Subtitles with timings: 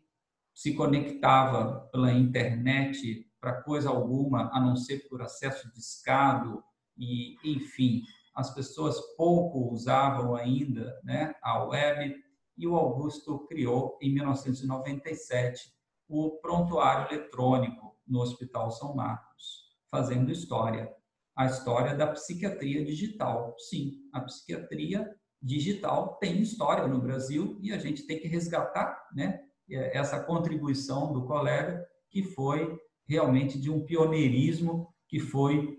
[0.56, 6.64] se conectava pela internet para coisa alguma, a não ser por acesso discado
[6.96, 8.02] e, enfim,
[8.34, 12.16] as pessoas pouco usavam ainda né, a web
[12.56, 15.70] e o Augusto criou em 1997
[16.08, 20.91] o prontuário eletrônico no Hospital São Marcos, fazendo história,
[21.36, 23.54] a história da psiquiatria digital.
[23.58, 29.45] Sim, a psiquiatria digital tem história no Brasil e a gente tem que resgatar, né,
[29.69, 35.78] essa contribuição do colega, que foi realmente de um pioneirismo, que foi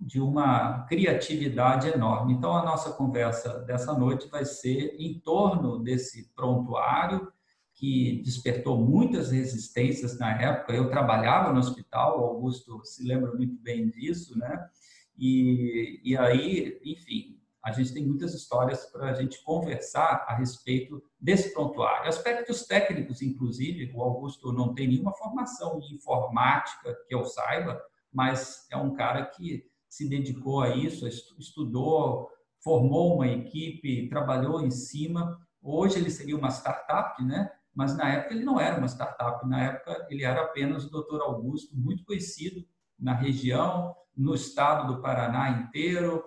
[0.00, 2.32] de uma criatividade enorme.
[2.32, 7.32] Então, a nossa conversa dessa noite vai ser em torno desse prontuário,
[7.74, 10.72] que despertou muitas resistências na época.
[10.72, 14.68] Eu trabalhava no hospital, Augusto se lembra muito bem disso, né?
[15.16, 21.02] E, e aí, enfim, a gente tem muitas histórias para a gente conversar a respeito
[21.20, 22.08] desse prontuário.
[22.08, 27.80] Aspectos técnicos, inclusive, o Augusto não tem nenhuma formação em informática que eu saiba,
[28.12, 32.30] mas é um cara que se dedicou a isso, estudou,
[32.62, 35.38] formou uma equipe, trabalhou em cima.
[35.62, 37.50] Hoje ele seria uma startup, né?
[37.74, 41.20] Mas na época ele não era uma startup, na época ele era apenas o Dr.
[41.22, 42.64] Augusto, muito conhecido
[42.98, 46.24] na região, no estado do Paraná inteiro,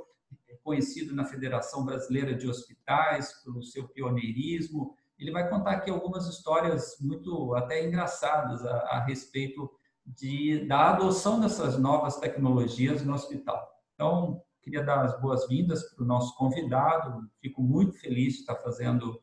[0.64, 4.96] conhecido na Federação Brasileira de Hospitais pelo seu pioneirismo.
[5.18, 9.70] Ele vai contar aqui algumas histórias muito até engraçadas a, a respeito
[10.06, 13.70] de, da adoção dessas novas tecnologias no hospital.
[13.94, 17.30] Então, queria dar as boas-vindas para o nosso convidado.
[17.40, 19.22] Fico muito feliz de estar fazendo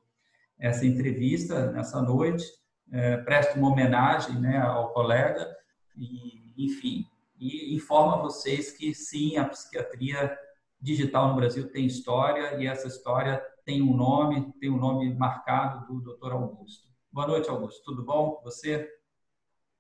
[0.59, 2.45] essa entrevista nessa noite.
[2.91, 5.47] É, presto uma homenagem né, ao colega
[5.95, 7.07] e, enfim,
[7.39, 10.37] e informa vocês que sim, a psiquiatria
[10.81, 16.01] digital no Brasil tem história e essa história tem um nome, tem um nome marcado
[16.01, 16.33] do Dr.
[16.33, 16.89] Augusto.
[17.11, 17.83] Boa noite, Augusto.
[17.85, 18.41] Tudo bom?
[18.45, 18.89] Você?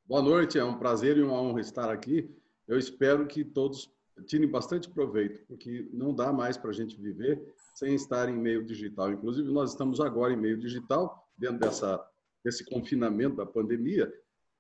[0.06, 0.59] Boa noite.
[0.59, 2.34] É um prazer e uma honra estar aqui.
[2.66, 3.91] Eu espero que todos
[4.26, 8.65] tirem bastante proveito, porque não dá mais para a gente viver sem estar em meio
[8.65, 9.12] digital.
[9.12, 12.04] Inclusive, nós estamos agora em meio digital, dentro dessa,
[12.44, 14.12] desse confinamento da pandemia,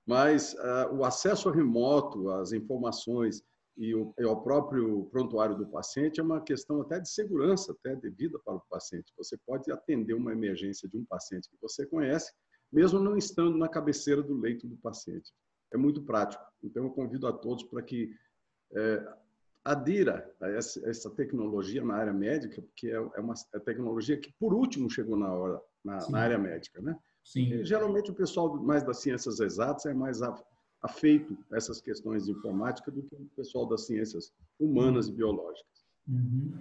[0.06, 3.42] mas uh, o acesso remoto às informações,
[3.78, 8.36] e o, e próprio prontuário do paciente é uma questão até de segurança, até devida
[8.44, 9.14] para o paciente.
[9.16, 12.32] Você pode atender uma emergência de um paciente que você conhece,
[12.72, 15.32] mesmo não estando na cabeceira do leito do paciente.
[15.72, 16.42] É muito prático.
[16.62, 18.10] Então, eu convido a todos para que
[18.74, 19.06] é,
[19.64, 24.32] adira a essa, essa, tecnologia na área médica, porque é, é uma é tecnologia que,
[24.40, 26.82] por último, chegou na, hora, na, na área médica.
[26.82, 26.98] Né?
[27.22, 27.52] Sim.
[27.52, 30.20] E, geralmente, o pessoal mais das ciências exatas é mais
[30.82, 35.84] afeito a essas questões de informática do que o pessoal das ciências humanas e biológicas.
[36.06, 36.60] Uhum.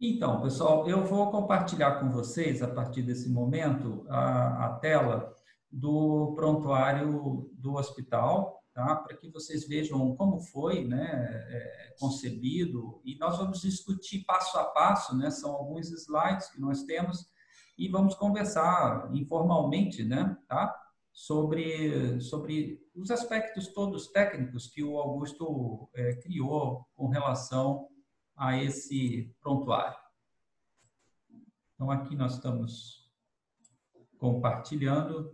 [0.00, 5.34] Então, pessoal, eu vou compartilhar com vocês, a partir desse momento, a, a tela
[5.72, 8.94] do prontuário do hospital, tá?
[8.96, 11.08] para que vocês vejam como foi né,
[11.48, 13.00] é, concebido.
[13.04, 15.30] E nós vamos discutir passo a passo, né?
[15.30, 17.26] são alguns slides que nós temos,
[17.78, 20.36] e vamos conversar informalmente, né?
[20.46, 20.74] tá?
[21.10, 27.88] sobre, sobre os aspectos todos técnicos que o Augusto é, criou com relação
[28.34, 29.96] a esse prontuário.
[31.74, 33.06] Então, aqui nós estamos
[34.18, 35.30] compartilhando.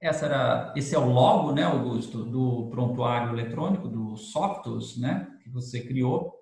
[0.00, 5.50] Essa era, esse é o logo, né, Augusto, do prontuário eletrônico, do Softos, né, que
[5.50, 6.34] você criou.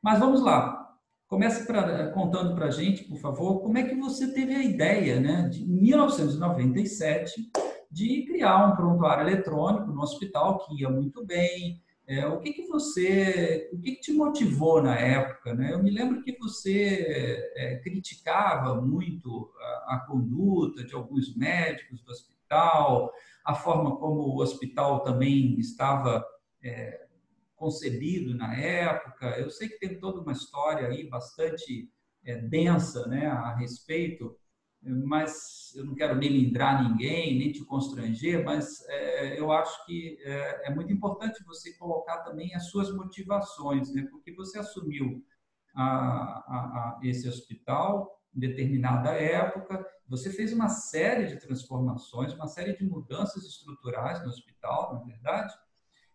[0.00, 0.78] Mas vamos lá.
[1.26, 5.20] Comece pra, contando para a gente, por favor, como é que você teve a ideia,
[5.20, 7.50] né, de 1997,
[7.92, 12.66] de criar um prontuário eletrônico no hospital que ia muito bem, é, o que, que
[12.66, 15.54] você, o que, que, te motivou na época?
[15.54, 15.72] Né?
[15.72, 22.10] Eu me lembro que você é, criticava muito a, a, conduta de alguns médicos do
[22.10, 23.12] hospital,
[23.44, 26.24] a forma como o hospital também estava
[26.62, 27.06] é,
[27.54, 29.38] concebido na época.
[29.38, 31.88] Eu sei que tem toda uma história aí bastante
[32.24, 34.36] é, densa né, a respeito
[34.82, 40.18] mas eu não quero nem lindrar ninguém, nem te constranger, mas é, eu acho que
[40.22, 44.06] é, é, muito importante você colocar também as suas motivações, né?
[44.10, 45.24] porque você assumiu
[45.74, 52.48] a, a, a esse hospital em determinada época, você fez uma série de transformações, uma
[52.48, 55.54] série de mudanças estruturais no hospital, na é verdade,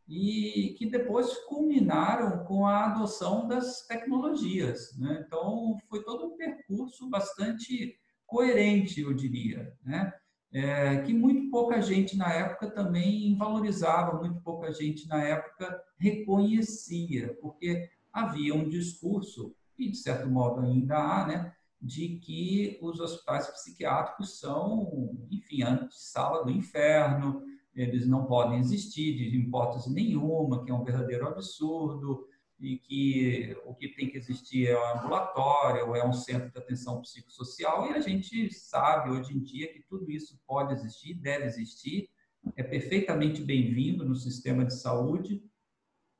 [0.07, 4.97] e que depois culminaram com a adoção das tecnologias.
[4.97, 5.23] Né?
[5.25, 7.97] Então, foi todo um percurso bastante
[8.27, 10.13] coerente, eu diria, né?
[10.51, 17.37] É, que muito pouca gente na época também valorizava, muito pouca gente na época reconhecia,
[17.41, 23.47] porque havia um discurso, e de certo modo ainda há, né, de que os hospitais
[23.47, 25.59] psiquiátricos são, enfim,
[25.91, 27.43] sala do inferno,
[27.75, 32.25] eles não podem existir de hipótese nenhuma, que é um verdadeiro absurdo,
[32.59, 37.01] e que o que tem que existir é um ambulatório, é um centro de atenção
[37.01, 42.09] psicossocial, e a gente sabe hoje em dia que tudo isso pode existir, deve existir,
[42.55, 45.43] é perfeitamente bem-vindo no sistema de saúde.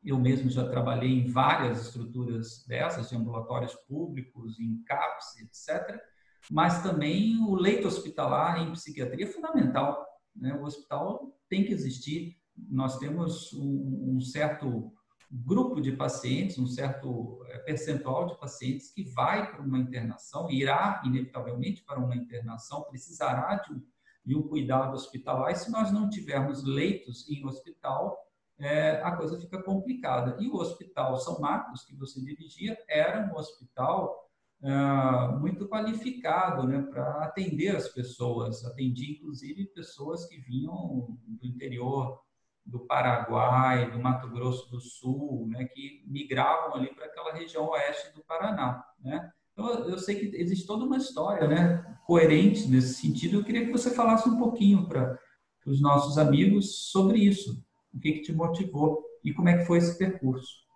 [0.04, 6.00] Eu mesmo já trabalhei em várias estruturas dessas, de ambulatórios públicos, em CAPS, etc.
[6.52, 10.06] Mas também o leito hospitalar em psiquiatria é fundamental.
[10.36, 10.54] Né?
[10.54, 12.38] O hospital tem que existir.
[12.56, 14.94] Nós temos um certo
[15.30, 21.02] grupo de pacientes, um certo eh, percentual de pacientes que vai para uma internação, irá
[21.06, 23.82] inevitavelmente para uma internação, precisará de um,
[24.26, 25.52] de um cuidado hospitalar.
[25.52, 28.18] E se nós não tivermos leitos em hospital,
[28.60, 30.38] é, a coisa fica complicada.
[30.42, 34.28] E o Hospital São Marcos, que você dirigia, era um hospital
[34.64, 38.66] é, muito qualificado né, para atender as pessoas.
[38.66, 42.20] Atendia, inclusive, pessoas que vinham do interior
[42.68, 48.14] do Paraguai, do Mato Grosso do Sul, né, que migravam ali para aquela região oeste
[48.14, 49.32] do Paraná, né?
[49.54, 53.38] Então, eu sei que existe toda uma história, né, coerente nesse sentido.
[53.38, 55.18] Eu queria que você falasse um pouquinho para
[55.66, 57.66] os nossos amigos sobre isso.
[57.92, 60.68] O que, que te motivou e como é que foi esse percurso?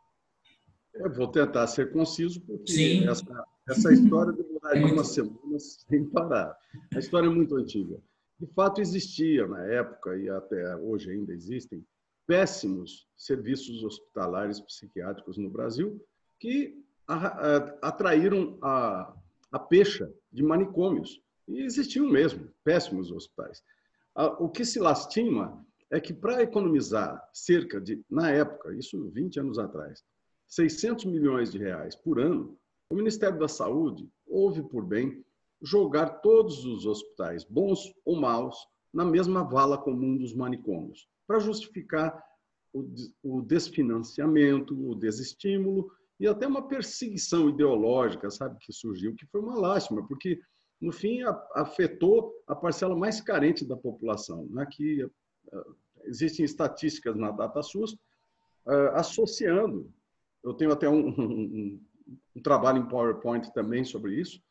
[0.96, 3.08] Eu vou tentar ser conciso, porque Sim.
[3.08, 6.58] Essa, essa história demoraria é uma semana sem parar.
[6.96, 8.02] A história é muito antiga.
[8.42, 11.86] De fato, existia na época, e até hoje ainda existem,
[12.26, 16.04] péssimos serviços hospitalares psiquiátricos no Brasil
[16.40, 16.76] que
[17.84, 19.14] atraíram a,
[19.52, 21.22] a pecha de manicômios.
[21.48, 23.62] E existiam mesmo péssimos hospitais.
[24.40, 29.60] O que se lastima é que para economizar cerca de, na época, isso 20 anos
[29.60, 30.04] atrás,
[30.48, 32.58] 600 milhões de reais por ano,
[32.90, 35.24] o Ministério da Saúde houve por bem
[35.62, 38.56] jogar todos os hospitais, bons ou maus,
[38.94, 42.22] na mesma vala comum dos manicômios, para justificar
[43.24, 49.56] o desfinanciamento, o desestímulo e até uma perseguição ideológica, sabe, que surgiu, que foi uma
[49.56, 50.40] lástima, porque
[50.80, 51.22] no fim
[51.54, 54.66] afetou a parcela mais carente da população, né?
[54.66, 55.66] que eh,
[56.06, 57.94] existem estatísticas na DataSUS
[58.66, 59.92] uh, associando,
[60.44, 61.82] eu tenho até um, um,
[62.36, 64.42] um trabalho em PowerPoint também sobre isso,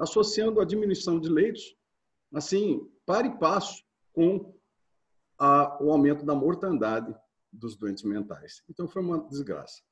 [0.00, 1.76] associando a diminuição de leitos,
[2.34, 4.54] assim, para e passo com
[5.38, 7.14] a, o aumento da mortandade
[7.52, 8.62] dos doentes mentais.
[8.68, 9.82] Então, foi uma desgraça.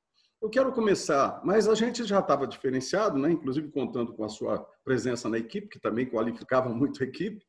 [0.41, 3.33] Eu quero começar, mas a gente já estava diferenciado, né?
[3.33, 7.45] inclusive contando com a sua presença na equipe, que também qualificava muito a equipe.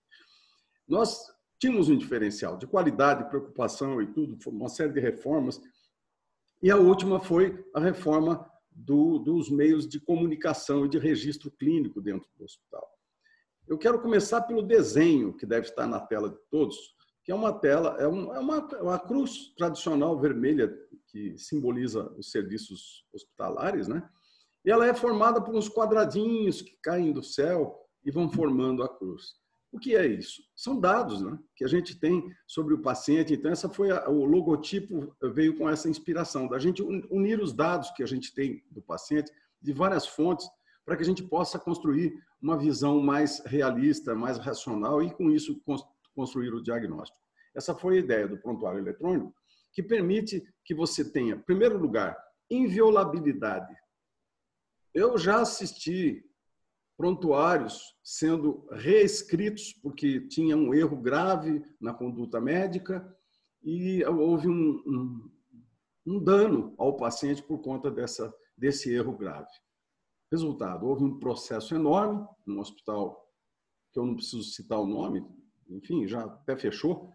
[0.87, 1.23] Nós
[1.59, 5.61] tínhamos um diferencial de qualidade, preocupação e tudo, uma série de reformas.
[6.63, 12.01] E a última foi a reforma do, dos meios de comunicação e de registro clínico
[12.01, 12.87] dentro do hospital.
[13.67, 16.75] Eu quero começar pelo desenho que deve estar na tela de todos,
[17.23, 20.75] que é uma tela, é, um, é uma, é uma cruz tradicional vermelha
[21.07, 24.07] que simboliza os serviços hospitalares, né?
[24.65, 28.89] E ela é formada por uns quadradinhos que caem do céu e vão formando a
[28.89, 29.38] cruz.
[29.71, 30.41] O que é isso?
[30.55, 33.33] São dados né, que a gente tem sobre o paciente.
[33.33, 37.91] Então, essa foi a, o logotipo veio com essa inspiração da gente unir os dados
[37.91, 40.49] que a gente tem do paciente de várias fontes
[40.83, 45.61] para que a gente possa construir uma visão mais realista, mais racional e com isso
[46.15, 47.19] construir o diagnóstico.
[47.53, 49.33] Essa foi a ideia do prontuário eletrônico,
[49.71, 52.17] que permite que você tenha, em primeiro lugar,
[52.49, 53.75] inviolabilidade.
[54.93, 56.25] Eu já assisti
[56.99, 63.17] prontuários sendo reescritos porque tinha um erro grave na conduta médica
[63.63, 65.31] e houve um, um,
[66.05, 69.47] um dano ao paciente por conta dessa, desse erro grave.
[70.29, 73.25] Resultado, houve um processo enorme no hospital,
[73.93, 75.25] que eu não preciso citar o nome,
[75.69, 77.13] enfim, já até fechou.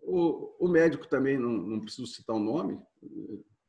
[0.00, 2.80] O, o médico também, não, não preciso citar o nome,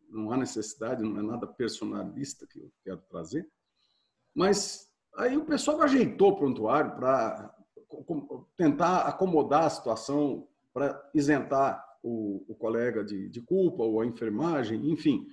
[0.07, 3.51] não há necessidade, não é nada personalista que eu quero trazer.
[4.33, 4.88] Mas
[5.19, 7.53] Aí o pessoal ajeitou o prontuário para
[8.55, 14.89] tentar acomodar a situação, para isentar o, o colega de, de, culpa ou a enfermagem,
[14.89, 15.27] enfim.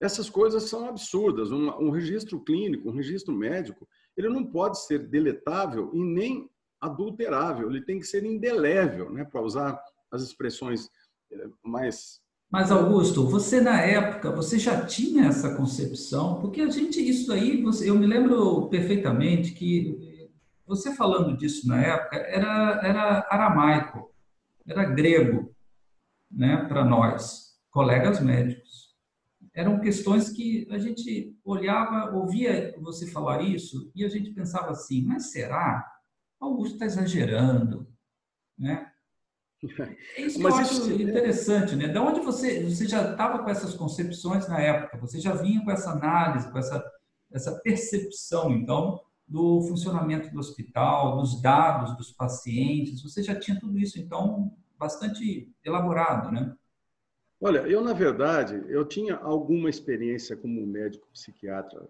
[0.00, 1.52] Essas coisas são absurdas.
[1.52, 7.70] Um, um registro clínico, um registro médico, ele não pode ser deletável e nem adulterável,
[7.70, 9.80] ele tem que ser indelével, né, para usar
[10.10, 10.90] as expressões
[11.30, 16.40] eh, mais mas Augusto, você na época, você já tinha essa concepção?
[16.40, 20.26] Porque a gente, isso aí, eu me lembro perfeitamente que
[20.66, 24.14] você falando disso na época era, era aramaico,
[24.66, 25.54] era grego,
[26.30, 28.94] né, para nós, colegas médicos.
[29.54, 35.04] Eram questões que a gente olhava, ouvia você falar isso e a gente pensava assim,
[35.04, 35.86] mas será?
[36.40, 37.88] Augusto está exagerando,
[38.58, 38.90] né?
[40.16, 41.02] É isso que Mas eu acho isso...
[41.02, 41.88] Interessante, né?
[41.88, 44.98] Da onde você, você já estava com essas concepções na época?
[44.98, 46.84] Você já vinha com essa análise, com essa,
[47.32, 53.02] essa percepção, então, do funcionamento do hospital, dos dados dos pacientes.
[53.02, 56.54] Você já tinha tudo isso, então, bastante elaborado, né?
[57.40, 61.88] Olha, eu, na verdade, eu tinha alguma experiência como médico psiquiatra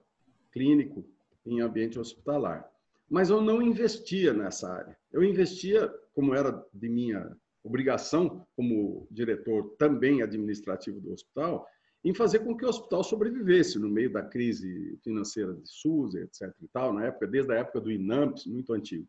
[0.52, 1.04] clínico
[1.46, 2.68] em ambiente hospitalar,
[3.08, 4.96] mas eu não investia nessa área.
[5.10, 11.66] Eu investia, como era de minha obrigação, como diretor também administrativo do hospital,
[12.04, 16.54] em fazer com que o hospital sobrevivesse no meio da crise financeira de SUS, etc.
[16.62, 19.06] E tal, na época, desde a época do INAMPS, muito antigo.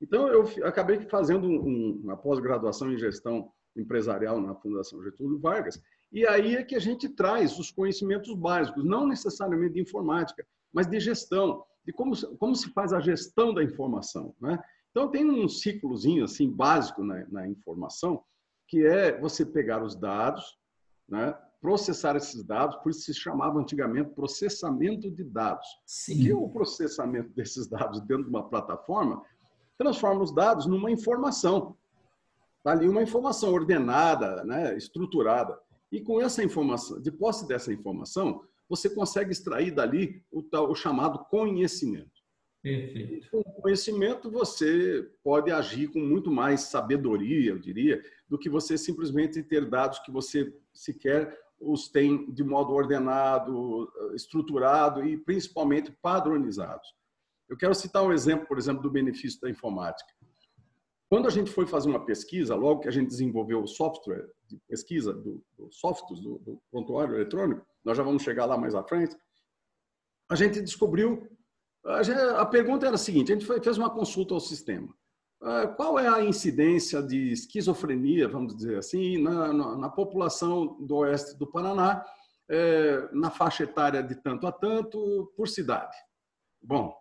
[0.00, 5.80] Então, eu acabei fazendo uma pós-graduação em gestão empresarial na Fundação Getúlio Vargas,
[6.10, 10.86] e aí é que a gente traz os conhecimentos básicos, não necessariamente de informática, mas
[10.86, 14.34] de gestão, de como, como se faz a gestão da informação.
[14.40, 14.58] Né?
[14.92, 18.22] Então, tem um ciclozinho assim, básico na, na informação,
[18.68, 20.56] que é você pegar os dados,
[21.08, 25.66] né, processar esses dados, por isso se chamava antigamente processamento de dados.
[25.86, 26.18] Sim.
[26.18, 29.22] Que o processamento desses dados dentro de uma plataforma
[29.78, 31.76] transforma os dados numa informação.
[32.58, 35.58] Está ali uma informação ordenada, né, estruturada.
[35.90, 41.24] E com essa informação, de posse dessa informação, você consegue extrair dali o, o chamado
[41.26, 42.11] conhecimento.
[42.62, 43.28] Perfeito.
[43.30, 49.42] Com conhecimento, você pode agir com muito mais sabedoria, eu diria, do que você simplesmente
[49.42, 56.88] ter dados que você sequer os tem de modo ordenado, estruturado e principalmente padronizados.
[57.48, 60.12] Eu quero citar um exemplo, por exemplo, do benefício da informática.
[61.08, 64.58] Quando a gente foi fazer uma pesquisa, logo que a gente desenvolveu o software de
[64.68, 69.14] pesquisa do, do do, do prontuário eletrônico, nós já vamos chegar lá mais à frente,
[70.30, 71.28] a gente descobriu
[71.84, 74.94] a pergunta era a seguinte: a gente fez uma consulta ao sistema.
[75.44, 80.98] Ah, qual é a incidência de esquizofrenia, vamos dizer assim, na, na, na população do
[80.98, 82.04] oeste do Paraná,
[82.48, 85.96] é, na faixa etária de tanto a tanto, por cidade?
[86.62, 86.96] Bom,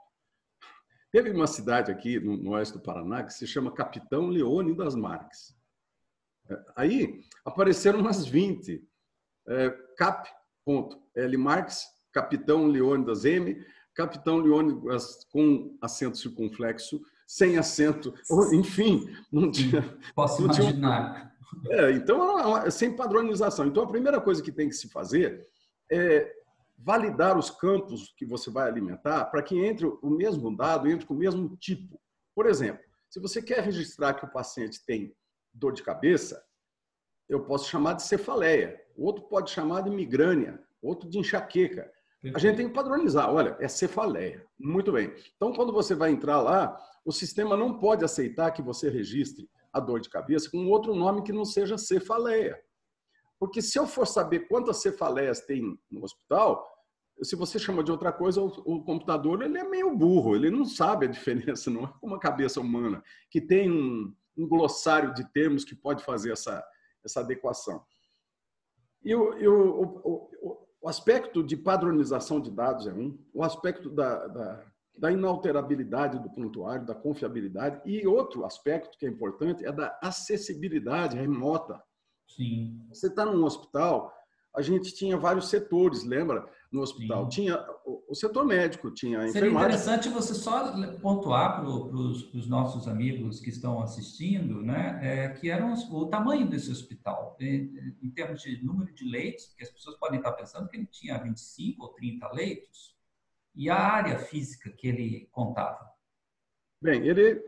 [1.12, 4.96] teve uma cidade aqui no, no oeste do Paraná que se chama Capitão Leone das
[4.96, 5.56] Marques.
[6.76, 8.84] Aí apareceram umas 20.
[9.48, 11.38] É, Cap.L.
[11.38, 18.13] Marques, Capitão Leone das M, Capitão Leônidas com acento circunflexo, sem acento,
[18.53, 19.98] enfim, não tinha.
[20.15, 21.13] Posso não imaginar.
[21.13, 21.31] Tinha...
[21.69, 23.65] É, então, é sem padronização.
[23.65, 25.48] Então, a primeira coisa que tem que se fazer
[25.91, 26.33] é
[26.77, 31.13] validar os campos que você vai alimentar para que entre o mesmo dado, entre com
[31.13, 32.00] o mesmo tipo.
[32.33, 35.15] Por exemplo, se você quer registrar que o paciente tem
[35.53, 36.41] dor de cabeça,
[37.29, 41.91] eu posso chamar de cefaleia, outro pode chamar de migrânia, outro de enxaqueca.
[42.36, 43.34] A gente tem que padronizar.
[43.34, 44.46] Olha, é cefaleia.
[44.60, 45.13] Muito bem.
[45.36, 49.80] Então, quando você vai entrar lá, o sistema não pode aceitar que você registre a
[49.80, 52.62] dor de cabeça com outro nome que não seja cefaleia.
[53.40, 56.68] Porque se eu for saber quantas cefaleias tem no hospital,
[57.24, 60.66] se você chama de outra coisa, o, o, computador ele é meio burro, ele não
[60.66, 65.24] sabe a diferença, não é como a cabeça humana, que tem um, um glossário de
[65.32, 66.63] termos que pode fazer essa,
[67.04, 67.84] essa adequação.
[69.04, 74.28] E, o, e o, o, aspecto de padronização de dados é um, o aspecto da,
[74.28, 74.66] da,
[74.98, 81.18] da inalterabilidade do prontuário, da confiabilidade, e outro aspecto que é importante é da acessibilidade
[81.18, 81.82] remota.
[82.28, 82.80] Sim.
[82.90, 84.14] Você está num hospital,
[84.56, 86.48] a gente tinha vários setores, lembra?
[86.72, 87.25] No hospital.
[87.25, 87.30] Sim.
[87.30, 93.42] Tinha o, setor médico, tinha a Seria interessante você só pontuar para os nossos amigos
[93.42, 98.63] que estão assistindo, né, é, que era o tamanho desse hospital, em, em, termos de
[98.63, 102.32] número de leitos, porque as pessoas podem estar pensando que ele tinha 25 ou 30
[102.32, 102.96] leitos,
[103.54, 105.92] e a área física que ele contava.
[106.82, 107.44] Bem, ele,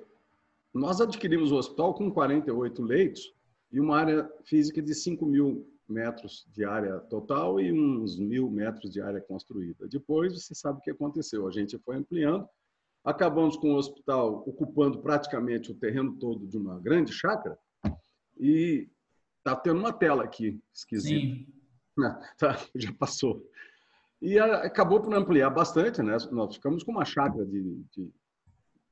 [0.74, 3.34] nós adquirimos o hospital com 48 leitos
[3.72, 8.92] e uma área física de 5 mil metros de área total e uns mil metros
[8.92, 9.88] de área construída.
[9.88, 11.48] Depois, você sabe o que aconteceu.
[11.48, 12.48] A gente foi ampliando,
[13.04, 17.58] acabamos com o hospital ocupando praticamente o terreno todo de uma grande chácara
[18.40, 18.90] e
[19.38, 21.36] está tendo uma tela aqui esquisita.
[21.36, 21.48] Sim.
[22.38, 23.46] tá, já passou.
[24.22, 26.16] E acabou por ampliar bastante, né?
[26.32, 28.10] Nós ficamos com uma chácara de, de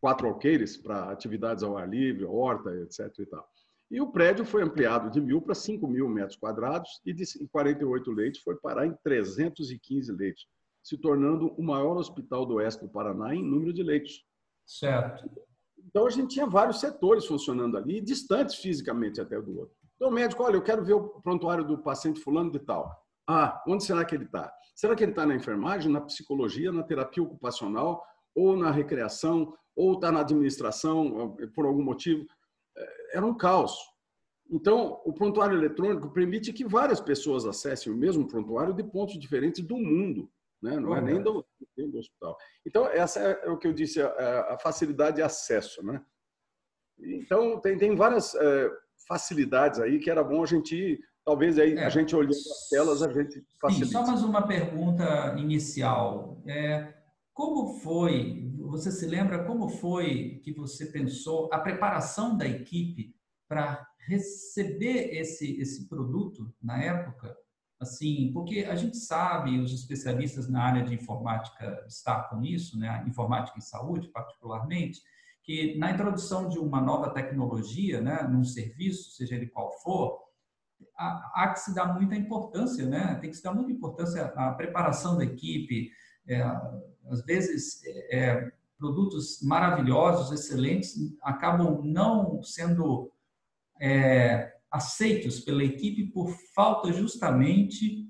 [0.01, 3.17] quatro alqueires para atividades ao ar livre, horta, etc.
[3.19, 3.49] E tal.
[3.91, 8.09] E o prédio foi ampliado de mil para 5 mil metros quadrados e de 48
[8.11, 10.47] leitos foi parar em 315 leitos,
[10.81, 14.23] se tornando o maior hospital do oeste do Paraná em número de leitos.
[14.65, 15.29] Certo.
[15.77, 19.75] Então a gente tinha vários setores funcionando ali, distantes fisicamente até do outro.
[19.97, 22.89] Então o médico, olha, eu quero ver o prontuário do paciente fulano de tal.
[23.27, 24.53] Ah, onde será que ele está?
[24.73, 28.01] Será que ele está na enfermagem, na psicologia, na terapia ocupacional,
[28.33, 32.25] ou na recreação, ou está na administração por algum motivo?
[33.13, 33.73] Era um caos.
[34.49, 39.63] Então, o prontuário eletrônico permite que várias pessoas acessem o mesmo prontuário de pontos diferentes
[39.63, 40.29] do mundo,
[40.61, 40.77] né?
[40.77, 41.45] não é nem do,
[41.77, 42.37] do, hospital.
[42.65, 45.81] Então, essa é o que eu disse, a, a facilidade de acesso.
[45.85, 46.03] Né?
[46.99, 48.69] Então, tem, tem várias é,
[49.07, 51.85] facilidades aí que era bom a gente talvez aí é.
[51.85, 53.85] a gente olhando as telas a gente facilita.
[53.85, 56.41] Sim, só mais uma pergunta inicial.
[56.45, 56.93] É,
[57.33, 63.13] como foi, você se lembra como foi que você pensou a preparação da equipe
[63.47, 67.35] para receber esse, esse produto na época?
[67.79, 73.57] Assim, porque a gente sabe, os especialistas na área de informática destacam isso, né, informática
[73.57, 75.01] em saúde particularmente,
[75.43, 80.19] que na introdução de uma nova tecnologia, né, num serviço, seja ele qual for,
[80.95, 83.15] há, que se dar muita importância, né?
[83.15, 85.91] Tem que se dar muita importância à preparação da equipe,
[86.27, 86.41] é,
[87.09, 93.13] às vezes, é, é, produtos maravilhosos, excelentes, acabam não sendo
[93.79, 98.09] é, aceitos pela equipe por falta justamente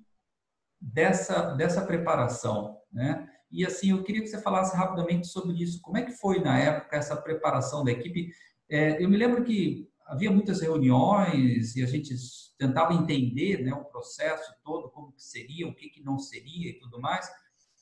[0.79, 3.27] dessa, dessa preparação, né?
[3.51, 5.81] E assim, eu queria que você falasse rapidamente sobre isso.
[5.81, 8.31] Como é que foi na época essa preparação da equipe?
[8.69, 12.15] É, eu me lembro que havia muitas reuniões e a gente
[12.57, 16.79] tentava entender né, o processo todo, como que seria, o que, que não seria e
[16.79, 17.29] tudo mais.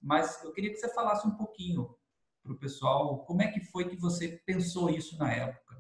[0.01, 1.95] Mas eu queria que você falasse um pouquinho
[2.43, 5.77] para o pessoal como é que foi que você pensou isso na época.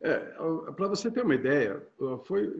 [0.00, 0.18] É,
[0.76, 1.82] para você ter uma ideia,
[2.24, 2.52] foi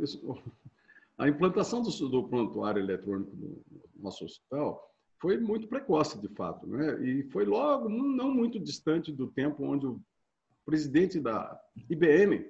[1.19, 3.63] a implantação do, do prontuário eletrônico no
[3.97, 4.91] nosso hospital
[5.25, 7.03] foi muito precoce, de fato, né?
[7.03, 9.99] E foi logo, não muito distante do tempo onde o
[10.67, 12.45] presidente da IBM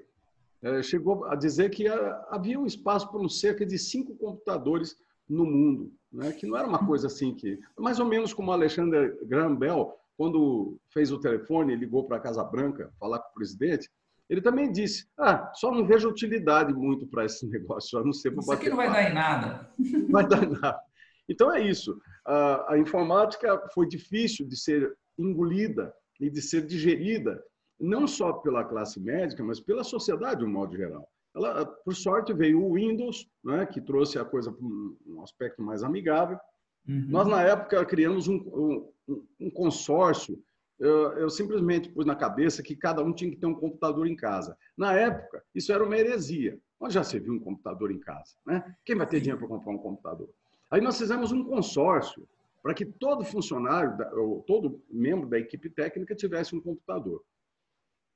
[0.62, 1.86] é, chegou a dizer que
[2.28, 4.96] havia um espaço para cerca de cinco computadores
[5.28, 6.32] no mundo, né?
[6.32, 10.79] que não era uma coisa assim que, mais ou menos como Alexander Graham Bell, quando
[10.92, 13.90] fez o telefone, ligou para a Casa Branca falar com o presidente,
[14.29, 18.33] ele também disse: Ah, só não vejo utilidade muito para esse negócio, só não sei
[18.33, 19.70] Isso aqui não vai dar em nada.
[19.79, 20.81] Não vai dar em nada.
[21.29, 21.98] Então é isso.
[22.27, 27.42] A, a informática foi difícil de ser engolida e de ser digerida,
[27.79, 31.09] não só pela classe médica, mas pela sociedade de um modo geral.
[31.35, 35.83] Ela, por sorte, veio o Windows, né, que trouxe a coisa para um aspecto mais
[35.83, 36.38] amigável.
[36.88, 37.07] Uhum.
[37.09, 40.42] Nós, na época, criamos um, um, um consórcio.
[40.79, 44.16] Eu, eu, simplesmente pus na cabeça que cada um tinha que ter um computador em
[44.16, 44.57] casa.
[44.77, 46.59] Na época, isso era uma heresia.
[46.81, 48.77] Mas já se viu um computador em casa, né?
[48.85, 50.29] Quem vai ter dinheiro para comprar um computador?
[50.70, 52.29] Aí nós fizemos um consórcio
[52.62, 57.23] para que todo funcionário, ou todo membro da equipe técnica tivesse um computador.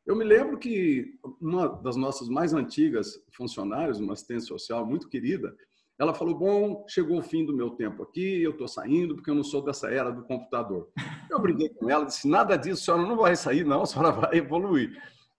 [0.05, 5.55] Eu me lembro que uma das nossas mais antigas funcionárias, uma assistente social muito querida,
[5.99, 9.35] ela falou: Bom, chegou o fim do meu tempo aqui, eu estou saindo porque eu
[9.35, 10.89] não sou dessa era do computador.
[11.29, 14.13] Eu briguei com ela, disse: Nada disso, a senhora não vai sair, não, a senhora
[14.13, 14.97] vai evoluir.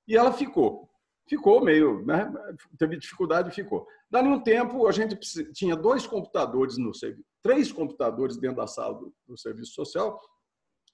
[0.07, 0.89] E ela ficou.
[1.27, 2.31] ficou meio, né?
[2.77, 3.87] teve dificuldade e ficou.
[4.11, 5.15] Dali um tempo, a gente
[5.53, 10.19] tinha dois computadores no serviço, três computadores dentro da sala do, do serviço social,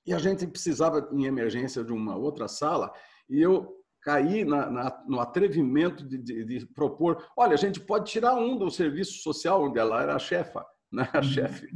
[0.05, 2.93] e a gente precisava, em emergência, de uma outra sala,
[3.27, 8.11] e eu caí na, na, no atrevimento de, de, de, propor, olha, a gente pode
[8.11, 11.09] tirar um do serviço social, onde ela era a chefa, né?
[11.11, 11.23] a uhum.
[11.23, 11.67] chefe.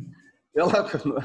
[0.55, 0.71] Ela,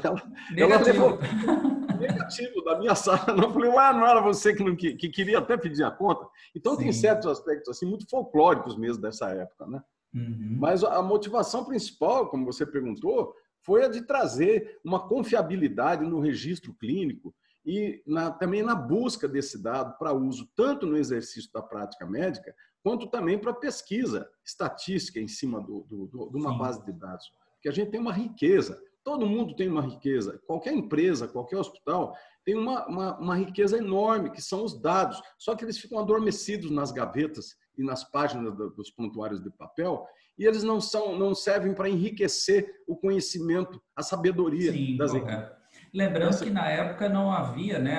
[0.03, 0.23] ela,
[0.57, 1.19] ela levou
[1.99, 3.35] negativo da minha sala.
[3.35, 6.27] Não falei, ué, não era você que, não, que, que queria até pedir a conta?
[6.55, 6.83] Então, Sim.
[6.83, 9.67] tem certos aspectos assim muito folclóricos mesmo dessa época.
[9.67, 9.83] Né?
[10.13, 10.57] Uhum.
[10.59, 16.73] Mas a motivação principal, como você perguntou, foi a de trazer uma confiabilidade no registro
[16.73, 17.33] clínico
[17.65, 22.55] e na, também na busca desse dado para uso tanto no exercício da prática médica,
[22.83, 26.57] quanto também para pesquisa estatística em cima do, do, do, de uma Sim.
[26.57, 27.25] base de dados.
[27.55, 28.79] Porque a gente tem uma riqueza.
[29.03, 30.39] Todo mundo tem uma riqueza.
[30.45, 35.19] Qualquer empresa, qualquer hospital tem uma, uma, uma, riqueza enorme, que são os dados.
[35.39, 40.05] Só que eles ficam adormecidos nas gavetas e nas páginas dos prontuários de papel,
[40.37, 45.49] e eles não, são, não servem para enriquecer o conhecimento, a sabedoria Sim, das equipes.
[45.95, 47.97] Lembrando que na época não havia, né,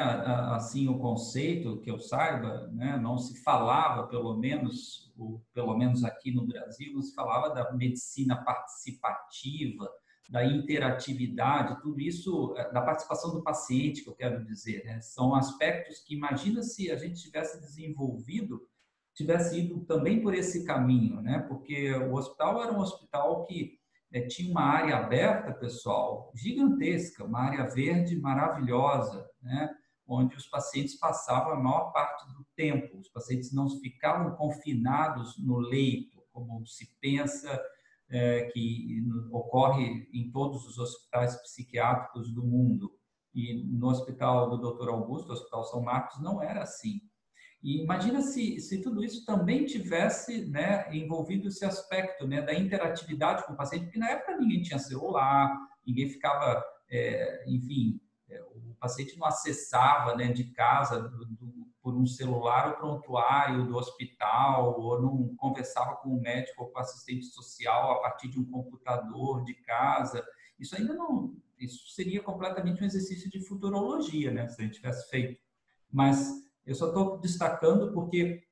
[0.53, 5.11] assim o conceito que eu saiba, né, não se falava, pelo menos,
[5.55, 9.91] pelo menos aqui no Brasil, não se falava da medicina participativa,
[10.29, 15.01] da interatividade, tudo isso, eh, da participação do paciente, que eu quero dizer, né?
[15.01, 18.61] são aspectos que imagina se a gente tivesse desenvolvido,
[19.15, 21.39] tivesse ido também por esse caminho, né?
[21.49, 23.76] Porque o hospital era um hospital que
[24.17, 29.69] é, tinha uma área aberta, pessoal, gigantesca, uma área verde maravilhosa, né?
[30.09, 32.97] Onde os pacientes passavam a maior parte do tempo.
[32.97, 37.63] Os pacientes não ficavam confinados no leito, como se pensa
[38.09, 42.91] é, que ocorre em todos os hospitais psiquiátricos do mundo.
[43.35, 44.89] E no hospital do Dr.
[44.89, 47.03] Augusto, Hospital São Marcos, não era assim.
[47.67, 53.45] E imagina se, se tudo isso também tivesse né, envolvido esse aspecto né, da interatividade
[53.45, 55.53] com o paciente, porque na época ninguém tinha celular,
[55.85, 58.01] ninguém ficava, é, enfim,
[58.31, 63.67] é, o paciente não acessava né, de casa do, do, por um celular o prontuário
[63.67, 68.29] do hospital, ou não conversava com o médico ou com o assistente social a partir
[68.29, 70.25] de um computador de casa.
[70.57, 75.11] Isso ainda não, isso seria completamente um exercício de futurologia, né, se a gente tivesse
[75.11, 75.41] feito.
[75.91, 78.43] Mas eu só estou destacando porque,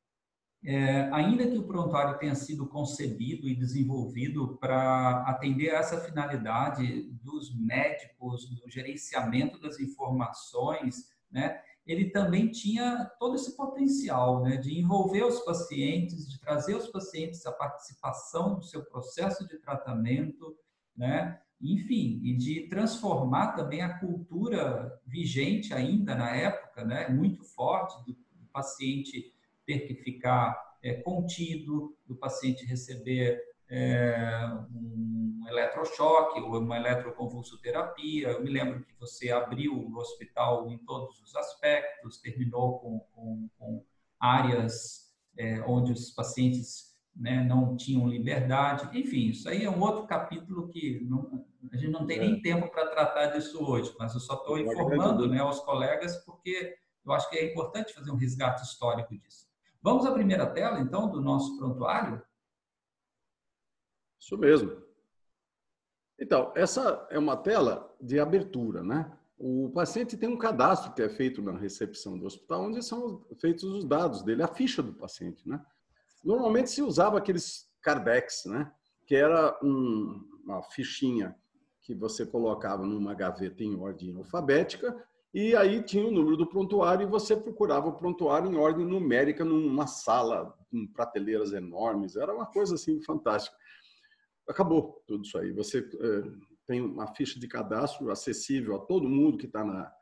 [0.65, 7.11] é, ainda que o prontuário tenha sido concebido e desenvolvido para atender a essa finalidade
[7.23, 14.79] dos médicos, do gerenciamento das informações, né, ele também tinha todo esse potencial né, de
[14.79, 20.57] envolver os pacientes, de trazer os pacientes à participação do seu processo de tratamento,
[20.97, 21.41] né,
[21.73, 28.25] enfim, e de transformar também a cultura vigente ainda na época, né, muito forte, do,
[28.53, 29.35] paciente
[29.67, 38.29] ter que ficar é, contido, do paciente receber é, um eletrochoque ou uma eletroconvulsoterapia.
[38.29, 43.51] Eu me lembro que você abriu o hospital em todos os aspectos, terminou com, com,
[43.59, 43.85] com
[44.21, 48.89] áreas é, onde os pacientes né, não tinham liberdade.
[48.99, 52.41] Enfim, isso aí é um outro capítulo que não, a gente não tem nem é.
[52.41, 57.13] tempo para tratar disso hoje, mas eu só estou informando né, aos colegas porque eu
[57.13, 59.47] acho que é importante fazer um resgate histórico disso.
[59.83, 62.23] Vamos à primeira tela, então, do nosso prontuário?
[64.19, 64.83] Isso mesmo.
[66.19, 69.13] Então, essa é uma tela de abertura, né?
[69.37, 73.65] O paciente tem um cadastro que é feito na recepção do hospital, onde são feitos
[73.65, 75.63] os dados dele, a ficha do paciente, né?
[76.25, 78.73] Normalmente se usava aqueles cardex, né?
[79.07, 81.37] Que era um, uma fichinha
[81.83, 84.97] que você colocava numa gaveta em ordem alfabética
[85.35, 89.45] e aí tinha o número do prontuário e você procurava o prontuário em ordem numérica
[89.45, 92.15] numa sala com prateleiras enormes.
[92.15, 93.57] Era uma coisa assim fantástica.
[94.49, 95.51] Acabou tudo isso aí.
[95.51, 96.23] Você é,
[96.67, 99.93] tem uma ficha de cadastro acessível a todo mundo que está na,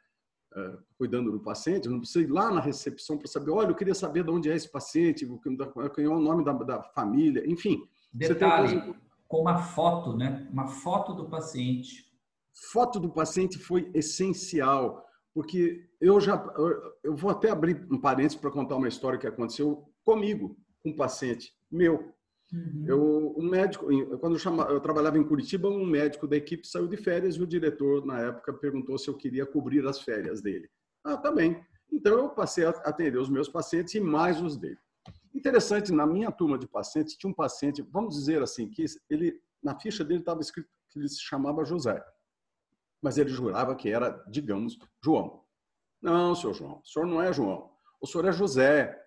[0.98, 4.24] cuidando do paciente, não precisa ir lá na recepção para saber, olha, eu queria saber
[4.24, 5.26] de onde é esse paciente,
[5.94, 7.82] quem é o nome da, da família, enfim.
[8.12, 8.98] Detalhe, coisa...
[9.28, 10.48] com uma foto, né?
[10.52, 12.10] Uma foto do paciente.
[12.70, 16.44] Foto do paciente foi essencial, porque eu já,
[17.02, 20.96] eu vou até abrir um parênteses para contar uma história que aconteceu comigo, com um
[20.96, 22.12] paciente meu.
[22.52, 22.84] Uhum.
[22.86, 23.86] Eu, um médico,
[24.18, 27.42] quando eu, chama, eu trabalhava em Curitiba, um médico da equipe saiu de férias e
[27.42, 30.68] o diretor, na época, perguntou se eu queria cobrir as férias dele.
[31.02, 31.64] Ah, tá bem.
[31.90, 34.78] Então, eu passei a atender os meus pacientes e mais os dele.
[35.34, 39.78] Interessante, na minha turma de pacientes, tinha um paciente, vamos dizer assim, que ele, na
[39.78, 42.04] ficha dele estava escrito que ele se chamava José.
[43.02, 45.42] Mas ele jurava que era, digamos, João.
[46.00, 47.70] Não, senhor João, o senhor não é João.
[48.00, 49.00] O senhor é José.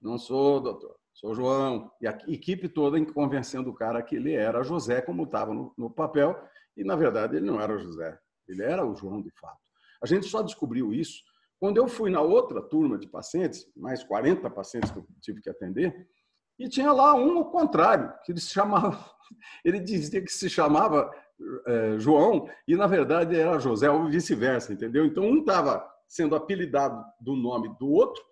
[0.00, 0.99] Não sou, doutor.
[1.14, 1.90] Sou João.
[2.00, 5.90] E a equipe toda convencendo o cara que ele era José, como estava no, no
[5.90, 6.36] papel,
[6.76, 8.18] e na verdade ele não era José,
[8.48, 9.58] ele era o João de fato.
[10.02, 11.22] A gente só descobriu isso
[11.58, 15.50] quando eu fui na outra turma de pacientes, mais 40 pacientes que eu tive que
[15.50, 16.08] atender,
[16.58, 18.98] e tinha lá um ao contrário, que ele se chamava,
[19.64, 21.10] ele dizia que se chamava
[21.66, 25.04] é, João e na verdade era José ou vice-versa, entendeu?
[25.04, 28.22] Então um estava sendo apelidado do nome do outro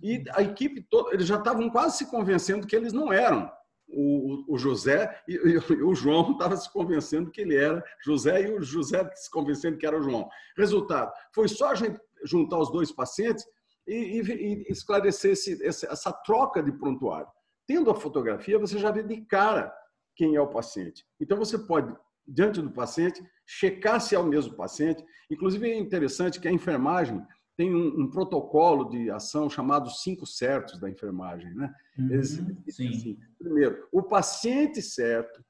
[0.00, 3.50] e a equipe toda, eles já estavam quase se convencendo que eles não eram
[3.88, 8.52] o, o José e, e, o João estava se convencendo que ele era José e
[8.52, 10.28] o José se convencendo que era o João.
[10.56, 13.44] Resultado, foi só a gente juntar os dois pacientes
[13.86, 17.28] e, e esclarecer esse, essa troca de prontuário.
[17.66, 19.72] Tendo a fotografia, você já vê de cara
[20.14, 21.04] quem é o paciente.
[21.20, 21.94] Então, você pode,
[22.26, 25.04] diante do paciente, checar se é o mesmo paciente.
[25.30, 27.22] Inclusive, é interessante que a enfermagem
[27.56, 31.54] tem um, um, protocolo de ação chamado cinco certos da enfermagem.
[31.54, 31.72] Né?
[31.98, 32.38] Uhum, Eles,
[32.68, 35.42] assim, primeiro, o paciente certo,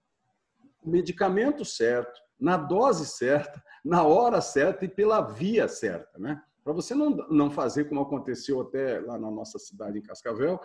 [0.83, 6.17] o medicamento certo, na dose certa, na hora certa e pela via certa.
[6.19, 6.41] Né?
[6.63, 10.61] Para você não, não fazer como aconteceu até lá na nossa cidade, em Cascavel,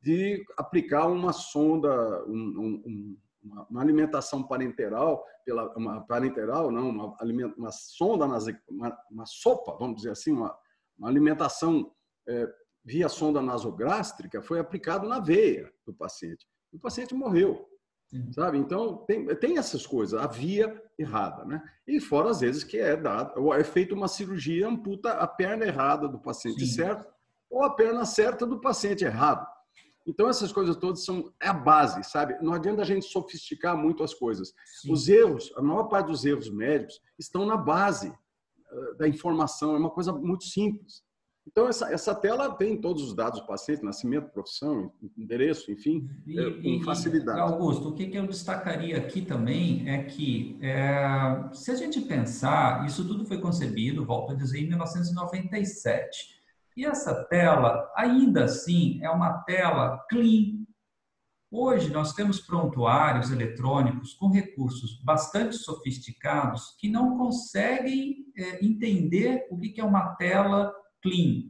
[0.00, 3.16] de aplicar uma sonda, um, um,
[3.70, 7.16] uma, alimentação parenteral, pela, uma parenteral, não, uma,
[7.56, 10.56] uma sonda, nas, uma, uma sopa, vamos dizer assim, uma,
[10.98, 11.92] uma alimentação
[12.28, 12.48] é,
[12.84, 16.46] via sonda nasogástrica foi aplicado na veia do paciente.
[16.72, 17.66] O paciente morreu,
[18.32, 18.58] sabe?
[18.58, 21.62] Então tem, tem essas coisas, a via errada, né?
[21.86, 26.08] E fora às vezes que é dado, é feita uma cirurgia amputa a perna errada
[26.08, 26.74] do paciente Sim.
[26.74, 27.12] certo
[27.50, 29.46] ou a perna certa do paciente errado.
[30.06, 32.36] Então essas coisas todas são é a base, sabe?
[32.40, 34.52] Não adianta a gente sofisticar muito as coisas.
[34.80, 34.92] Sim.
[34.92, 38.14] Os erros, a maior parte dos erros médicos estão na base
[38.98, 41.04] da informação, é uma coisa muito simples.
[41.46, 46.38] Então, essa, essa tela tem todos os dados do paciente, nascimento, profissão, endereço, enfim, e,
[46.38, 47.38] é, com facilidade.
[47.38, 52.84] Augusto, o que, que eu destacaria aqui também é que, é, se a gente pensar,
[52.84, 56.36] isso tudo foi concebido, volto a dizer, em 1997.
[56.76, 60.55] E essa tela, ainda assim, é uma tela clean,
[61.50, 69.58] Hoje nós temos prontuários eletrônicos com recursos bastante sofisticados que não conseguem é, entender o
[69.58, 71.48] que é uma tela clean.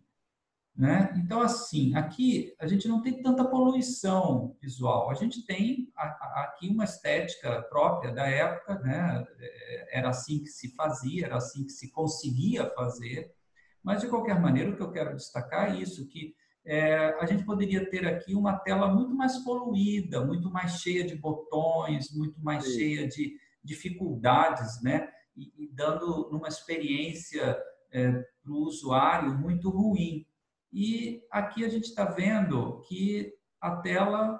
[0.76, 1.14] Né?
[1.16, 6.84] Então, assim, aqui a gente não tem tanta poluição visual, a gente tem aqui uma
[6.84, 9.26] estética própria da época, né?
[9.38, 13.34] É, era assim que se fazia, era assim que se conseguia fazer,
[13.82, 16.34] mas de qualquer maneira o que eu quero destacar é isso, que
[16.66, 21.14] é, a gente poderia ter aqui uma tela muito mais poluída, muito mais cheia de
[21.14, 22.74] botões, muito mais Sim.
[22.74, 25.08] cheia de dificuldades, né?
[25.36, 27.56] E, e dando uma experiência
[27.92, 28.10] é,
[28.42, 30.26] para o usuário muito ruim.
[30.72, 34.38] E aqui a gente está vendo que a tela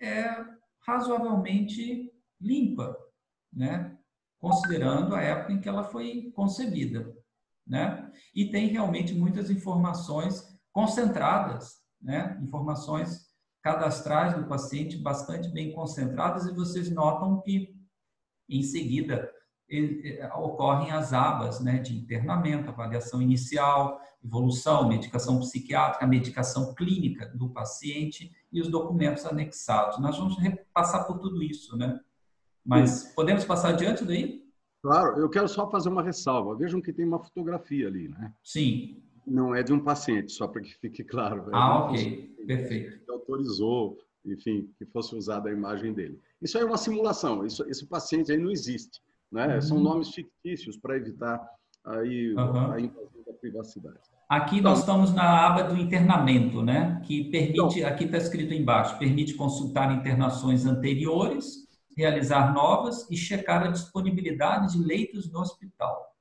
[0.00, 0.44] é
[0.86, 2.94] razoavelmente limpa,
[3.52, 3.96] né?
[4.38, 7.10] considerando a época em que ela foi concebida.
[7.66, 8.12] Né?
[8.34, 12.38] E tem realmente muitas informações concentradas, né?
[12.42, 13.32] informações
[13.62, 17.74] cadastrais do paciente bastante bem concentradas e vocês notam que
[18.46, 19.32] em seguida
[20.36, 28.30] ocorrem as abas né, de internamento, avaliação inicial, evolução, medicação psiquiátrica, medicação clínica do paciente
[28.52, 29.98] e os documentos anexados.
[29.98, 30.36] Nós vamos
[30.74, 31.98] passar por tudo isso, né?
[32.64, 34.44] Mas podemos passar adiante daí?
[34.82, 36.56] Claro, eu quero só fazer uma ressalva.
[36.56, 38.34] Vejam que tem uma fotografia ali, né?
[38.42, 41.48] Sim não é de um paciente, só para que fique claro.
[41.48, 42.34] É ah, ok.
[42.46, 43.04] Perfeito.
[43.04, 46.20] Que autorizou, enfim, que fosse usada a imagem dele.
[46.40, 47.44] Isso é uma simulação.
[47.44, 49.00] Isso, esse paciente aí não existe.
[49.30, 49.54] Né?
[49.54, 49.60] Uhum.
[49.60, 51.40] São nomes fictícios para evitar
[51.84, 52.72] aí uhum.
[52.72, 53.98] a invasão da privacidade.
[54.28, 57.00] Aqui então, nós estamos na aba do internamento, né?
[57.04, 63.64] Que permite, então, aqui está escrito embaixo, permite consultar internações anteriores, realizar novas e checar
[63.64, 66.13] a disponibilidade de leitos no hospital.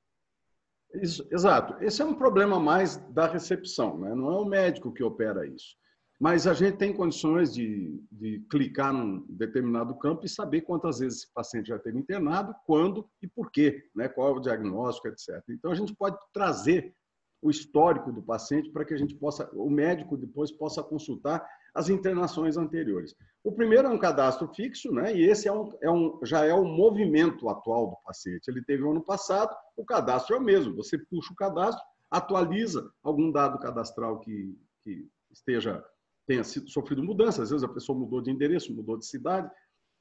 [0.96, 1.82] Isso, exato.
[1.84, 4.14] Esse é um problema mais da recepção, né?
[4.14, 5.76] não é o médico que opera isso.
[6.20, 11.20] Mas a gente tem condições de, de clicar num determinado campo e saber quantas vezes
[11.24, 14.08] esse paciente já teve internado, quando e por quê, né?
[14.08, 15.44] qual é o diagnóstico, etc.
[15.50, 16.96] Então a gente pode trazer
[17.42, 21.90] o histórico do paciente para que a gente possa, o médico depois possa consultar as
[21.90, 23.16] internações anteriores.
[23.44, 25.16] O primeiro é um cadastro fixo, né?
[25.16, 28.48] E esse é um, é um, já é o movimento atual do paciente.
[28.48, 30.76] Ele teve o ano passado, o cadastro é o mesmo.
[30.76, 35.84] Você puxa o cadastro, atualiza algum dado cadastral que, que esteja
[36.26, 37.42] tenha sido, sofrido mudança.
[37.44, 39.50] Às vezes a pessoa mudou de endereço, mudou de cidade,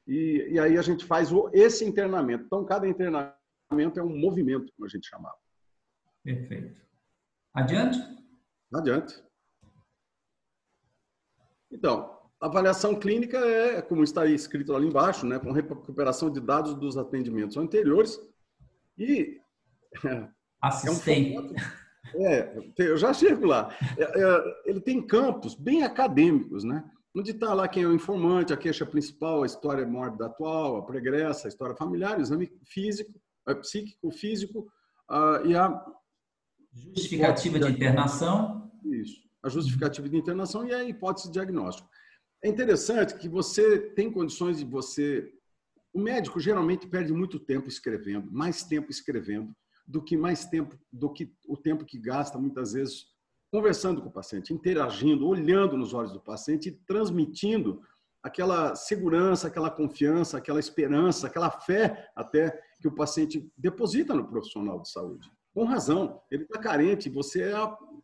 [0.06, 2.44] e, e aí a gente faz o, esse internamento.
[2.44, 5.36] Então, cada internamento é um movimento, como a gente chamava.
[6.22, 6.80] Perfeito.
[7.54, 7.98] Adiante?
[8.72, 9.22] Adiante.
[11.72, 16.74] Então, a avaliação clínica é, como está escrito ali embaixo, né, com recuperação de dados
[16.74, 18.20] dos atendimentos anteriores
[18.98, 19.40] e
[20.60, 21.54] assistente.
[22.14, 23.74] É, um é, eu já chego lá.
[23.96, 26.84] É, é, ele tem campos bem acadêmicos, né?
[27.14, 30.82] Onde está lá quem é o informante, a queixa principal, a história mórbida atual, a
[30.82, 33.12] pregressa, a história familiar, o exame físico,
[33.48, 34.66] é, psíquico, físico
[35.10, 35.82] uh, e a
[36.72, 38.70] justificativa de internação.
[38.84, 41.88] Isso, a justificativa de internação e a hipótese de diagnóstico.
[42.42, 45.32] É interessante que você tem condições de você.
[45.92, 49.54] O médico geralmente perde muito tempo escrevendo, mais tempo escrevendo
[49.86, 53.06] do que mais tempo do que o tempo que gasta muitas vezes
[53.50, 57.82] conversando com o paciente, interagindo, olhando nos olhos do paciente e transmitindo
[58.22, 64.80] aquela segurança, aquela confiança, aquela esperança, aquela fé até que o paciente deposita no profissional
[64.80, 65.30] de saúde.
[65.52, 67.54] Com razão, ele está carente, você é,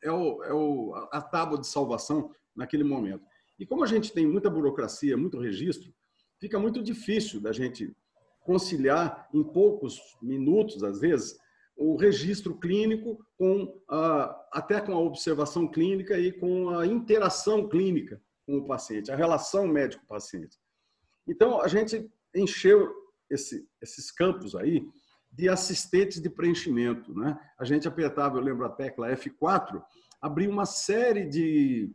[0.03, 3.25] é, o, é o, a tábua de salvação naquele momento.
[3.59, 5.93] E como a gente tem muita burocracia, muito registro,
[6.39, 7.95] fica muito difícil da gente
[8.41, 11.39] conciliar em poucos minutos, às vezes,
[11.77, 18.21] o registro clínico com a, até com a observação clínica e com a interação clínica
[18.47, 20.57] com o paciente, a relação médico-paciente.
[21.27, 22.91] Então, a gente encheu
[23.31, 24.83] esse, esses campos aí
[25.39, 27.15] de assistentes de preenchimento.
[27.17, 27.39] Né?
[27.57, 29.81] A gente apertava, eu lembro a tecla F4,
[30.21, 31.95] abria uma série de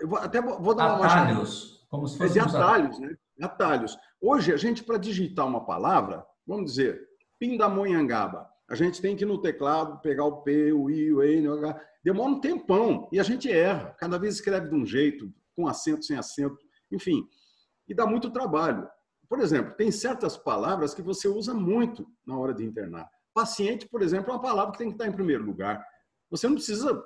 [0.00, 3.14] eu vou, até vou dar uma atalhos, como se fosse é de atalhos, né?
[3.42, 3.98] Atalhos.
[4.18, 7.06] Hoje a gente para digitar uma palavra, vamos dizer,
[7.38, 11.46] Pindamonhangaba, a gente tem que ir no teclado pegar o P, o I, o E,
[11.46, 11.78] o H.
[12.02, 13.94] Demora um tempão e a gente erra.
[13.98, 16.58] Cada vez escreve de um jeito, com acento, sem acento,
[16.90, 17.28] enfim.
[17.86, 18.88] E dá muito trabalho.
[19.28, 23.08] Por exemplo, tem certas palavras que você usa muito na hora de internar.
[23.34, 25.84] Paciente, por exemplo, é uma palavra que tem que estar em primeiro lugar.
[26.30, 27.02] Você não precisa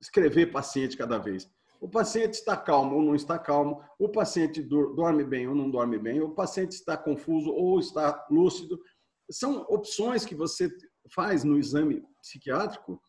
[0.00, 1.50] escrever paciente cada vez.
[1.80, 5.98] O paciente está calmo ou não está calmo, o paciente dorme bem ou não dorme
[5.98, 8.80] bem, o paciente está confuso ou está lúcido.
[9.28, 10.70] São opções que você
[11.12, 13.00] faz no exame psiquiátrico,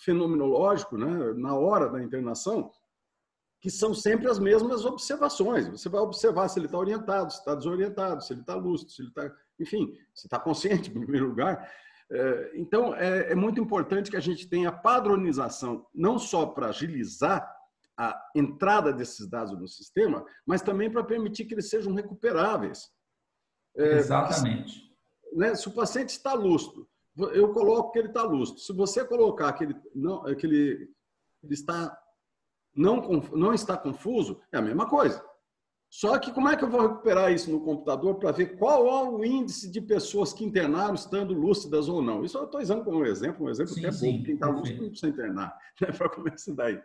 [0.00, 2.70] fenomenológico, né, na hora da internação,
[3.66, 5.66] que são sempre as mesmas observações.
[5.66, 9.02] Você vai observar se ele está orientado, se está desorientado, se ele está lúcido, se
[9.02, 11.68] ele está, enfim, se está consciente, em primeiro lugar.
[12.08, 17.44] É, então, é, é muito importante que a gente tenha padronização, não só para agilizar
[17.98, 22.88] a entrada desses dados no sistema, mas também para permitir que eles sejam recuperáveis.
[23.76, 24.80] É, Exatamente.
[25.32, 26.88] né, se o paciente está lúcido,
[27.32, 28.60] eu coloco que ele está lúcido.
[28.60, 30.88] Se você colocar que ele, não, que ele,
[31.42, 31.98] ele está,
[32.76, 33.00] não,
[33.32, 35.24] não está confuso, é a mesma coisa.
[35.88, 39.10] Só que como é que eu vou recuperar isso no computador para ver qual é
[39.10, 42.24] o índice de pessoas que internaram estando lúcidas ou não?
[42.24, 44.22] Isso eu estou usando como um exemplo, um exemplo sim, que é bom.
[44.24, 46.80] Quem está lúcido não precisa internar, né, para começar daí.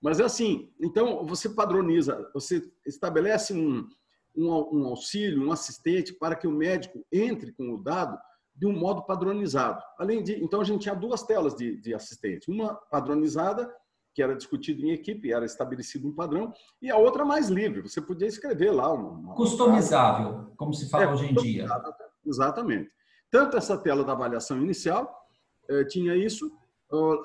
[0.00, 3.88] Mas é assim, então você padroniza, você estabelece um,
[4.36, 8.18] um, um, auxílio, um assistente para que o médico entre com o dado
[8.54, 9.82] de um modo padronizado.
[9.98, 13.72] Além de, então a gente tinha duas telas de, de assistente, uma padronizada
[14.14, 17.82] que era discutido em equipe, era estabelecido um padrão, e a outra mais livre.
[17.82, 21.66] Você podia escrever lá uma, uma customizável, como se fala é, hoje em dia.
[22.24, 22.90] Exatamente.
[23.30, 25.12] Tanto essa tela da avaliação inicial
[25.68, 26.50] eh, tinha isso.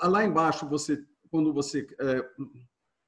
[0.02, 2.26] lá embaixo você, quando você eh,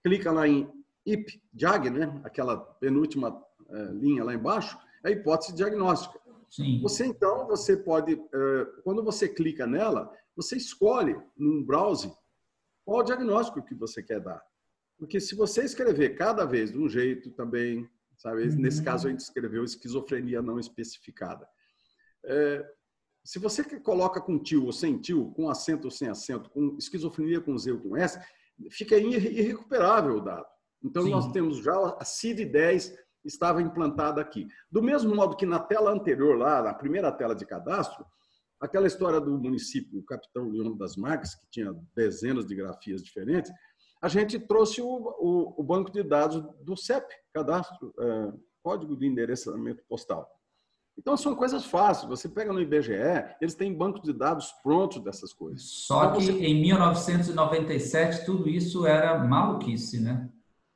[0.03, 0.71] clica lá em
[1.05, 2.21] IP-JAG, né?
[2.23, 6.19] aquela penúltima é, linha lá embaixo, é a hipótese diagnóstica.
[6.49, 6.81] Sim.
[6.81, 12.11] Você então, você pode, é, quando você clica nela, você escolhe num browser
[12.91, 14.43] qual diagnóstico que você quer dar.
[14.99, 18.43] Porque se você escrever cada vez de um jeito também, sabe?
[18.43, 18.57] Uhum.
[18.57, 21.47] Nesse caso a gente escreveu esquizofrenia não especificada.
[22.25, 22.65] É,
[23.23, 27.39] se você coloca com tio ou sem tio, com acento ou sem acento, com esquizofrenia
[27.39, 28.19] com Z ou com S,
[28.69, 30.45] fica irrecuperável o dado.
[30.83, 31.11] Então, Sim.
[31.11, 34.49] nós temos já a CID-10 estava implantada aqui.
[34.69, 38.05] Do mesmo modo que na tela anterior, lá, na primeira tela de cadastro,
[38.61, 43.51] aquela história do município, o capitão Leão das Marques, que tinha dezenas de grafias diferentes,
[44.01, 49.07] a gente trouxe o, o, o banco de dados do CEP, cadastro, é, Código de
[49.07, 50.27] Endereçamento Postal.
[50.97, 52.09] Então, são coisas fáceis.
[52.09, 52.93] Você pega no IBGE,
[53.39, 55.63] eles têm bancos de dados prontos dessas coisas.
[55.63, 56.31] Só então, que você...
[56.31, 60.29] em 1997, tudo isso era maluquice, né?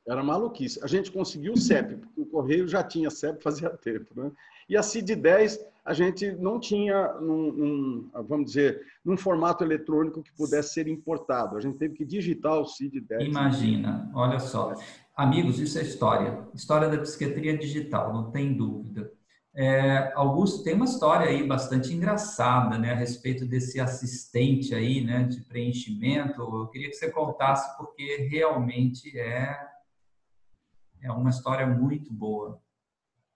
[0.08, 0.82] Era maluquice.
[0.82, 4.20] A gente conseguiu o CEP, porque o Correio já tinha CEP fazia tempo.
[4.20, 4.32] Né?
[4.68, 10.74] E a CID-10 a gente não tinha, num, vamos dizer, num formato eletrônico que pudesse
[10.74, 11.56] ser importado.
[11.56, 13.24] A gente teve que digitar o CID-10.
[13.24, 14.74] Imagina, olha só.
[15.16, 16.46] Amigos, isso é história.
[16.52, 19.12] História da psiquiatria digital, não tem dúvida.
[19.54, 25.22] É, Augusto, tem uma história aí bastante engraçada, né, a respeito desse assistente aí, né,
[25.22, 26.42] de preenchimento.
[26.42, 29.56] Eu queria que você contasse porque realmente é
[31.00, 32.60] É uma história muito boa.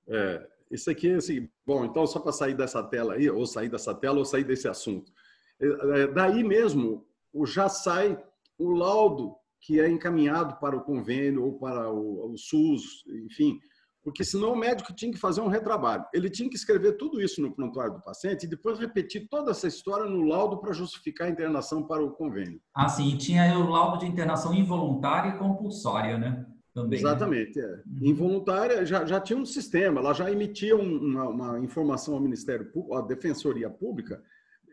[0.09, 3.95] É, isso aqui, assim, bom, então só para sair dessa tela aí, ou sair dessa
[3.95, 5.13] tela, ou sair desse assunto.
[5.61, 7.07] É, é, daí mesmo,
[7.45, 8.23] já sai
[8.59, 13.59] o laudo que é encaminhado para o convênio ou para o, o SUS, enfim,
[14.03, 16.05] porque senão o médico tinha que fazer um retrabalho.
[16.15, 19.69] Ele tinha que escrever tudo isso no prontuário do paciente e depois repetir toda essa
[19.69, 22.61] história no laudo para justificar a internação para o convênio.
[22.75, 26.47] Ah, sim, e tinha o laudo de internação involuntária e compulsória, né?
[26.75, 26.97] Também, né?
[26.97, 27.59] Exatamente.
[27.59, 27.65] Né?
[27.65, 27.89] É.
[27.89, 27.99] Uhum.
[28.03, 32.95] Involuntária já, já tinha um sistema, ela já emitia uma, uma informação ao Ministério Público,
[32.95, 34.23] à Defensoria Pública,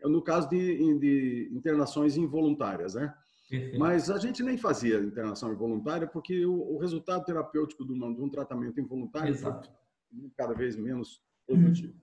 [0.04, 3.12] no caso de, de internações involuntárias, né?
[3.48, 3.78] Perfeito.
[3.78, 8.20] Mas a gente nem fazia internação involuntária porque o, o resultado terapêutico de, uma, de,
[8.20, 9.68] um tratamento involuntário Exato.
[10.10, 11.94] foi cada vez menos produtivo.
[11.94, 12.00] Uhum.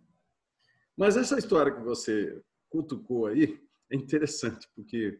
[0.97, 5.19] Mas essa história que você cutucou aí é interessante, porque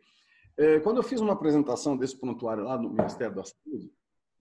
[0.58, 3.92] é, quando eu fiz uma apresentação desse prontuário lá no Ministério da Saúde,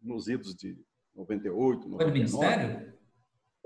[0.05, 0.79] nos idos de
[1.15, 2.95] 98, 99, Foi no Ministério?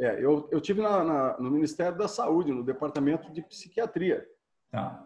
[0.00, 4.24] É, eu, eu tive na, na, no Ministério da Saúde, no Departamento de Psiquiatria.
[4.70, 5.04] Tá.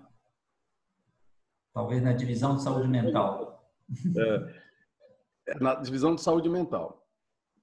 [1.72, 3.72] Talvez na divisão de saúde mental.
[4.16, 7.07] É, é, na divisão de saúde mental.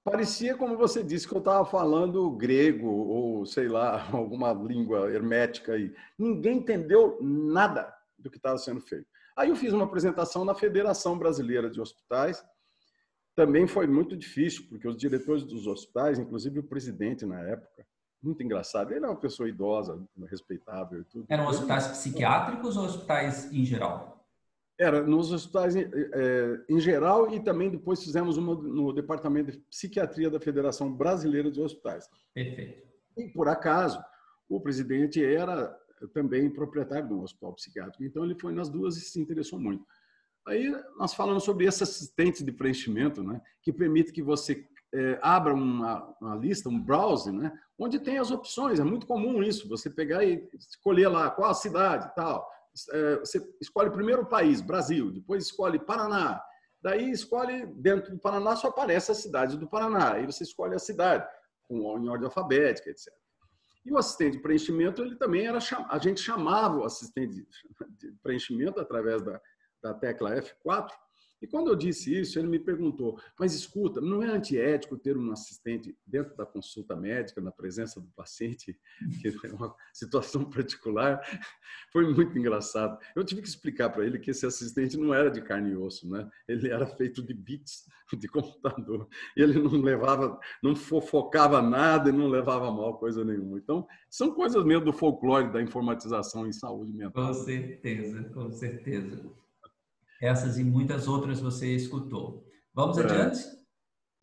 [0.04, 5.74] Parecia, como você disse, que eu estava falando grego ou, sei lá, alguma língua hermética
[5.74, 5.94] aí.
[6.18, 9.06] Ninguém entendeu nada do que estava sendo feito.
[9.38, 12.44] Aí eu fiz uma apresentação na Federação Brasileira de Hospitais.
[13.40, 17.88] Também foi muito difícil, porque os diretores dos hospitais, inclusive o presidente na época,
[18.22, 18.92] muito engraçado.
[18.92, 19.98] Ele é uma pessoa idosa,
[20.30, 21.26] respeitável e tudo.
[21.30, 24.28] Eram hospitais psiquiátricos ou hospitais em geral?
[24.78, 30.30] Era nos hospitais é, em geral e também depois fizemos uma no departamento de psiquiatria
[30.30, 32.10] da Federação Brasileira de Hospitais.
[32.34, 32.86] Perfeito.
[33.16, 34.04] E por acaso
[34.50, 35.74] o presidente era
[36.14, 39.86] também proprietário de um hospital psiquiátrico, então ele foi nas duas e se interessou muito.
[40.50, 45.54] Aí nós falamos sobre esse assistente de preenchimento, né, que permite que você é, abra
[45.54, 48.80] uma, uma, lista, um browser, né, onde tem as opções.
[48.80, 52.50] É muito comum isso, você pegar e escolher lá qual a cidade tal.
[52.92, 56.42] É, você escolhe primeiro o país, Brasil, depois escolhe Paraná.
[56.82, 60.14] Daí escolhe, dentro do Paraná só aparece a cidade do Paraná.
[60.14, 61.28] Aí você escolhe a cidade,
[61.68, 63.14] com, em ordem alfabética, etc.
[63.86, 67.46] E o assistente de preenchimento, ele também era, a gente chamava o assistente
[67.98, 69.40] de preenchimento através da,
[69.82, 70.90] da tecla F4,
[71.42, 75.32] e quando eu disse isso, ele me perguntou: mas escuta, não é antiético ter um
[75.32, 78.78] assistente dentro da consulta médica, na presença do paciente,
[79.22, 81.22] que é uma situação particular?
[81.92, 82.98] Foi muito engraçado.
[83.16, 86.10] Eu tive que explicar para ele que esse assistente não era de carne e osso,
[86.10, 86.30] né?
[86.48, 87.86] Ele era feito de bits
[88.18, 89.08] de computador.
[89.38, 93.58] Ele não levava, não fofocava nada e não levava mal coisa nenhuma.
[93.58, 97.28] Então, são coisas mesmo do folclore da informatização em saúde mental.
[97.28, 99.40] Com certeza, com certeza.
[100.22, 102.46] Essas e muitas outras você escutou.
[102.74, 103.04] Vamos é.
[103.04, 103.40] adiante?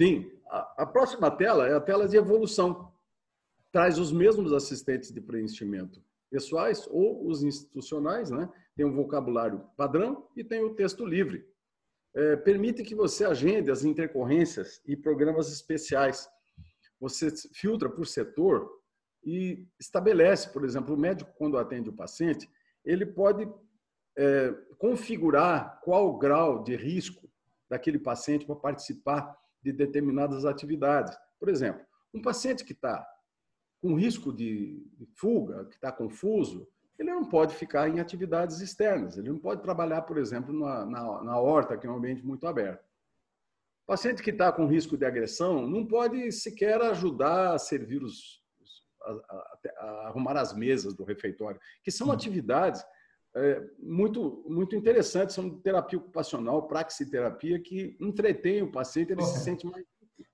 [0.00, 0.30] Sim.
[0.48, 2.92] A, a próxima tela é a tela de evolução.
[3.72, 8.48] Traz os mesmos assistentes de preenchimento pessoais ou os institucionais, né?
[8.74, 11.46] Tem um vocabulário padrão e tem o texto livre.
[12.14, 16.28] É, permite que você agende as intercorrências e programas especiais.
[17.00, 18.70] Você filtra por setor
[19.24, 22.48] e estabelece, por exemplo, o médico, quando atende o paciente,
[22.84, 23.48] ele pode
[24.16, 27.28] é, configurar qual o grau de risco
[27.68, 31.16] daquele paciente para participar de determinadas atividades.
[31.38, 33.06] Por exemplo, um paciente que está
[33.80, 34.82] com risco de
[35.14, 36.66] fuga, que está confuso,
[36.98, 39.18] ele não pode ficar em atividades externas.
[39.18, 42.46] Ele não pode trabalhar, por exemplo, na, na, na horta, que é um ambiente muito
[42.46, 42.84] aberto.
[43.84, 48.42] O paciente que está com risco de agressão não pode sequer ajudar a servir os,
[49.02, 52.84] a, a, a arrumar as mesas do refeitório, que são atividades
[53.36, 59.66] é, muito, muito interessantes, são terapia ocupacional, praxiterapia, que entretém o paciente, ele se sente
[59.66, 59.84] mais.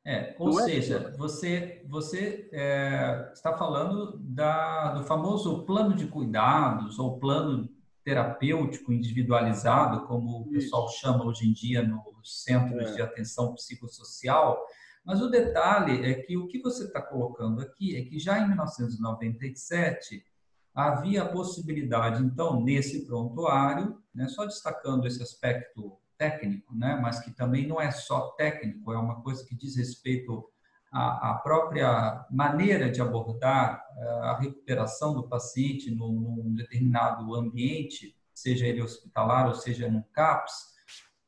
[0.07, 5.97] É, ou Não é seja, é você, você é, está falando da, do famoso plano
[5.97, 7.69] de cuidados ou plano
[8.05, 11.01] terapêutico individualizado, como o pessoal Isso.
[11.01, 12.95] chama hoje em dia nos centros é.
[12.95, 14.65] de atenção psicossocial.
[15.05, 18.47] Mas o detalhe é que o que você está colocando aqui é que já em
[18.47, 20.25] 1997
[20.75, 27.31] havia a possibilidade, então, nesse prontuário, né, só destacando esse aspecto técnico, né, mas que
[27.31, 30.49] também não é só técnico, é uma coisa que diz respeito
[30.93, 38.17] à, à própria maneira de abordar eh, a recuperação do paciente num, num, determinado ambiente,
[38.35, 40.73] seja ele hospitalar ou seja num CAPS.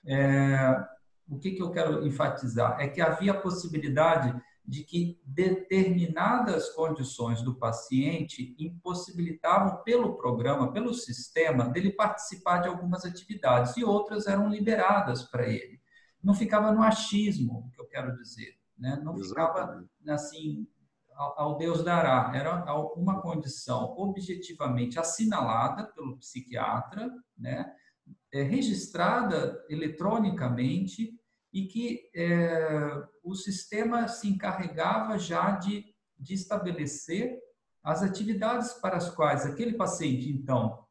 [0.07, 0.85] É,
[1.27, 2.79] o que, que eu quero enfatizar?
[2.79, 10.95] É que havia a possibilidade de que determinadas condições do paciente impossibilitavam pelo programa, pelo
[10.95, 15.81] sistema, dele participar de algumas atividades e outras eram liberadas para ele.
[16.23, 18.59] Não ficava no achismo, que eu quero dizer.
[18.79, 18.99] né?
[19.05, 20.67] Não ficava assim
[21.15, 22.33] ao Deus dará.
[22.35, 22.65] Era
[22.97, 27.73] uma condição objetivamente assinalada pelo psiquiatra, né?
[28.33, 31.19] É, registrada eletronicamente
[31.55, 35.85] e que é, o sistema se encarregava já de,
[36.19, 37.39] de estabelecer
[37.81, 40.85] as atividades para as quais aquele paciente, então,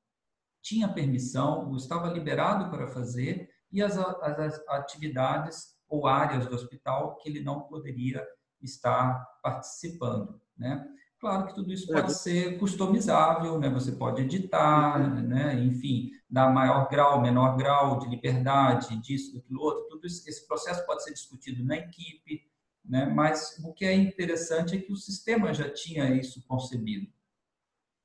[0.61, 7.17] tinha permissão, estava liberado para fazer, e as, as, as atividades ou áreas do hospital
[7.17, 8.25] que ele não poderia
[8.61, 10.87] estar participando, né?
[11.23, 13.69] Claro que tudo isso é, pode ser customizável, né?
[13.69, 15.57] Você pode editar, né?
[15.63, 19.87] Enfim, dar maior grau, menor grau de liberdade, disso, daquilo outro.
[19.87, 22.41] Tudo isso, esse processo pode ser discutido na equipe,
[22.83, 23.05] né?
[23.05, 27.07] Mas o que é interessante é que o sistema já tinha isso concebido.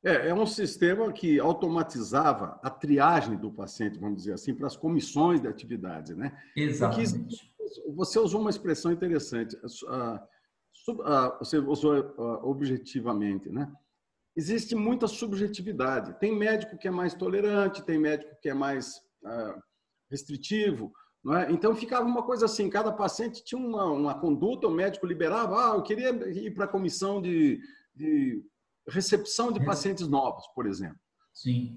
[0.05, 4.77] É, é um sistema que automatizava a triagem do paciente, vamos dizer assim, para as
[4.77, 6.41] comissões de atividades, né?
[6.55, 7.53] Exatamente.
[7.59, 9.59] Porque você usou uma expressão interessante.
[9.89, 10.25] A,
[11.05, 13.71] ah, você usou ah, objetivamente, né?
[14.37, 16.19] Existe muita subjetividade.
[16.21, 19.59] Tem médico que é mais tolerante, tem médico que é mais ah,
[20.11, 20.93] restritivo,
[21.25, 21.51] não é?
[21.51, 25.77] Então ficava uma coisa assim, cada paciente tinha uma, uma conduta, o médico liberava, ah,
[25.77, 27.61] eu queria ir para a comissão de,
[27.95, 28.43] de
[28.89, 30.99] recepção de pacientes novos, por exemplo.
[31.33, 31.77] Sim.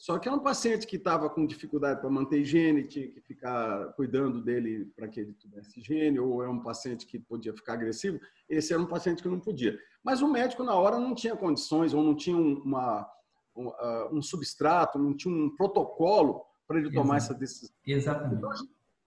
[0.00, 3.92] Só que é um paciente que estava com dificuldade para manter higiene, tinha que ficar
[3.92, 8.18] cuidando dele para que ele tivesse higiene, ou é um paciente que podia ficar agressivo,
[8.48, 9.78] esse era um paciente que não podia.
[10.02, 13.06] Mas o médico, na hora, não tinha condições, ou não tinha uma,
[13.54, 17.32] um, uh, um substrato, não tinha um protocolo para ele tomar Exato.
[17.32, 17.76] essa decisão.
[17.86, 18.36] Exatamente.
[18.36, 18.50] Então,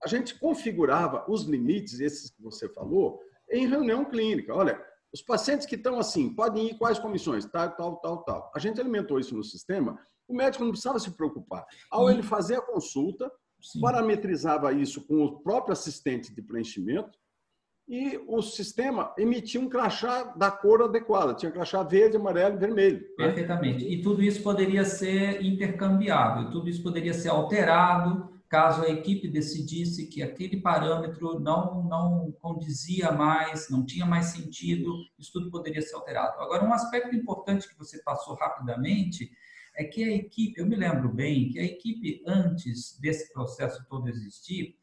[0.00, 3.18] a gente configurava os limites, esses que você falou,
[3.50, 4.54] em reunião clínica.
[4.54, 4.80] Olha,
[5.12, 7.44] os pacientes que estão assim, podem ir quais comissões?
[7.46, 8.52] Tal, tal, tal, tal.
[8.54, 11.64] A gente alimentou isso no sistema o médico não precisava se preocupar.
[11.90, 13.80] Ao ele fazer a consulta, Sim.
[13.80, 17.18] parametrizava isso com o próprio assistente de preenchimento
[17.86, 21.34] e o sistema emitia um crachá da cor adequada.
[21.34, 23.00] Tinha crachá verde, amarelo e vermelho.
[23.00, 23.26] Né?
[23.26, 23.84] Perfeitamente.
[23.86, 30.06] E tudo isso poderia ser intercambiável, tudo isso poderia ser alterado caso a equipe decidisse
[30.06, 35.96] que aquele parâmetro não, não condizia mais, não tinha mais sentido, isso tudo poderia ser
[35.96, 36.40] alterado.
[36.40, 39.28] Agora, um aspecto importante que você passou rapidamente
[39.76, 44.08] é que a equipe, eu me lembro bem que a equipe, antes desse processo todo
[44.08, 44.76] existir,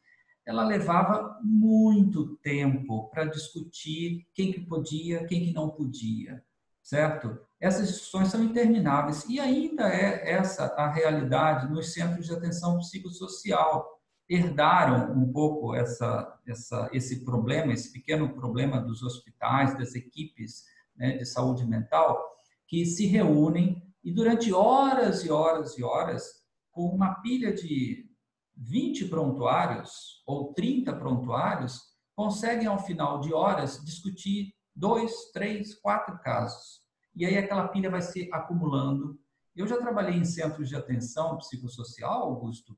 [0.44, 6.42] ela levava muito tempo para discutir quem que podia, quem que não podia,
[6.82, 7.38] certo?
[7.60, 14.00] Essas discussões são intermináveis e ainda é essa a realidade nos centros de atenção psicossocial.
[14.28, 20.64] Herdaram um pouco essa, essa, esse problema, esse pequeno problema dos hospitais, das equipes
[20.96, 22.20] né, de saúde mental,
[22.66, 28.08] que se reúnem e durante horas e horas e horas, com uma pilha de
[28.56, 31.80] 20 prontuários ou 30 prontuários,
[32.14, 36.80] conseguem, ao final de horas, discutir dois, três, quatro casos.
[37.14, 39.18] E aí aquela pilha vai se acumulando.
[39.54, 42.76] Eu já trabalhei em centros de atenção psicossocial, Augusto,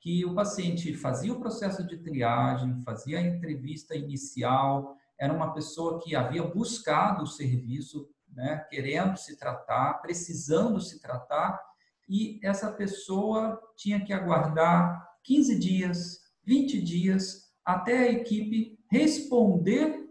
[0.00, 6.00] que o paciente fazia o processo de triagem, fazia a entrevista inicial, era uma pessoa
[6.00, 11.60] que havia buscado o serviço né, querendo se tratar, precisando se tratar,
[12.08, 20.04] e essa pessoa tinha que aguardar 15 dias, 20 dias, até a equipe responder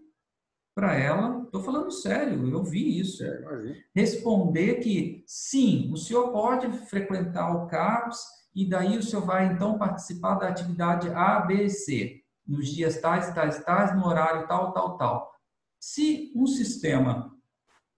[0.76, 1.44] para ela.
[1.44, 3.24] Estou falando sério, eu vi isso.
[3.24, 9.46] É, responder que sim, o senhor pode frequentar o CAPS e daí o senhor vai
[9.48, 14.48] então participar da atividade A, B e C, nos dias tais, tais, tais, no horário
[14.48, 15.34] tal, tal, tal.
[15.80, 17.33] Se um sistema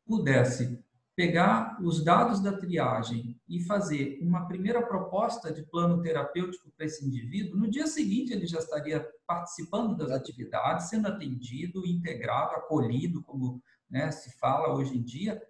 [0.06, 0.84] pudesse
[1.16, 7.06] pegar os dados da triagem e fazer uma primeira proposta de plano terapêutico para esse
[7.06, 13.64] indivíduo, no dia seguinte ele já estaria participando das atividades, sendo atendido, integrado, acolhido, como
[13.90, 15.42] né, se fala hoje em dia,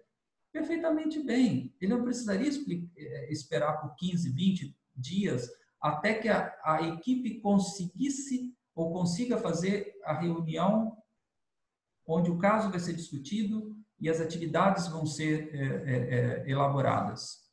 [0.52, 1.74] perfeitamente bem.
[1.80, 2.48] Ele não precisaria
[2.96, 5.50] eh, esperar por 15, 20 dias
[5.80, 10.96] até que a, a equipe conseguisse ou consiga fazer a reunião
[12.06, 17.46] onde o caso vai ser discutido, e as atividades vão ser é, é, é, elaboradas.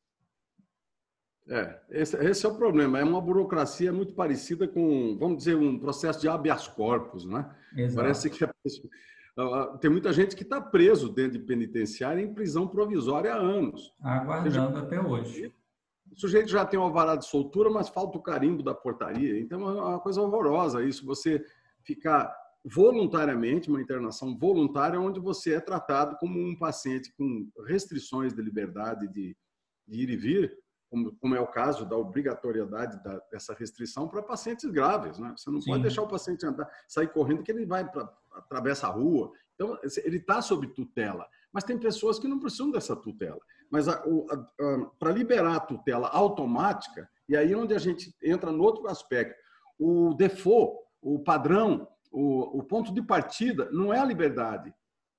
[1.48, 3.00] É, esse, esse, é o problema.
[3.00, 7.54] É uma burocracia muito parecida com, vamos dizer, um processo de habeas corpus, né?
[7.76, 7.96] Exato.
[7.96, 8.46] Parece que
[9.82, 13.94] tem muita gente que está preso dentro de penitenciária em prisão provisória há anos.
[14.02, 15.54] Aguardando até hoje.
[16.12, 19.40] O sujeito já tem o alvará de soltura, mas falta o carimbo da portaria.
[19.40, 21.44] Então é uma coisa horrorosa isso, você
[21.84, 22.34] ficar
[22.66, 29.08] voluntariamente, uma internação voluntária, onde você é tratado como um paciente com restrições de liberdade
[29.10, 29.36] de,
[29.88, 30.58] de ir e vir,
[30.90, 35.18] como, como é o caso da obrigatoriedade da, dessa restrição para pacientes graves.
[35.20, 35.34] Né?
[35.36, 35.72] Você não Sim.
[35.72, 39.32] pode deixar o paciente andar, sair correndo que ele vai para atravessa a rua.
[39.56, 41.28] Então, ele está sob tutela.
[41.52, 43.40] Mas tem pessoas que não precisam dessa tutela.
[43.70, 43.86] Mas
[45.00, 49.36] para liberar a tutela automática, e aí é onde a gente entra no outro aspecto,
[49.78, 54.74] o default, o padrão, o, o ponto de partida não é a liberdade,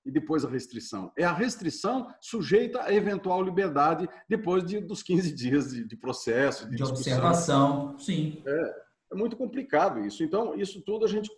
[0.05, 1.11] e depois a restrição.
[1.17, 6.69] É a restrição sujeita a eventual liberdade depois de, dos 15 dias de, de processo,
[6.69, 7.99] de, de observação.
[7.99, 8.43] Sim.
[8.47, 10.23] É, é, muito complicado isso.
[10.23, 11.31] Então, isso tudo a gente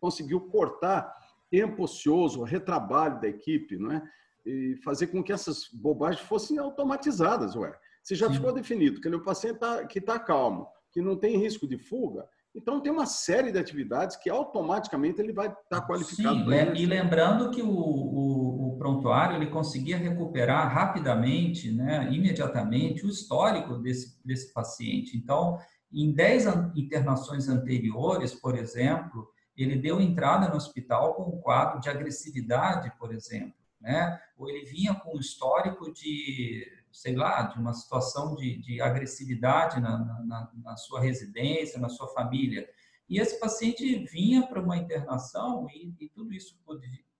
[0.00, 1.12] conseguiu cortar
[1.50, 4.02] tempo ocioso, retrabalho da equipe, não é?
[4.46, 7.74] E fazer com que essas bobagens fossem automatizadas, ué.
[8.02, 8.34] Se já Sim.
[8.34, 12.26] ficou definido que o paciente tá, que está calmo, que não tem risco de fuga,
[12.58, 16.50] então, tem uma série de atividades que automaticamente ele vai estar tá qualificado.
[16.50, 23.08] Sim, e lembrando que o, o, o, prontuário ele conseguia recuperar rapidamente, né, imediatamente, o
[23.08, 25.16] histórico desse, desse paciente.
[25.16, 25.56] Então,
[25.92, 31.88] em 10 internações anteriores, por exemplo, ele deu entrada no hospital com um quadro de
[31.88, 34.20] agressividade, por exemplo, né?
[34.36, 39.80] ou ele vinha com um histórico de sei lá, de uma situação de, de agressividade
[39.80, 42.68] na, na, na, sua residência, na sua família.
[43.08, 46.58] E esse paciente vinha para uma internação e, e tudo isso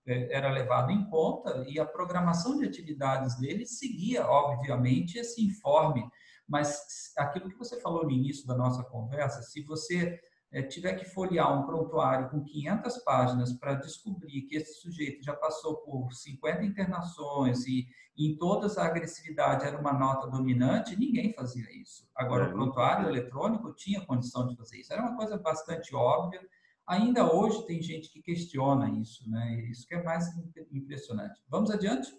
[0.06, 6.08] é, era levado em conta e a programação de atividades dele seguia, obviamente, esse informe.
[6.46, 10.18] Mas aquilo que você falou no início da nossa conversa, se você
[10.50, 15.34] é, tiver que folhear um prontuário com 500 páginas para descobrir que esse sujeito já
[15.34, 17.86] passou por 50 internações e,
[18.16, 22.08] e em todas a agressividade era uma nota dominante, ninguém fazia isso.
[22.14, 22.52] Agora, o é.
[22.52, 24.92] prontuário eletrônico tinha condição de fazer isso.
[24.92, 26.40] Era uma coisa bastante óbvia.
[26.86, 29.60] Ainda hoje tem gente que questiona isso, né?
[29.70, 30.26] Isso que é mais
[30.72, 31.38] impressionante.
[31.46, 32.10] Vamos adiante?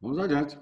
[0.00, 0.58] Vamos adiante.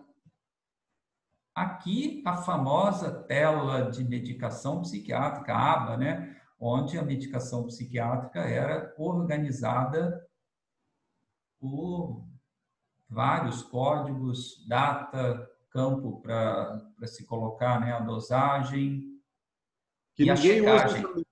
[1.55, 6.32] Aqui a famosa tela de medicação psiquiátrica, ABA, né?
[6.65, 10.25] Onde a medicação psiquiátrica era organizada
[11.61, 12.25] por
[13.11, 19.21] vários códigos, data, campo para se colocar né, a dosagem
[20.15, 21.05] que e a checagem.
[21.05, 21.27] Usa,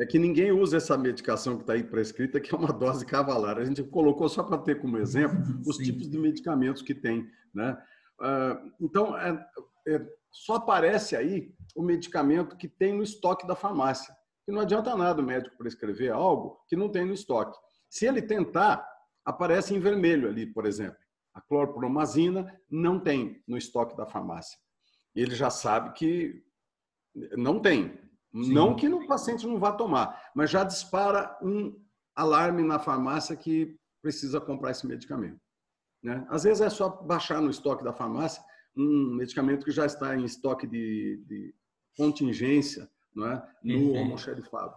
[0.00, 3.58] é que ninguém usa essa medicação que está aí prescrita, que é uma dose cavalar.
[3.58, 7.30] A gente colocou só para ter como exemplo os tipos de medicamentos que tem.
[7.54, 7.80] Né?
[8.20, 9.46] Ah, então, é,
[9.86, 14.12] é, só aparece aí o medicamento que tem no estoque da farmácia
[14.44, 17.58] que não adianta nada o médico prescrever algo que não tem no estoque.
[17.88, 18.86] Se ele tentar,
[19.24, 20.98] aparece em vermelho ali, por exemplo.
[21.34, 24.58] A clorpromazina não tem no estoque da farmácia.
[25.14, 26.42] Ele já sabe que
[27.36, 27.98] não tem.
[28.34, 28.52] Sim.
[28.52, 31.78] Não que o paciente não vá tomar, mas já dispara um
[32.14, 35.40] alarme na farmácia que precisa comprar esse medicamento.
[36.02, 36.26] Né?
[36.28, 38.42] Às vezes é só baixar no estoque da farmácia
[38.76, 41.54] um medicamento que já está em estoque de, de
[41.96, 43.42] contingência é?
[43.62, 44.74] no almoxarifado.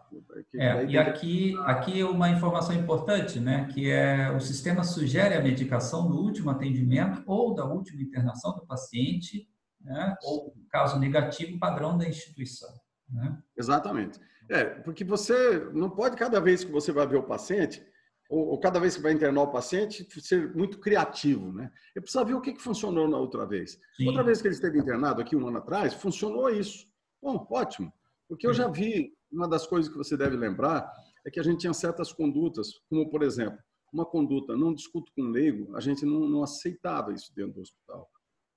[0.56, 6.10] É, e aqui, aqui uma informação importante, né, que é o sistema sugere a medicação
[6.10, 9.48] no último atendimento ou da última internação do paciente,
[9.80, 12.70] né, ou caso negativo, padrão da instituição.
[13.10, 13.38] Né?
[13.58, 14.20] Exatamente.
[14.50, 17.82] É, porque você não pode, cada vez que você vai ver o paciente,
[18.30, 21.72] ou, ou, cada vez que vai internar o paciente, ser muito criativo, né?
[21.94, 23.80] Eu preciso ver o que, que funcionou na outra vez.
[23.96, 24.08] Sim.
[24.08, 26.88] Outra vez que ele esteve internado aqui um ano atrás, funcionou isso.
[27.22, 27.94] Bom, ótimo.
[28.28, 30.92] Porque eu já vi, uma das coisas que você deve lembrar
[31.26, 33.60] é que a gente tinha certas condutas, como, por exemplo,
[33.92, 38.10] uma conduta, não discuto com leigo, a gente não, não aceitava isso dentro do hospital.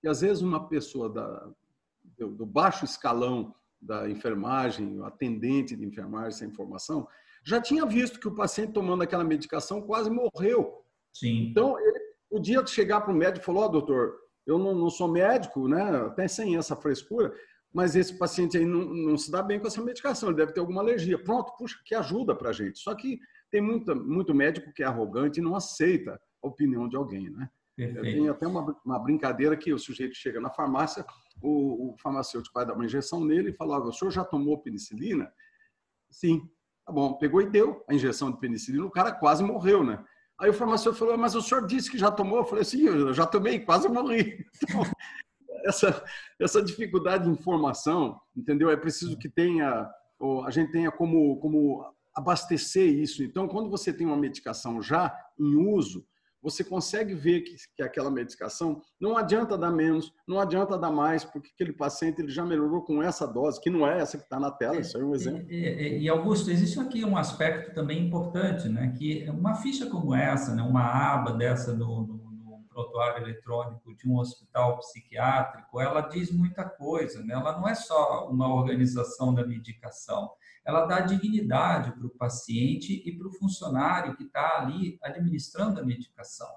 [0.03, 1.51] E, às vezes, uma pessoa da,
[2.19, 7.07] do, do baixo escalão da enfermagem, o atendente de enfermagem, essa informação,
[7.45, 10.83] já tinha visto que o paciente tomando aquela medicação quase morreu.
[11.15, 11.49] Sim.
[11.51, 14.15] Então, ele podia chegar para o médico e falar, ó, oh, doutor,
[14.47, 15.83] eu não, não, sou médico, né?
[16.07, 17.33] até sem essa frescura,
[17.73, 20.61] mas esse paciente aí não, não, se dá bem com essa medicação, ele deve ter
[20.61, 21.23] alguma alergia.
[21.23, 22.79] Pronto, puxa, que ajuda para a gente.
[22.79, 23.19] Só que
[23.51, 27.49] tem muita, muito médico que é arrogante e não aceita a opinião de alguém, né?
[27.77, 31.07] Tem até uma, uma, brincadeira que o sujeito chega na farmácia,
[31.41, 35.31] o, o, farmacêutico vai dar uma injeção nele e fala, o senhor já tomou penicilina?
[36.11, 36.43] Sim.
[36.85, 40.05] Tá bom, pegou e deu a injeção de penicilina, o cara quase morreu, né?
[40.41, 42.39] Aí o farmacêutico falou, mas o senhor disse que já tomou?
[42.39, 44.45] Eu falei, sim, eu já tomei, quase morri.
[44.63, 44.83] Então,
[45.65, 46.05] essa,
[46.41, 48.71] essa dificuldade de informação, entendeu?
[48.71, 49.89] É preciso que tenha,
[50.45, 51.85] a gente tenha como, como
[52.15, 53.23] abastecer isso.
[53.23, 56.05] Então, quando você tem uma medicação já em uso,
[56.43, 61.25] você consegue ver que, que aquela medicação não adianta dar menos, não adianta dar mais,
[61.25, 64.39] porque aquele paciente ele já melhorou com essa dose, que não é essa que está
[64.39, 65.51] na tela, isso é um exemplo.
[65.51, 68.95] E, e, Augusto, existe aqui um aspecto também importante, né?
[68.97, 70.63] que uma ficha como essa, né?
[70.63, 72.28] uma aba dessa no
[72.79, 77.35] prontuário eletrônico de um hospital psiquiátrico, ela diz muita coisa, né?
[77.35, 80.31] ela não é só uma organização da medicação,
[80.65, 85.85] ela dá dignidade para o paciente e para o funcionário que está ali administrando a
[85.85, 86.49] medicação.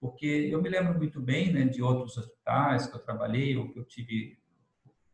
[0.00, 3.80] Porque eu me lembro muito bem né, de outros hospitais que eu trabalhei ou que
[3.80, 4.38] eu tive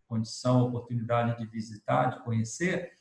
[0.06, 2.92] condição, oportunidade de visitar, de conhecer,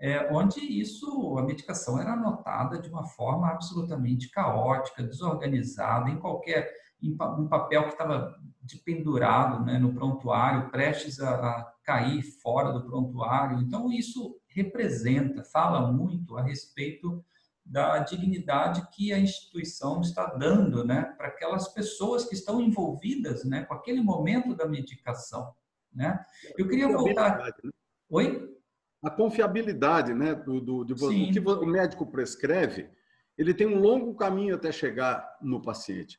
[0.00, 6.72] é, onde isso, a medicação era anotada de uma forma absolutamente caótica, desorganizada, em qualquer
[7.02, 8.36] um papel que estava
[8.84, 13.60] pendurado né, no prontuário, prestes a, a cair fora do prontuário.
[13.60, 17.24] Então, isso representa, fala muito a respeito
[17.64, 23.64] da dignidade que a instituição está dando né, para aquelas pessoas que estão envolvidas né,
[23.64, 25.54] com aquele momento da medicação.
[25.92, 26.18] Né?
[26.56, 27.38] Eu queria voltar.
[27.38, 27.70] Né?
[28.10, 28.58] Oi?
[29.02, 32.90] a confiabilidade né, do, do, do que o médico prescreve,
[33.36, 36.18] ele tem um longo caminho até chegar no paciente.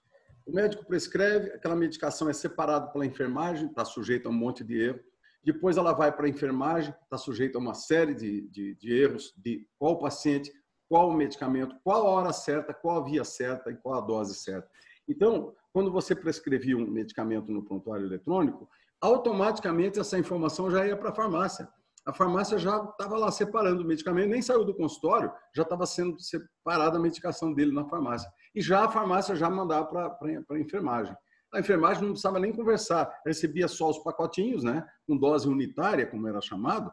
[0.50, 4.82] O médico prescreve, aquela medicação é separada pela enfermagem, está sujeita a um monte de
[4.82, 5.00] erro.
[5.43, 9.32] Depois ela vai para a enfermagem, está sujeita a uma série de, de, de erros
[9.38, 10.52] de qual paciente,
[10.89, 14.34] qual o medicamento, qual a hora certa, qual a via certa e qual a dose
[14.34, 14.68] certa.
[15.08, 18.68] Então, quando você prescrevia um medicamento no prontuário eletrônico,
[19.00, 21.70] automaticamente essa informação já ia para a farmácia
[22.10, 26.20] a farmácia já estava lá separando o medicamento, nem saiu do consultório, já estava sendo
[26.20, 28.28] separada a medicação dele na farmácia.
[28.53, 31.16] E já a farmácia já mandava para a enfermagem.
[31.53, 36.28] A enfermagem não precisava nem conversar, recebia só os pacotinhos, né, com dose unitária, como
[36.28, 36.91] era chamado,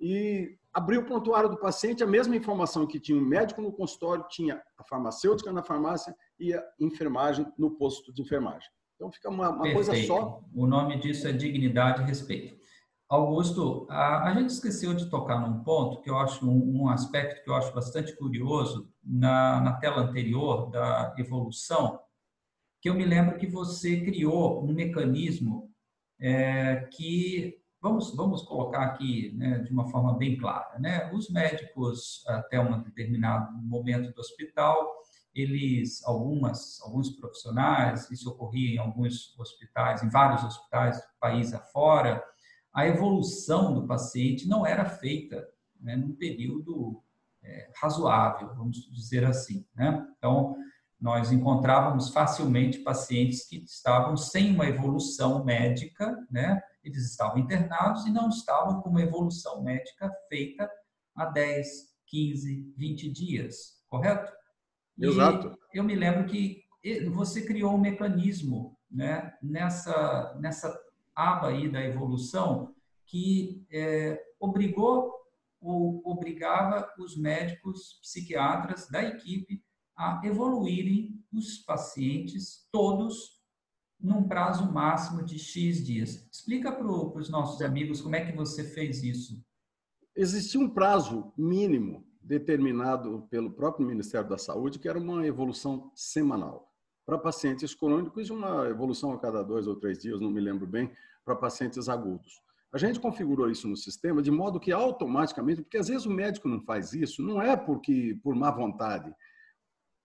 [0.00, 4.26] e abriu o prontuário do paciente, a mesma informação que tinha o médico no consultório,
[4.28, 8.68] tinha a farmacêutica na farmácia e a enfermagem no posto de enfermagem.
[8.96, 10.42] Então fica uma, uma coisa só.
[10.54, 12.55] O nome disso é dignidade e respeito.
[13.08, 17.44] Augusto, a, a, gente esqueceu de tocar num ponto que eu acho um, um aspecto
[17.44, 22.00] que eu acho bastante curioso na, na, tela anterior da evolução,
[22.80, 25.70] que eu me lembro que você criou um mecanismo
[26.18, 31.08] é, que vamos vamos colocar aqui né, de uma forma bem clara, né?
[31.12, 34.96] Os médicos até um determinado momento do hospital
[35.32, 42.24] eles algumas alguns profissionais isso ocorria em alguns hospitais em vários hospitais país afora
[42.76, 45.48] a evolução do paciente não era feita
[45.80, 47.02] né, num período
[47.42, 49.64] é, razoável, vamos dizer assim.
[49.74, 50.06] Né?
[50.18, 50.54] Então,
[51.00, 56.60] nós encontrávamos facilmente pacientes que estavam sem uma evolução médica, né?
[56.84, 60.70] eles estavam internados e não estavam com uma evolução médica feita
[61.14, 61.66] há 10,
[62.06, 64.30] 15, 20 dias, correto?
[64.98, 65.58] Exato.
[65.72, 66.62] E eu me lembro que
[67.10, 70.85] você criou um mecanismo né, nessa, nessa
[71.16, 72.74] aba aí da evolução
[73.06, 75.12] que é, obrigou
[75.60, 79.64] ou obrigava os médicos psiquiatras da equipe
[79.96, 83.36] a evoluírem os pacientes todos
[83.98, 86.28] num prazo máximo de X dias.
[86.30, 89.42] Explica para os nossos amigos como é que você fez isso.
[90.14, 96.65] Existia um prazo mínimo determinado pelo próprio Ministério da Saúde, que era uma evolução semanal.
[97.06, 100.90] Para pacientes crônicos, uma evolução a cada dois ou três dias, não me lembro bem,
[101.24, 102.42] para pacientes agudos.
[102.72, 106.48] A gente configurou isso no sistema de modo que automaticamente, porque às vezes o médico
[106.48, 109.14] não faz isso, não é porque por má vontade,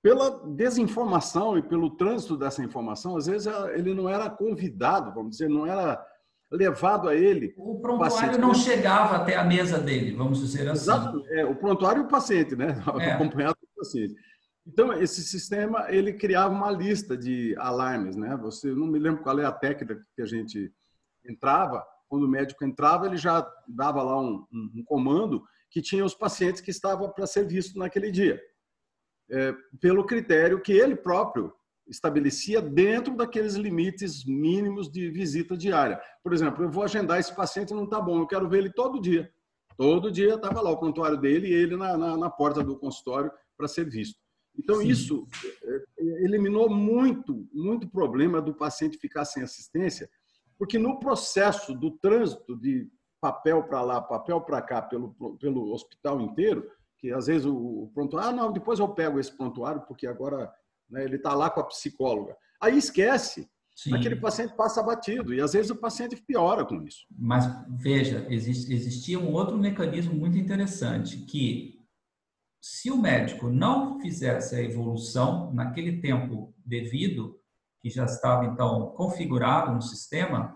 [0.02, 5.50] pela desinformação e pelo trânsito dessa informação, às vezes ele não era convidado, vamos dizer,
[5.50, 6.04] não era
[6.52, 7.54] levado a ele.
[7.58, 10.84] O prontuário paciente, não chegava até a mesa dele, vamos dizer assim.
[10.84, 12.76] Exato, é, o prontuário e o paciente, né?
[13.00, 13.12] É.
[13.14, 14.16] Acompanhado do paciente.
[14.66, 18.38] Então, esse sistema, ele criava uma lista de alarmes, né?
[18.38, 20.72] Você, não me lembro qual é a técnica que a gente
[21.26, 26.06] entrava, quando o médico entrava, ele já dava lá um, um, um comando que tinha
[26.06, 28.42] os pacientes que estavam para ser visto naquele dia,
[29.30, 31.54] é, pelo critério que ele próprio
[31.88, 36.00] estabelecia dentro daqueles limites mínimos de visita diária.
[36.24, 39.02] Por exemplo, eu vou agendar esse paciente não está bom, eu quero ver ele todo
[39.02, 39.32] dia.
[39.78, 43.32] Todo dia estava lá o prontuário dele e ele na, na, na porta do consultório
[43.58, 44.21] para ser visto.
[44.58, 44.88] Então, Sim.
[44.90, 45.28] isso
[45.64, 50.10] é, eliminou muito, muito problema do paciente ficar sem assistência,
[50.58, 52.88] porque no processo do trânsito de
[53.20, 58.30] papel para lá, papel para cá, pelo, pelo hospital inteiro, que às vezes o, prontuário,
[58.30, 60.52] ah, não, depois eu pego esse prontuário, porque agora
[60.90, 62.36] né, ele está lá com a psicóloga.
[62.62, 63.96] Aí esquece, Sim.
[63.96, 67.06] aquele paciente passa batido, e às vezes o paciente piora com isso.
[67.18, 71.81] Mas veja, existia um outro mecanismo muito interessante, que
[72.62, 77.40] se o médico não fizesse a evolução naquele tempo devido,
[77.82, 80.56] que já estava então configurado no sistema,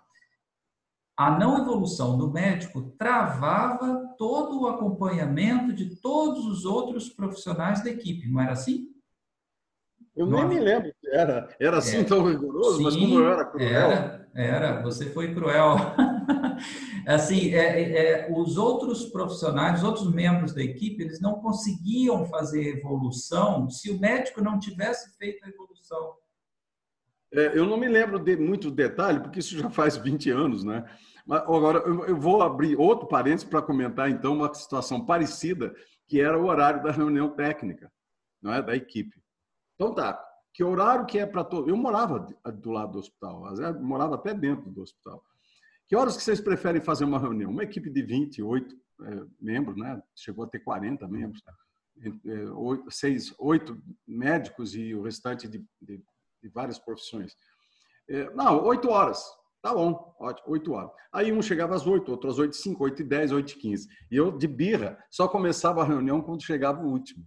[1.17, 7.89] a não evolução do médico travava todo o acompanhamento de todos os outros profissionais da
[7.89, 8.89] equipe, não era assim?
[10.15, 13.31] Eu nem me lembro que era, era assim é, tão rigoroso, sim, mas como eu
[13.31, 13.91] era cruel.
[13.91, 15.75] Era, era, você foi cruel.
[17.13, 22.25] assim, é, é, é, os outros profissionais, os outros membros da equipe, eles não conseguiam
[22.25, 26.15] fazer evolução se o médico não tivesse feito a evolução.
[27.33, 30.85] É, eu não me lembro de muito detalhe, porque isso já faz 20 anos, né?
[31.25, 35.73] Mas agora eu vou abrir outro parênteses para comentar então uma situação parecida,
[36.07, 37.91] que era o horário da reunião técnica,
[38.41, 39.21] não é, da equipe.
[39.73, 41.69] Então tá, que horário que é para todo?
[41.69, 43.43] Eu morava do lado do hospital,
[43.81, 45.21] morava até dentro do hospital.
[45.87, 47.51] Que horas que vocês preferem fazer uma reunião?
[47.51, 50.01] Uma equipe de 28 é, membros, né?
[50.15, 51.41] Chegou a ter 40 membros,
[52.01, 56.01] é, oito, seis, oito médicos e o restante de, de,
[56.41, 57.33] de várias profissões.
[58.09, 59.23] É, não, oito horas.
[59.65, 60.91] Tá bom, ótimo, 8 horas.
[61.11, 63.55] Aí um chegava às 8, outro às 8 e 5, 8 e 10, 8 e
[63.55, 63.87] 15.
[64.11, 67.25] E eu, de birra, só começava a reunião quando chegava o último.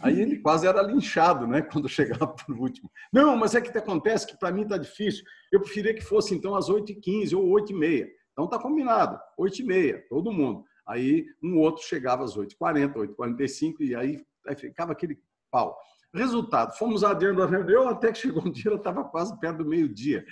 [0.00, 2.90] Aí ele quase era linchado, né, quando chegava por último.
[3.12, 5.24] Não, mas é que acontece que para mim está difícil.
[5.52, 8.08] Eu preferia que fosse então às 8 e 15 ou 8 e meia.
[8.32, 10.64] Então tá combinado, 8 e meia, todo mundo.
[10.86, 13.94] Aí um outro chegava às 8 e 40, 8 e 45 aí,
[14.46, 15.18] aí ficava aquele
[15.50, 15.76] pau.
[16.14, 19.68] Resultado, fomos adiando a reunião até que chegou um dia, ela estava quase perto do
[19.68, 20.24] meio-dia.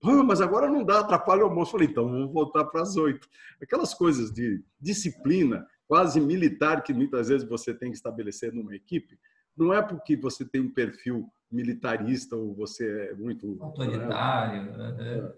[0.00, 1.72] Pô, mas agora não dá, atrapalha o almoço.
[1.72, 3.28] Falei, então vamos voltar para as oito.
[3.60, 9.18] Aquelas coisas de disciplina, quase militar, que muitas vezes você tem que estabelecer numa equipe,
[9.56, 14.76] não é porque você tem um perfil militarista ou você é muito autoritário.
[14.76, 15.32] Né?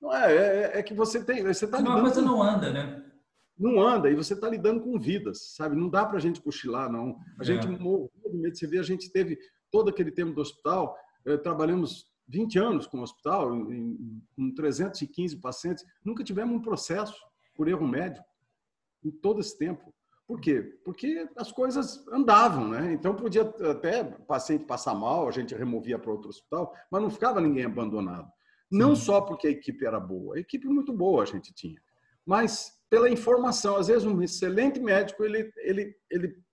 [0.00, 2.26] Não é, é, é, que você tem, você está Uma coisa com...
[2.28, 3.02] não anda, né?
[3.58, 5.74] Não anda e você está lidando com vidas, sabe?
[5.74, 7.16] Não dá para a gente cochilar, não.
[7.38, 7.44] A é.
[7.44, 8.56] gente morreu de medo.
[8.56, 9.38] Você vê, a gente teve
[9.70, 13.50] todo aquele tempo do hospital, eh, trabalhamos 20 anos com o hospital,
[14.36, 17.16] com 315 pacientes, nunca tivemos um processo
[17.54, 18.26] por erro médico
[19.04, 19.93] em todo esse tempo.
[20.26, 20.62] Por quê?
[20.84, 22.92] Porque as coisas andavam, né?
[22.92, 27.40] Então podia até paciente passar mal, a gente removia para outro hospital, mas não ficava
[27.40, 28.30] ninguém abandonado.
[28.70, 31.80] Não só porque a equipe era boa, a equipe muito boa a gente tinha,
[32.24, 33.76] mas pela informação.
[33.76, 36.44] Às vezes um excelente médico ele ele ele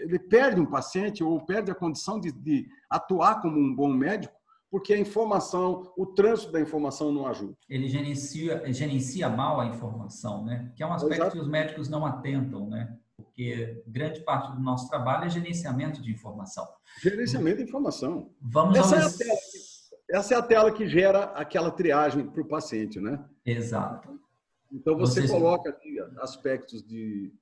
[0.00, 4.34] ele perde um paciente ou perde a condição de, de atuar como um bom médico
[4.70, 7.56] porque a informação, o trânsito da informação não ajuda.
[7.68, 10.72] Ele gerencia, gerencia mal a informação, né?
[10.76, 11.32] Que é um aspecto Exato.
[11.32, 12.96] que os médicos não atentam, né?
[13.16, 16.66] Porque grande parte do nosso trabalho é gerenciamento de informação.
[17.02, 18.30] Gerenciamento de informação.
[18.40, 22.40] Vamos essa, é a tela que, essa é a tela que gera aquela triagem para
[22.40, 23.22] o paciente, né?
[23.44, 24.20] Exato.
[24.72, 27.32] Então você coloca aqui aspectos de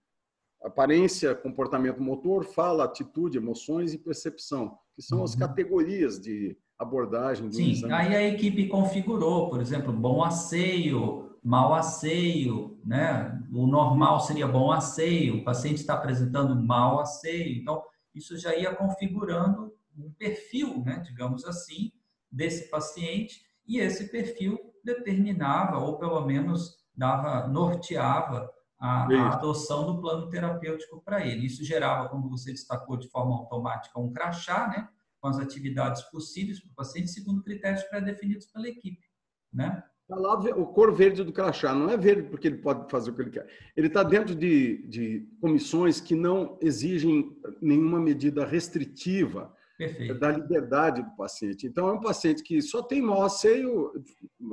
[0.62, 5.24] aparência, comportamento motor, fala, atitude, emoções e percepção, que são uhum.
[5.24, 7.93] as categorias de abordagem Sim, exame.
[7.93, 13.43] aí a equipe configurou, por exemplo, bom asseio, mau asseio, né?
[13.53, 17.83] O normal seria bom asseio, o paciente está apresentando mau asseio, então
[18.14, 21.91] isso já ia configurando um perfil, né, digamos assim,
[22.31, 30.01] desse paciente e esse perfil determinava ou pelo menos dava norteava a, a adoção do
[30.01, 31.47] plano terapêutico para ele.
[31.47, 34.89] Isso gerava, como você destacou, de forma automática um crachá, né?
[35.20, 39.04] Com as atividades possíveis para o paciente, segundo critérios pré-definidos pela equipe.
[39.52, 39.82] Né?
[40.02, 43.14] Está lá o cor verde do crachá, não é verde porque ele pode fazer o
[43.14, 43.46] que ele quer.
[43.76, 50.18] Ele está dentro de, de comissões que não exigem nenhuma medida restritiva Perfeito.
[50.18, 51.66] da liberdade do paciente.
[51.66, 53.92] Então, é um paciente que só tem mau asseio,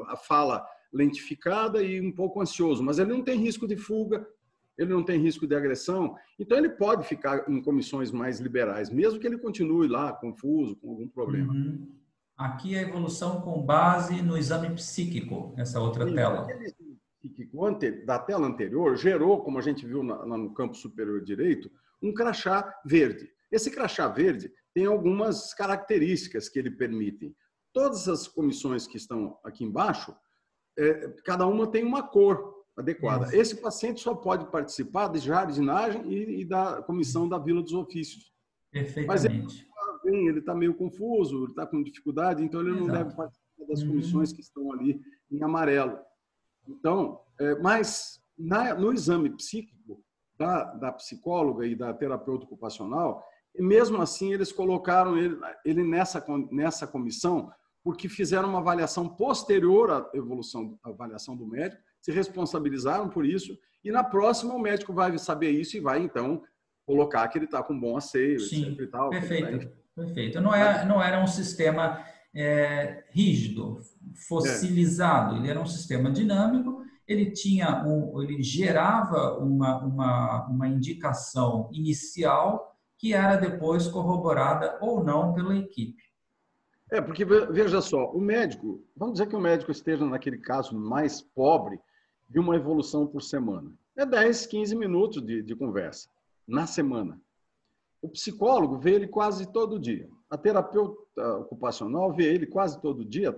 [0.07, 4.27] a fala lentificada e um pouco ansioso, mas ele não tem risco de fuga,
[4.77, 9.19] ele não tem risco de agressão, então ele pode ficar em comissões mais liberais, mesmo
[9.19, 11.53] que ele continue lá confuso, com algum problema.
[11.53, 11.87] Uhum.
[12.37, 16.45] Aqui é a evolução com base no exame psíquico, essa outra Sim, tela.
[16.45, 16.85] psíquico
[18.05, 21.71] da tela anterior gerou, como a gente viu lá no campo superior direito,
[22.01, 23.29] um crachá verde.
[23.51, 27.35] Esse crachá verde tem algumas características que ele permitem.
[27.73, 30.15] Todas as comissões que estão aqui embaixo,
[30.77, 33.25] é, cada uma tem uma cor adequada.
[33.27, 33.35] Isso.
[33.35, 38.33] Esse paciente só pode participar de jardinagem e, e da comissão da Vila dos Ofícios.
[38.71, 39.07] Perfeitamente.
[39.07, 39.25] Mas
[40.05, 42.87] ele está meio confuso, ele está com dificuldade, então ele Exato.
[42.87, 43.87] não deve participar das uhum.
[43.87, 45.01] comissões que estão ali
[45.31, 45.97] em amarelo.
[46.67, 50.03] Então, é, mas na, no exame psíquico
[50.37, 53.23] da, da psicóloga e da terapeuta ocupacional,
[53.57, 57.51] mesmo assim eles colocaram ele, ele nessa, nessa comissão
[57.83, 63.57] porque fizeram uma avaliação posterior à evolução, à avaliação do médico, se responsabilizaram por isso,
[63.83, 66.43] e na próxima o médico vai saber isso e vai, então,
[66.85, 68.79] colocar que ele está com bom asseio, Sim, etc.
[68.81, 70.39] E tal, perfeito, perfeito.
[70.39, 73.79] Não era, não era um sistema é, rígido,
[74.27, 75.39] fossilizado, é.
[75.39, 82.77] ele era um sistema dinâmico, ele tinha um, ele gerava uma, uma, uma indicação inicial
[82.99, 86.03] que era depois corroborada ou não pela equipe.
[86.91, 91.19] É, porque veja só, o médico, vamos dizer que o médico esteja naquele caso mais
[91.19, 91.79] pobre
[92.29, 93.71] de uma evolução por semana.
[93.95, 96.09] É 10, 15 minutos de, de conversa
[96.47, 97.19] na semana.
[98.01, 100.07] O psicólogo vê ele quase todo dia.
[100.29, 103.35] A terapeuta ocupacional vê ele quase todo dia,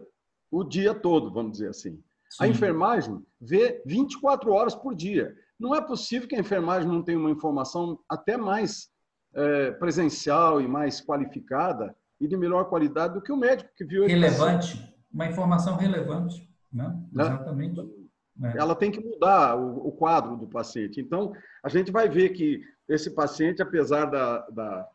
[0.49, 2.01] o dia todo, vamos dizer assim.
[2.29, 2.43] Sim.
[2.43, 5.33] A enfermagem vê 24 horas por dia.
[5.59, 8.89] Não é possível que a enfermagem não tenha uma informação até mais
[9.33, 14.05] é, presencial e mais qualificada e de melhor qualidade do que o médico que viu
[14.05, 16.89] relevante, uma informação relevante, né?
[17.11, 17.23] né?
[17.23, 18.06] Exatamente.
[18.43, 18.57] É.
[18.57, 21.01] Ela tem que mudar o, o, quadro do paciente.
[21.01, 21.33] Então,
[21.63, 24.87] a gente vai ver que esse paciente, apesar da, da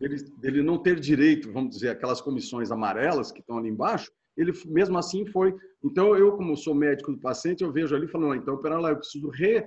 [0.00, 4.52] ele, dele não ter direito, vamos dizer, aquelas comissões amarelas que estão ali embaixo, ele
[4.66, 5.54] mesmo assim foi.
[5.82, 8.96] Então, eu, como sou médico do paciente, eu vejo ali falando, então, pera lá, eu
[8.96, 9.64] preciso re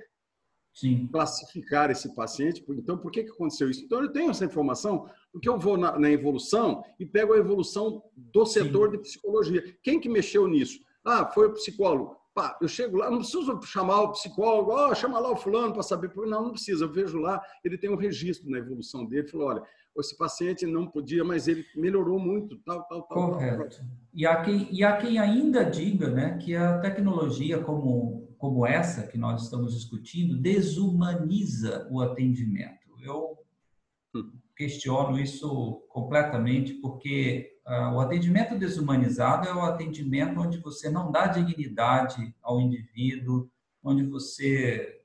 [0.72, 1.08] Sim.
[1.10, 2.64] classificar esse paciente.
[2.68, 3.84] Então, por que, que aconteceu isso?
[3.84, 8.02] Então, eu tenho essa informação porque eu vou na, na evolução e pego a evolução
[8.16, 8.96] do setor Sim.
[8.96, 9.76] de psicologia.
[9.82, 10.80] Quem que mexeu nisso?
[11.04, 12.16] Ah, foi o psicólogo.
[12.36, 15.82] Pá, eu chego lá, não preciso chamar o psicólogo, oh, chama lá o fulano para
[15.82, 16.14] saber.
[16.14, 16.84] Não, não precisa.
[16.84, 19.26] Eu vejo lá, ele tem um registro na evolução dele.
[19.26, 19.62] Falou, olha,
[19.96, 23.30] esse paciente não podia, mas ele melhorou muito, tal, tal, tal.
[23.32, 23.56] Correto.
[23.56, 23.86] Tal, tal.
[24.12, 29.06] E, há quem, e há quem ainda diga né, que a tecnologia como como essa
[29.06, 32.86] que nós estamos discutindo desumaniza o atendimento.
[33.00, 33.38] Eu
[34.56, 41.26] questiono isso completamente, porque uh, o atendimento desumanizado é o atendimento onde você não dá
[41.26, 43.50] dignidade ao indivíduo,
[43.82, 45.02] onde você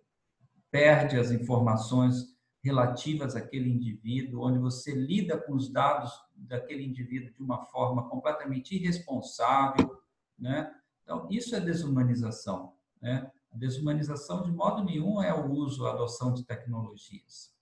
[0.71, 2.31] perde as informações
[2.63, 8.75] relativas àquele indivíduo, onde você lida com os dados daquele indivíduo de uma forma completamente
[8.75, 9.99] irresponsável,
[10.39, 10.71] né?
[11.03, 12.73] Então, isso é desumanização.
[13.01, 13.29] Né?
[13.51, 17.53] A desumanização, de modo nenhum, é o uso, a adoção de tecnologias.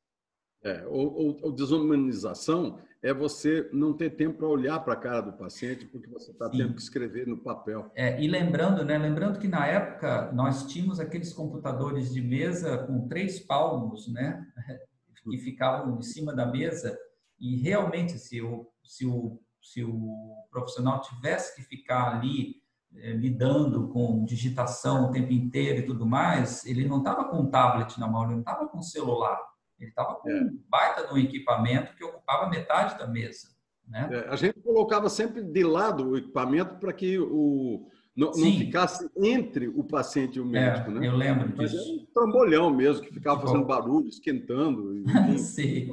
[0.64, 5.32] É, ou, ou, desumanização é você não ter tempo para olhar para a cara do
[5.32, 7.90] paciente porque você está tendo que escrever no papel.
[7.96, 13.08] É, e lembrando, né, lembrando que na época nós tínhamos aqueles computadores de mesa com
[13.08, 14.46] três palmos, né,
[15.24, 16.98] que ficavam em cima da mesa
[17.40, 22.56] e realmente se o, se o, se o profissional tivesse que ficar ali
[22.98, 27.50] é, lidando com digitação o tempo inteiro e tudo mais, ele não estava com um
[27.50, 29.40] tablet na mão, ele não estava com um celular,
[29.80, 30.42] ele estava com é.
[30.42, 33.50] um baita de um equipamento que ocupava metade da mesa.
[33.88, 34.08] Né?
[34.12, 39.10] É, a gente colocava sempre de lado o equipamento para que o não, não, ficasse
[39.18, 41.08] entre o paciente e o médico, é, né?
[41.08, 41.76] Eu lembro disso.
[41.76, 44.94] Mas era um trambolhão mesmo, que ficava fazendo barulho, esquentando,
[45.40, 45.90] Sim.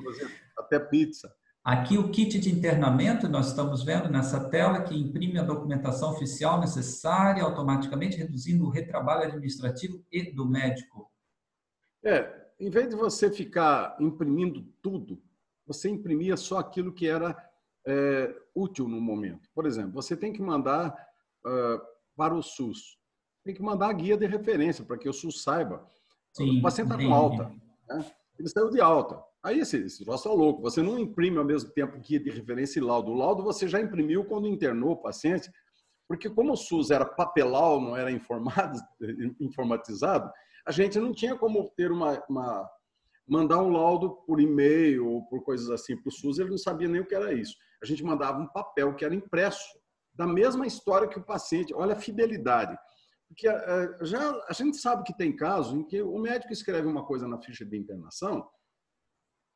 [0.59, 1.33] até pizza.
[1.65, 6.61] Aqui o kit de internamento, nós estamos vendo nessa tela que imprime a documentação oficial
[6.61, 11.11] necessária, automaticamente reduzindo o retrabalho administrativo e do médico.
[12.05, 15.23] É, em vez de você ficar imprimindo tudo,
[15.67, 17.37] você imprimia só aquilo que era
[17.87, 19.49] é, útil no momento.
[19.55, 20.91] Por exemplo, você tem que mandar
[21.45, 21.81] uh,
[22.17, 22.99] para o SUS,
[23.45, 25.87] tem que mandar a guia de referência para que o SUS saiba.
[26.33, 27.53] Sim, o paciente está com alta,
[27.89, 28.13] né?
[28.39, 29.23] ele saiu de alta.
[29.43, 30.63] Aí esse, esse troço é louco.
[30.63, 33.13] Você não imprime ao mesmo tempo guia de referência e laudo.
[33.13, 35.51] O laudo você já imprimiu quando internou o paciente,
[36.09, 38.79] porque como o SUS era papelal, não era informado,
[39.39, 40.31] informatizado,
[40.67, 42.69] a gente não tinha como ter uma, uma
[43.27, 46.89] mandar um laudo por e-mail ou por coisas assim para o SUS, ele não sabia
[46.89, 47.57] nem o que era isso.
[47.83, 49.79] A gente mandava um papel que era impresso
[50.15, 51.75] da mesma história que o paciente.
[51.75, 52.77] Olha a fidelidade.
[53.29, 57.05] Porque eh, já a gente sabe que tem casos em que o médico escreve uma
[57.05, 58.49] coisa na ficha de internação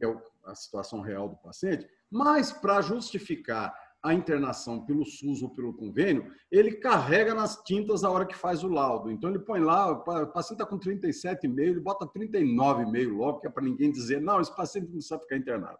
[0.02, 0.06] é
[0.46, 6.32] a situação real do paciente, mas para justificar a internação pelo SUS ou pelo convênio,
[6.50, 9.10] ele carrega nas tintas a hora que faz o laudo.
[9.10, 13.50] Então, ele põe lá, o paciente está com 37,5, ele bota 39,5 logo, que é
[13.50, 15.78] para ninguém dizer, não, esse paciente não precisa ficar internado.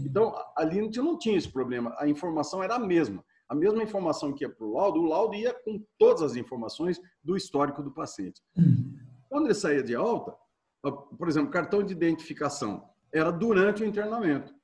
[0.00, 3.24] Então, ali a gente não tinha esse problema, a informação era a mesma.
[3.48, 7.00] A mesma informação que ia para o laudo, o laudo ia com todas as informações
[7.22, 8.40] do histórico do paciente.
[8.56, 8.96] Hum.
[9.28, 10.34] Quando ele saía de alta,
[11.18, 14.54] por exemplo, cartão de identificação, era durante o internamento.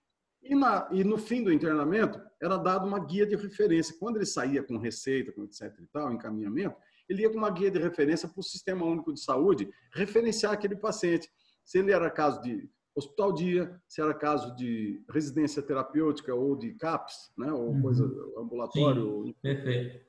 [0.42, 3.97] E, na, e no fim do internamento, era dado uma guia de referência.
[3.99, 5.74] Quando ele saía com receita, com etc.
[5.80, 6.76] e tal, encaminhamento,
[7.09, 10.76] ele ia com uma guia de referência para o Sistema Único de Saúde referenciar aquele
[10.76, 11.28] paciente.
[11.64, 16.74] Se ele era caso de hospital dia, se era caso de residência terapêutica ou de
[16.74, 17.82] CAPS, né, ou uhum.
[17.82, 18.05] coisa
[18.36, 19.24] ambulatório.
[19.24, 20.09] Sim, perfeito.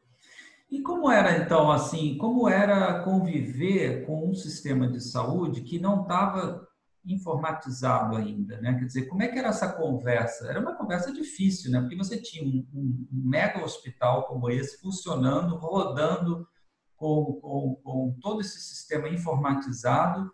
[0.72, 6.04] E como era então assim, como era conviver com um sistema de saúde que não
[6.04, 6.68] estava
[7.10, 8.78] informatizado ainda, né?
[8.78, 10.47] Quer dizer, como é que era essa conversa?
[10.47, 11.80] Era uma conversa difícil, né?
[11.82, 16.47] Porque você tinha um, um, mega hospital como esse funcionando, rodando
[16.95, 20.32] com, com, com todo esse sistema informatizado,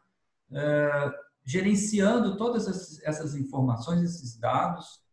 [0.51, 1.11] uh,
[1.45, 5.03] gerenciando todas essas, essas informações, esses dados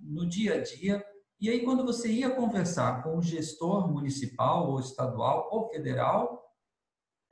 [0.00, 1.04] no dia a dia
[1.40, 6.41] E aí, quando você ia conversar com o gestor municipal ou estadual ou federal,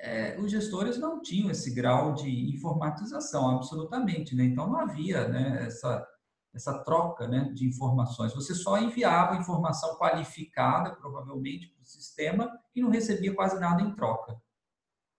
[0.03, 4.34] é, os gestores não tinham esse grau de informatização, absolutamente.
[4.34, 4.44] Né?
[4.44, 6.07] Então, não havia né, essa,
[6.55, 8.34] essa troca né, de informações.
[8.34, 13.94] Você só enviava informação qualificada, provavelmente, para o sistema e não recebia quase nada em
[13.94, 14.40] troca.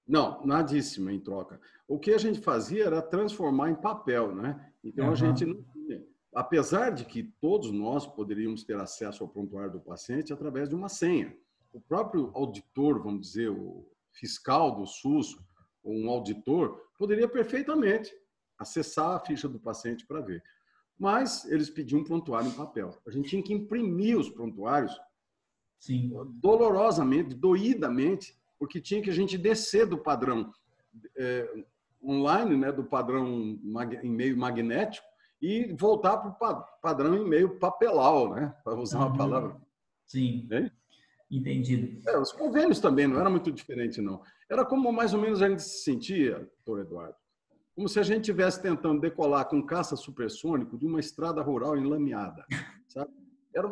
[0.07, 1.61] Não, nadíssima em troca.
[1.88, 4.73] O que a gente fazia era transformar em papel, né?
[4.84, 5.11] Então uhum.
[5.11, 6.03] a gente não tinha.
[6.34, 10.89] Apesar de que todos nós poderíamos ter acesso ao prontuário do paciente através de uma
[10.89, 11.36] senha.
[11.71, 15.38] O próprio auditor, vamos dizer, o fiscal do SUS
[15.84, 18.14] ou um auditor poderia perfeitamente
[18.57, 20.43] acessar a ficha do paciente para ver.
[20.97, 23.01] Mas eles pediam um prontuário em papel.
[23.07, 24.95] A gente tinha que imprimir os prontuários
[25.80, 26.12] Sim.
[26.36, 30.53] dolorosamente, doidamente, porque tinha que a gente descer do padrão
[31.18, 31.66] é,
[32.03, 33.59] online, né, do padrão
[34.03, 35.07] em meio magnético,
[35.41, 39.18] e voltar para o padrão em meio papelal, né, para usar uma uhum.
[39.18, 39.62] palavra.
[40.05, 40.47] Sim.
[40.51, 40.72] É?
[41.32, 42.01] Entendido.
[42.09, 44.21] É, os convênios também não era muito diferente, não.
[44.49, 47.15] Era como mais ou menos a gente se sentia, doutor Eduardo,
[47.73, 52.45] como se a gente estivesse tentando decolar com caça supersônico de uma estrada rural enlameada,
[52.88, 53.11] sabe?
[53.55, 53.67] Era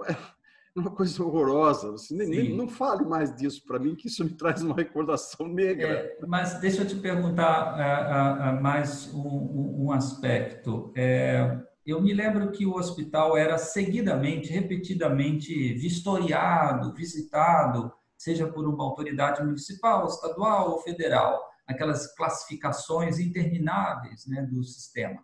[0.76, 1.94] uma coisa horrorosa.
[1.94, 5.88] Assim, nem, não fale mais disso para mim, que isso me traz uma recordação negra.
[5.88, 10.94] É, mas deixa eu te perguntar uh, uh, mais um, um aspecto.
[10.96, 11.60] É,
[11.90, 19.44] eu me lembro que o hospital era seguidamente, repetidamente vistoriado, visitado, seja por uma autoridade
[19.44, 25.24] municipal, estadual ou federal, aquelas classificações intermináveis né, do sistema.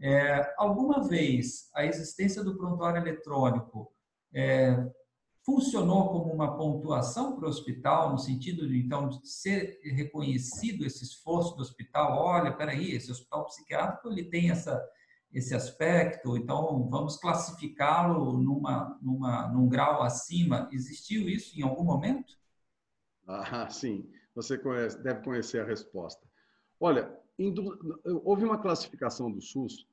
[0.00, 3.92] É, alguma vez a existência do prontuário eletrônico
[4.34, 4.90] é,
[5.44, 11.04] funcionou como uma pontuação para o hospital, no sentido de, então, de ser reconhecido esse
[11.04, 12.18] esforço do hospital?
[12.18, 14.82] Olha, peraí, esse hospital psiquiátrico ele tem essa
[15.32, 20.68] esse aspecto, então vamos classificá-lo numa, numa, num grau acima.
[20.70, 22.38] Existiu isso em algum momento?
[23.26, 24.10] Ah, sim.
[24.34, 26.26] Você conhece, deve conhecer a resposta.
[26.78, 27.16] Olha,
[28.24, 29.86] houve uma classificação do SUS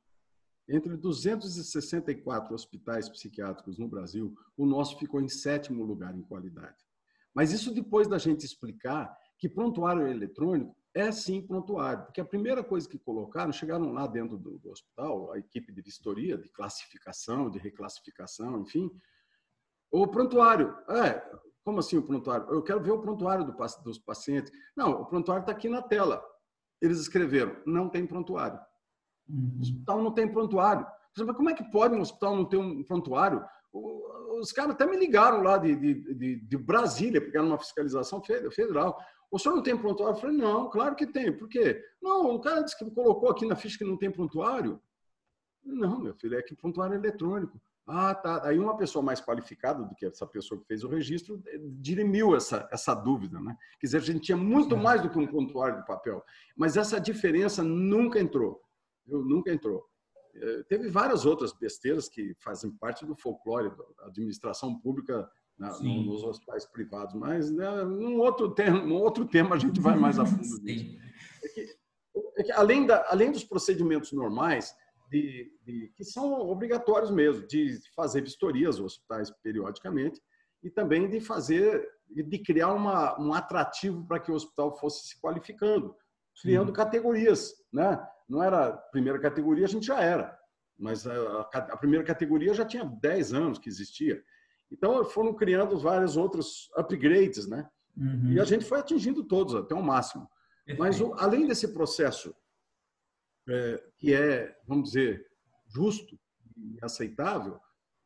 [0.70, 6.78] entre 264 hospitais psiquiátricos no Brasil, o nosso ficou em sétimo lugar em qualidade.
[7.34, 12.64] Mas isso depois da gente explicar que prontuário eletrônico é sim prontuário, porque a primeira
[12.64, 17.50] coisa que colocaram, chegaram lá dentro do, do hospital, a equipe de vistoria, de classificação,
[17.50, 18.90] de reclassificação, enfim,
[19.92, 20.76] o prontuário.
[20.90, 21.22] É,
[21.64, 22.48] como assim o prontuário?
[22.50, 24.52] Eu quero ver o prontuário do, dos pacientes.
[24.76, 26.24] Não, o prontuário está aqui na tela.
[26.82, 28.60] Eles escreveram, não tem prontuário.
[29.28, 29.58] Uhum.
[29.58, 30.86] O hospital não tem prontuário.
[31.18, 33.44] Mas como é que pode um hospital não ter um prontuário?
[34.40, 38.22] Os caras até me ligaram lá de, de, de, de Brasília, porque era uma fiscalização
[38.22, 38.98] federal.
[39.32, 40.15] O senhor não tem prontuário?
[40.15, 41.32] Eu falei, não, claro que tem.
[41.32, 41.84] Por quê?
[42.01, 44.82] Não, o cara disse que colocou aqui na ficha que não tem prontuário.
[45.63, 47.61] Não, meu filho, é que prontuário é eletrônico.
[47.86, 48.47] Ah, tá.
[48.47, 52.36] Aí uma pessoa mais qualificada do que essa pessoa que fez o registro eh, dirimiu
[52.36, 53.57] essa, essa dúvida, né?
[53.80, 56.23] Quer dizer, a gente tinha muito mais do que um prontuário de papel.
[56.55, 58.61] Mas essa diferença nunca entrou.
[59.07, 59.23] Viu?
[59.23, 59.89] Nunca entrou.
[60.36, 65.27] Eh, teve várias outras besteiras que fazem parte do folclore da administração pública
[65.60, 69.97] né, nos hospitais privados, mas né, num, outro tema, num outro tema a gente vai
[69.97, 70.97] mais a fundo nisso.
[71.43, 71.76] É que,
[72.38, 74.74] é que, além, da, além dos procedimentos normais,
[75.10, 80.22] de, de, que são obrigatórios mesmo, de fazer vistorias aos hospitais periodicamente
[80.64, 85.20] e também de fazer, de criar uma, um atrativo para que o hospital fosse se
[85.20, 85.95] qualificando,
[86.41, 86.74] criando Sim.
[86.74, 88.01] categorias, né?
[88.30, 90.38] Não era primeira categoria, a gente já era,
[90.78, 94.24] mas a, a primeira categoria já tinha 10 anos que existia.
[94.72, 97.70] Então, foram criando vários outros upgrades, né?
[97.97, 98.34] Uhum.
[98.34, 100.30] E a gente foi atingindo todos até o máximo.
[100.78, 102.35] Mas, o, além desse processo,
[103.48, 105.27] é, que é, vamos dizer,
[105.68, 106.19] justo
[106.56, 107.60] e aceitável,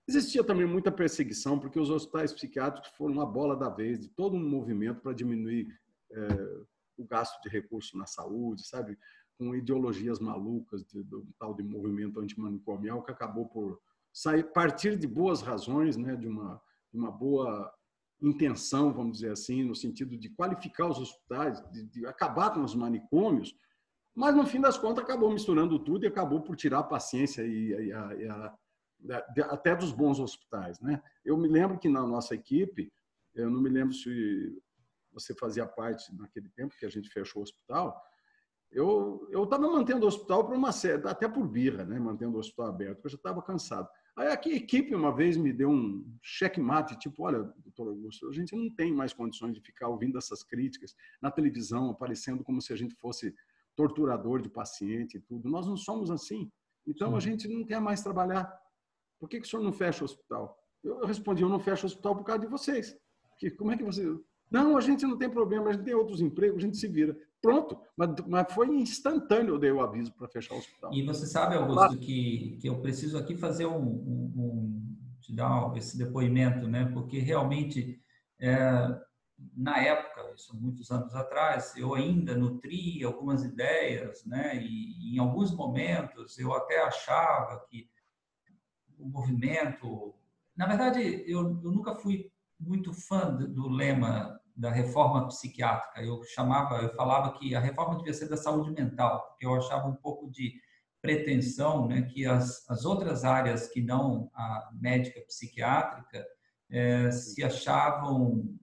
[0.07, 4.35] existia também muita perseguição, porque os hospitais psiquiátricos foram uma bola da vez de todo
[4.35, 5.67] um movimento para diminuir
[6.11, 6.63] é,
[6.97, 8.97] o gasto de recursos na saúde, sabe?
[9.37, 13.81] Com ideologias malucas de, do tal de movimento antimanicomial que acabou por
[14.13, 16.61] sair partir de boas razões, né, de uma
[16.93, 17.73] uma boa
[18.21, 22.75] intenção, vamos dizer assim, no sentido de qualificar os hospitais, de, de acabar com os
[22.75, 23.53] manicômios,
[24.15, 27.69] mas no fim das contas acabou misturando tudo e acabou por tirar a paciência e,
[27.69, 28.57] e, a, e a,
[29.49, 31.01] até dos bons hospitais, né?
[31.25, 32.93] Eu me lembro que na nossa equipe,
[33.33, 34.61] eu não me lembro se
[35.11, 37.99] você fazia parte naquele tempo que a gente fechou o hospital,
[38.71, 41.99] eu eu estava mantendo o hospital por uma série, até por birra, né?
[41.99, 43.89] Mantendo o hospital aberto, porque eu já estava cansado.
[44.15, 48.31] Aí aqui a equipe uma vez me deu um checkmate, tipo, olha, doutor Augusto, a
[48.31, 52.71] gente não tem mais condições de ficar ouvindo essas críticas na televisão, aparecendo como se
[52.71, 53.33] a gente fosse
[53.75, 55.49] torturador de paciente e tudo.
[55.49, 56.51] Nós não somos assim.
[56.85, 57.15] Então Sim.
[57.15, 58.53] a gente não quer mais trabalhar.
[59.19, 60.59] Por que, que o senhor não fecha o hospital?
[60.83, 62.95] Eu respondi, eu não fecho o hospital por causa de vocês.
[63.37, 64.05] Que, como é que você...
[64.51, 67.17] Não, a gente não tem problema, a gente tem outros empregos, a gente se vira.
[67.43, 70.93] Pronto, mas, mas foi instantâneo eu dei o aviso para fechar o hospital.
[70.93, 75.75] E você sabe, Augusto, que, que eu preciso aqui fazer um, um, um te dar
[75.75, 76.85] esse depoimento, né?
[76.93, 78.01] Porque realmente
[78.39, 78.97] é,
[79.55, 84.55] na época, isso muitos anos atrás, eu ainda nutria algumas ideias, né?
[84.55, 87.89] E, em alguns momentos eu até achava que
[88.97, 90.15] o movimento,
[90.55, 96.01] na verdade, eu, eu nunca fui muito fã do lema da reforma psiquiátrica.
[96.01, 99.87] Eu chamava, eu falava que a reforma devia ser da saúde mental, porque eu achava
[99.87, 100.53] um pouco de
[101.01, 106.25] pretensão, né, que as, as outras áreas que não a médica psiquiátrica
[106.71, 108.57] é, se achavam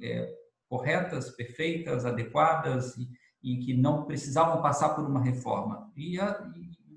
[0.00, 0.34] é,
[0.68, 3.08] corretas, perfeitas, adequadas e,
[3.42, 5.92] e, que não precisavam passar por uma reforma.
[5.94, 6.20] E, e,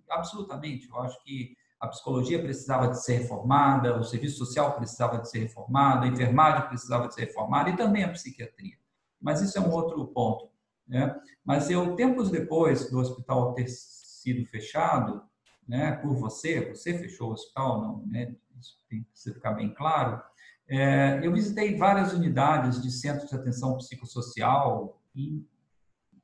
[0.09, 5.29] absolutamente, eu acho que a psicologia precisava de ser reformada, o serviço social precisava de
[5.29, 8.77] ser reformado, a enfermagem precisava de ser reformada e também a psiquiatria.
[9.21, 10.49] Mas isso é um outro ponto.
[10.87, 11.15] Né?
[11.43, 15.21] Mas eu, tempos depois do hospital ter sido fechado,
[15.67, 18.33] né, por você, você fechou o hospital, não, né?
[18.57, 20.21] Isso tem que ficar bem claro.
[20.69, 25.45] É, eu visitei várias unidades de centros de atenção psicossocial em,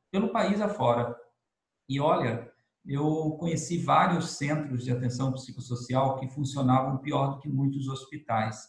[0.09, 1.15] pelo país afora.
[1.89, 2.52] E olha,
[2.85, 8.67] eu conheci vários centros de atenção psicossocial que funcionavam pior do que muitos hospitais,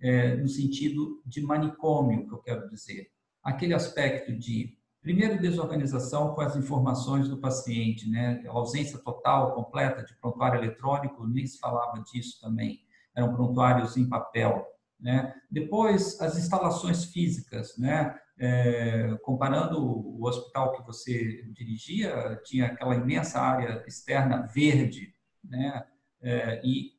[0.00, 3.08] é, no sentido de manicômio, que eu quero dizer.
[3.42, 8.42] Aquele aspecto de, primeiro, desorganização com as informações do paciente, né?
[8.46, 12.80] A ausência total, completa de prontuário eletrônico, nem se falava disso também.
[13.16, 14.64] Eram prontuários em papel.
[14.98, 15.34] Né?
[15.50, 18.18] Depois, as instalações físicas, né?
[18.38, 25.86] É, comparando o hospital que você dirigia, tinha aquela imensa área externa verde, né?
[26.20, 26.96] É, e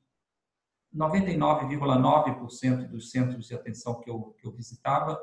[0.96, 5.20] 99,9% dos centros de atenção que eu, que eu visitava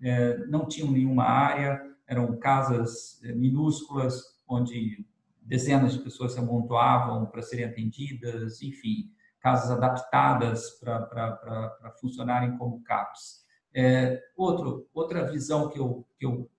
[0.00, 5.04] é, não tinham nenhuma área, eram casas é, minúsculas, onde
[5.40, 9.10] dezenas de pessoas se amontoavam para serem atendidas, enfim,
[9.40, 13.45] casas adaptadas para funcionarem como CAPs.
[13.74, 16.50] É, outro, outra visão que eu, que eu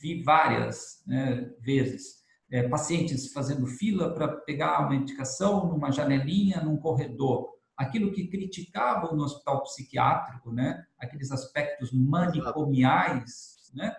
[0.00, 6.76] vi várias né, vezes, é, pacientes fazendo fila para pegar uma medicação numa janelinha, num
[6.76, 7.50] corredor.
[7.76, 13.94] Aquilo que criticavam no hospital psiquiátrico, né, aqueles aspectos manicomiais, né,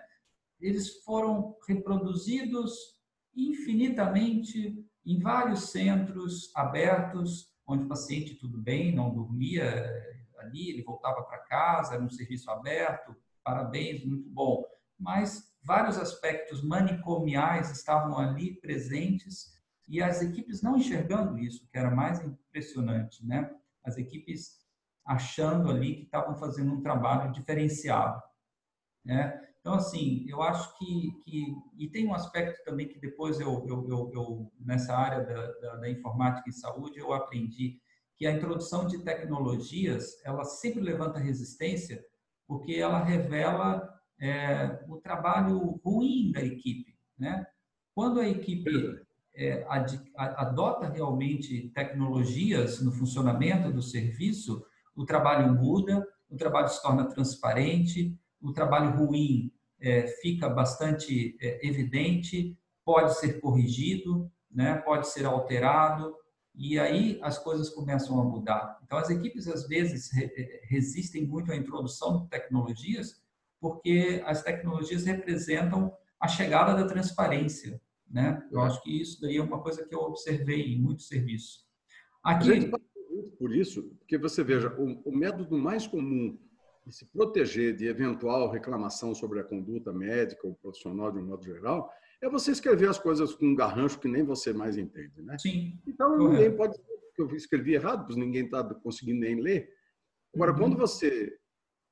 [0.60, 3.02] eles foram reproduzidos
[3.36, 10.13] infinitamente em vários centros abertos onde o paciente tudo bem, não dormia
[10.52, 14.64] ele voltava para casa, era um serviço aberto, parabéns, muito bom.
[14.98, 19.54] Mas vários aspectos manicomiais estavam ali presentes
[19.88, 23.50] e as equipes não enxergando isso, que era mais impressionante, né?
[23.84, 24.64] As equipes
[25.06, 28.22] achando ali que estavam fazendo um trabalho diferenciado,
[29.04, 29.40] né?
[29.60, 33.88] Então, assim, eu acho que, que e tem um aspecto também que depois eu, eu,
[33.90, 37.82] eu, eu nessa área da, da, da, informática em saúde, eu aprendi
[38.18, 42.04] que a introdução de tecnologias, ela sempre levanta resistência,
[42.48, 47.46] porque ela revela é, o trabalho ruim da equipe, né?
[47.96, 48.70] Quando a equipe
[49.36, 54.66] é, ad, adota realmente tecnologias no funcionamento do serviço,
[54.96, 61.66] o trabalho muda, o trabalho se torna transparente, o trabalho ruim é, fica bastante é,
[61.68, 66.16] evidente, pode ser corrigido, né, pode ser alterado,
[66.56, 68.80] e aí as coisas começam a mudar.
[68.84, 73.22] Então, as equipes, às vezes, é, resistem muito à introdução de tecnologias,
[73.60, 77.82] porque as tecnologias representam a chegada da transparência.
[78.10, 78.46] Né?
[78.52, 81.66] Eu acho que isso daí é uma coisa que eu observei em muitos serviços.
[82.24, 82.72] Aqui...
[83.38, 86.38] Por isso, porque você veja, o, o método mais comum
[86.86, 91.44] e se proteger de eventual reclamação sobre a conduta médica ou profissional de um modo
[91.44, 91.92] geral,
[92.24, 95.38] é você escrever as coisas com um garrancho que nem você mais entende, né?
[95.38, 95.80] Sim.
[95.86, 96.32] Então correto.
[96.32, 99.70] ninguém pode dizer que eu escrevi errado, pois ninguém está conseguindo nem ler.
[100.34, 100.58] Agora, uhum.
[100.58, 101.38] quando você,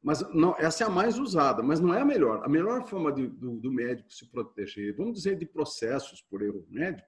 [0.01, 2.43] mas não, essa é a mais usada, mas não é a melhor.
[2.43, 6.65] A melhor forma de, do, do médico se proteger, vamos dizer de processos por erro
[6.69, 7.07] médico,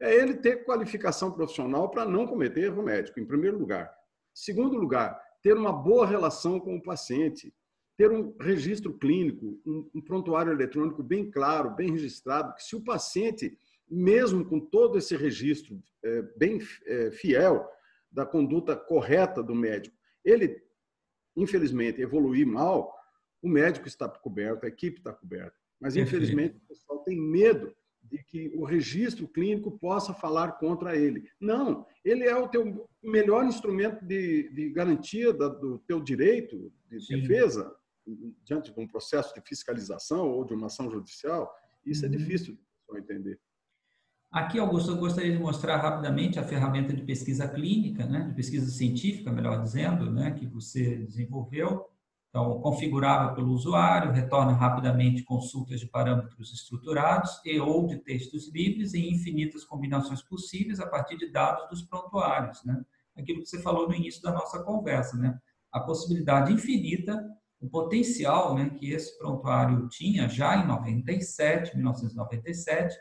[0.00, 3.90] é ele ter qualificação profissional para não cometer erro médico, em primeiro lugar.
[4.34, 7.54] Segundo lugar, ter uma boa relação com o paciente,
[8.00, 12.80] ter um registro clínico, um, um prontuário eletrônico bem claro, bem registrado, que se o
[12.80, 17.68] paciente, mesmo com todo esse registro é, bem é, fiel
[18.10, 19.94] da conduta correta do médico,
[20.24, 20.62] ele,
[21.36, 22.90] infelizmente, evoluir mal,
[23.42, 25.52] o médico está coberto, a equipe está coberta.
[25.78, 27.70] Mas, infelizmente, o pessoal tem medo
[28.02, 31.28] de que o registro clínico possa falar contra ele.
[31.38, 36.98] Não, ele é o teu melhor instrumento de, de garantia da, do teu direito de
[36.98, 37.20] Sim.
[37.20, 37.78] defesa
[38.44, 41.52] diante de um processo de fiscalização ou de uma ação judicial.
[41.84, 42.14] Isso é uhum.
[42.14, 42.58] é difícil
[42.92, 43.40] de entender.
[44.30, 48.70] Aqui, Augusto, eu gostaria de mostrar rapidamente a ferramenta de pesquisa clínica, né, de pesquisa
[48.70, 51.84] científica, melhor dizendo, né, que você desenvolveu.
[52.28, 58.94] Então, configurável pelo usuário, retorna rapidamente consultas de parâmetros estruturados e ou de textos livres
[58.94, 62.62] em infinitas combinações possíveis a partir de dados dos prontuários.
[62.64, 62.84] Né?
[63.16, 65.36] Aquilo que você falou no início da nossa conversa, né?
[65.72, 67.20] a possibilidade infinita,
[67.60, 72.96] o potencial né, que esse prontuário tinha já em 97, 1997,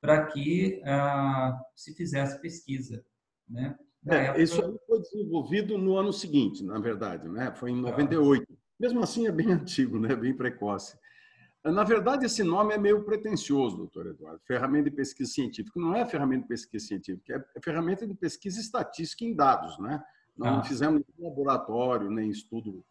[0.00, 3.02] para que ah, se fizesse pesquisa.
[3.48, 3.74] Né?
[4.06, 4.42] É, época...
[4.42, 7.52] Isso foi desenvolvido no ano seguinte, na verdade, né?
[7.54, 8.46] foi em 98.
[8.78, 10.14] Mesmo assim, é bem antigo, né?
[10.14, 11.00] bem precoce.
[11.64, 14.40] Na verdade, esse nome é meio pretencioso, doutor Eduardo.
[14.44, 15.78] Ferramenta de pesquisa científica.
[15.78, 19.78] Não é ferramenta de pesquisa científica, é ferramenta de pesquisa estatística em dados.
[19.78, 20.02] Né?
[20.36, 20.64] Não ah.
[20.64, 22.84] fizemos laboratório, nem estudo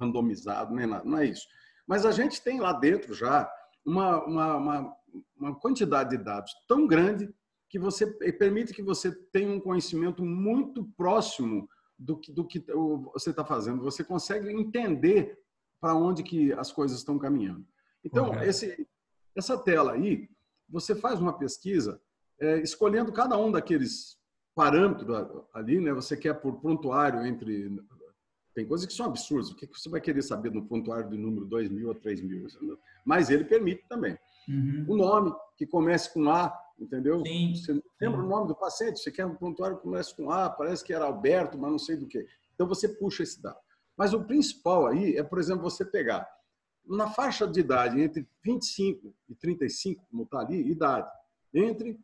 [0.00, 1.04] randomizado, nem nada.
[1.04, 1.46] Não é isso.
[1.86, 3.50] Mas a gente tem lá dentro já
[3.84, 4.96] uma, uma, uma,
[5.36, 7.32] uma quantidade de dados tão grande
[7.68, 12.64] que você permite que você tenha um conhecimento muito próximo do que, do que
[13.12, 13.82] você está fazendo.
[13.82, 15.38] Você consegue entender
[15.80, 17.66] para onde que as coisas estão caminhando.
[18.04, 18.86] Então, esse,
[19.34, 20.28] essa tela aí,
[20.68, 22.00] você faz uma pesquisa
[22.38, 24.18] é, escolhendo cada um daqueles
[24.54, 25.08] parâmetros
[25.54, 25.92] ali, né?
[25.92, 27.80] Você quer por prontuário entre
[28.54, 29.50] tem coisas que são absurdas.
[29.50, 32.46] O que você vai querer saber no prontuário de número 2 mil a 3 mil?
[33.04, 34.18] Mas ele permite também.
[34.48, 34.84] Uhum.
[34.88, 37.24] O nome, que comece com A, entendeu?
[37.24, 37.54] Sim.
[37.54, 38.26] Você lembra Sim.
[38.26, 39.00] o nome do paciente?
[39.00, 41.96] Você quer um prontuário que comece com A, parece que era Alberto, mas não sei
[41.96, 42.26] do que.
[42.54, 43.58] Então você puxa esse dado.
[43.96, 46.28] Mas o principal aí é, por exemplo, você pegar
[46.84, 51.08] na faixa de idade entre 25 e 35, como está ali, idade,
[51.54, 51.98] entre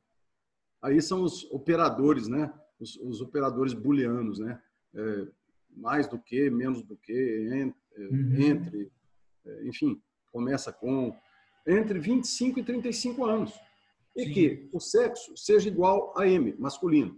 [0.80, 2.52] aí são os operadores, né?
[2.78, 4.62] Os, os operadores booleanos, né?
[4.94, 5.28] É,
[5.78, 8.40] mais do que, menos do que, entre, uhum.
[8.40, 8.92] entre
[9.46, 10.00] é, enfim,
[10.32, 11.14] começa com
[11.66, 13.60] entre 25 e 35 anos.
[14.16, 14.32] E Sim.
[14.32, 17.16] que o sexo seja igual a M, masculino.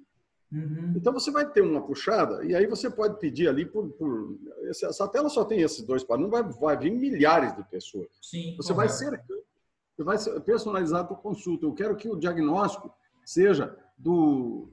[0.53, 0.95] Uhum.
[0.97, 4.37] Então você vai ter uma puxada e aí você pode pedir ali por, por
[4.69, 8.09] essa tela só tem esses dois para não vai, vai vir milhares de pessoas.
[8.21, 8.75] Sim, você correto.
[8.75, 9.25] vai ser
[9.97, 11.67] você vai personalizar a tua consulta.
[11.67, 12.93] Eu quero que o diagnóstico
[13.25, 14.73] seja do,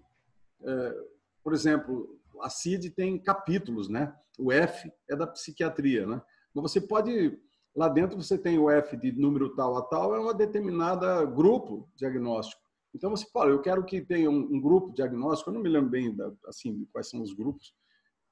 [0.63, 1.03] é,
[1.43, 4.13] por exemplo, a CID tem capítulos, né?
[4.39, 6.21] O F é da psiquiatria, né?
[6.53, 7.39] Mas você pode
[7.77, 11.87] Lá dentro você tem o F de número tal a tal, é uma determinada grupo
[11.95, 12.59] diagnóstico.
[12.91, 15.91] Então você fala, eu quero que tenha um, um grupo diagnóstico, eu não me lembro
[15.91, 17.75] bem da, assim quais são os grupos,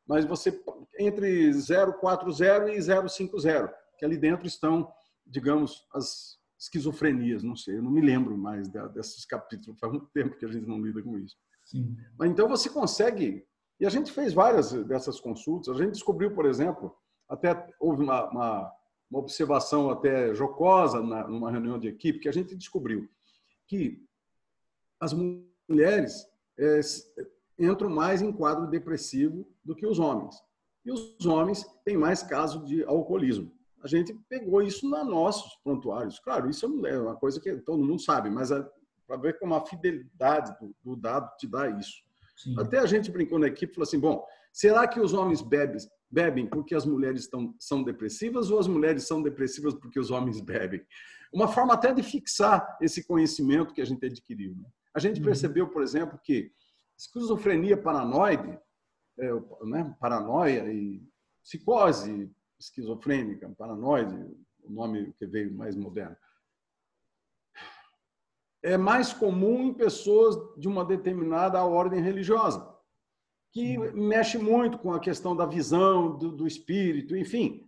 [0.07, 0.59] mas você
[0.97, 4.91] entre 040 e 050, que ali dentro estão,
[5.23, 10.37] digamos, as esquizofrenias, não sei, eu não me lembro mais desses capítulos, faz muito tempo
[10.39, 11.37] que a gente não lida com isso.
[11.65, 11.95] Sim.
[12.23, 13.45] Então você consegue,
[13.79, 16.95] e a gente fez várias dessas consultas, a gente descobriu, por exemplo,
[17.27, 18.71] até houve uma, uma
[19.09, 23.09] uma observação até jocosa na, numa reunião de equipe, que a gente descobriu
[23.67, 24.03] que
[24.99, 26.27] as mulheres
[26.57, 26.79] é,
[27.57, 30.35] entram mais em quadro depressivo do que os homens.
[30.83, 33.51] E os homens têm mais casos de alcoolismo.
[33.81, 36.19] A gente pegou isso nos nossos prontuários.
[36.19, 38.67] Claro, isso é uma coisa que todo mundo sabe, mas é
[39.07, 42.03] para ver como a fidelidade do, do, dado te dá isso.
[42.35, 42.55] Sim.
[42.59, 45.77] Até a gente brincou na equipe e falou assim: bom, será que os homens bebem,
[46.09, 50.41] bebem porque as mulheres estão, são depressivas ou as mulheres são depressivas porque os homens
[50.41, 50.85] bebem?
[51.33, 54.55] Uma forma até de fixar esse conhecimento que a gente adquiriu.
[54.55, 54.65] Né?
[54.95, 55.25] A gente uhum.
[55.25, 56.51] percebeu, por exemplo, que
[56.97, 58.57] esquizofrenia paranoide,
[59.19, 59.33] é,
[59.63, 61.01] né, paranoia e
[61.43, 64.15] psicose esquizofrênica, paranoide,
[64.63, 66.15] o nome que veio mais moderno,
[68.65, 72.75] é mais comum em pessoas de uma determinada ordem religiosa
[73.53, 77.63] que mexe muito com a questão da visão, do, do espírito, enfim.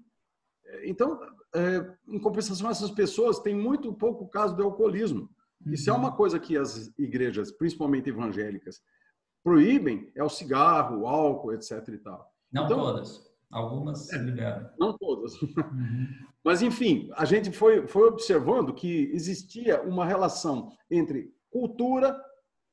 [0.84, 1.18] Então,
[1.56, 5.30] é, em compensação, essas pessoas têm muito pouco caso de alcoolismo.
[5.66, 8.82] E se é uma coisa que as igrejas, principalmente evangélicas,
[9.42, 11.88] proíbem, é o cigarro, o álcool, etc.
[11.88, 12.34] E tal.
[12.52, 13.26] Não então, todas.
[13.50, 14.70] Algumas é, liberam.
[14.78, 15.42] Não todas.
[15.42, 16.08] Uhum.
[16.48, 22.18] Mas, enfim, a gente foi, foi observando que existia uma relação entre cultura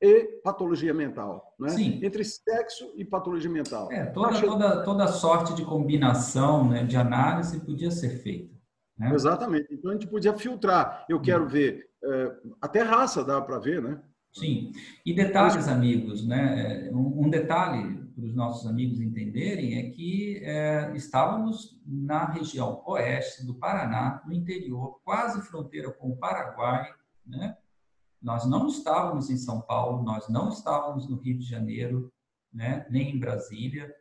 [0.00, 1.70] e patologia mental, né?
[1.70, 1.98] Sim.
[2.00, 3.90] entre sexo e patologia mental.
[3.90, 8.54] É, toda, toda, toda sorte de combinação né, de análise podia ser feita.
[8.96, 9.12] Né?
[9.12, 9.66] Exatamente.
[9.74, 11.04] Então a gente podia filtrar.
[11.08, 12.32] Eu quero ver, é,
[12.62, 14.00] até raça dá para ver, né?
[14.32, 14.70] Sim.
[15.04, 16.90] E detalhes, amigos, né?
[16.92, 23.54] Um, detalhe para os nossos amigos entenderem é que é, estávamos na região oeste do
[23.54, 26.94] Paraná, no interior, quase fronteira com o Paraguai,
[27.26, 27.56] né?
[28.22, 32.10] Nós não estávamos em São Paulo, nós não estávamos no Rio de Janeiro,
[32.50, 32.86] né?
[32.88, 33.94] nem em Brasília.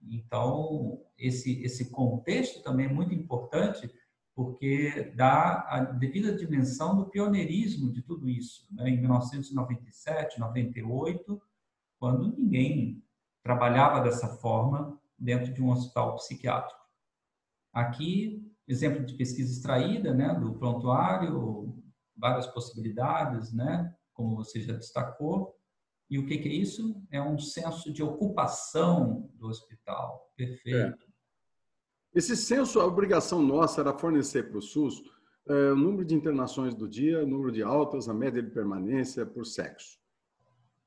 [0.00, 3.92] Então, esse, esse contexto também é muito importante,
[4.34, 8.66] porque dá a devida dimensão do pioneirismo de tudo isso.
[8.70, 8.88] Né?
[8.88, 11.42] Em 1997, 98,
[11.98, 13.02] quando ninguém
[13.42, 16.80] trabalhava dessa forma dentro de um hospital psiquiátrico.
[17.72, 21.82] Aqui, exemplo de pesquisa extraída né, do prontuário,
[22.16, 25.56] várias possibilidades, né, como você já destacou.
[26.08, 27.00] E o que, que é isso?
[27.10, 30.32] É um senso de ocupação do hospital.
[30.36, 31.04] Perfeito.
[31.04, 31.10] É.
[32.12, 35.00] Esse senso, a obrigação nossa era fornecer para o SUS
[35.48, 39.24] é, o número de internações do dia, o número de altas, a média de permanência
[39.24, 39.98] por sexo.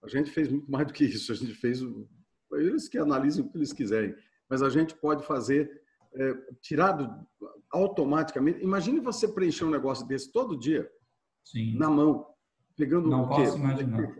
[0.03, 1.31] A gente fez muito mais do que isso.
[1.31, 1.81] A gente fez,
[2.57, 4.15] eles que analisem o que eles quiserem,
[4.49, 5.81] mas a gente pode fazer
[6.15, 7.09] é, tirado
[7.71, 8.63] automaticamente.
[8.63, 10.89] Imagine você preencher um negócio desse todo dia,
[11.43, 11.75] Sim.
[11.77, 12.25] na mão,
[12.77, 14.15] pegando Não posso imaginar.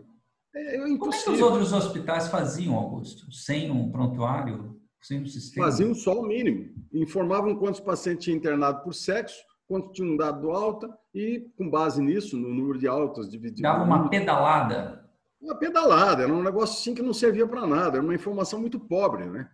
[0.54, 3.30] É, é Como é que os outros hospitais faziam, Augusto?
[3.32, 5.66] Sem um prontuário, sem um sistema?
[5.66, 6.72] Faziam só o mínimo.
[6.92, 12.36] Informavam quantos pacientes tinham internado por sexo, quanto tinham dado alta e, com base nisso,
[12.36, 13.62] no número de altas dividido...
[13.62, 15.03] Dava uma pedalada.
[15.44, 16.22] Uma pedalada.
[16.22, 17.98] Era um negócio assim que não servia para nada.
[17.98, 19.48] Era uma informação muito pobre, né?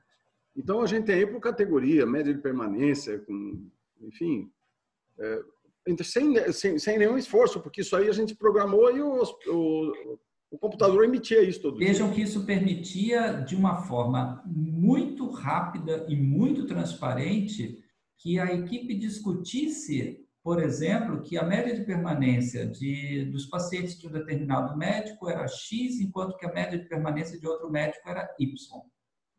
[0.56, 3.68] Então, a gente tem aí por categoria, média de permanência, com,
[4.00, 4.50] enfim,
[5.18, 5.42] é,
[6.02, 10.18] sem, sem, sem, nenhum esforço, porque isso aí a gente programou e o, o,
[10.50, 16.16] o computador emitia isso todo Vejam que isso permitia, de uma forma muito rápida e
[16.16, 17.82] muito transparente,
[18.18, 24.06] que a equipe discutisse, por exemplo, que a média de permanência de, dos pacientes de
[24.06, 28.28] um determinado médico era X, enquanto que a média de permanência de outro médico era
[28.38, 28.56] Y.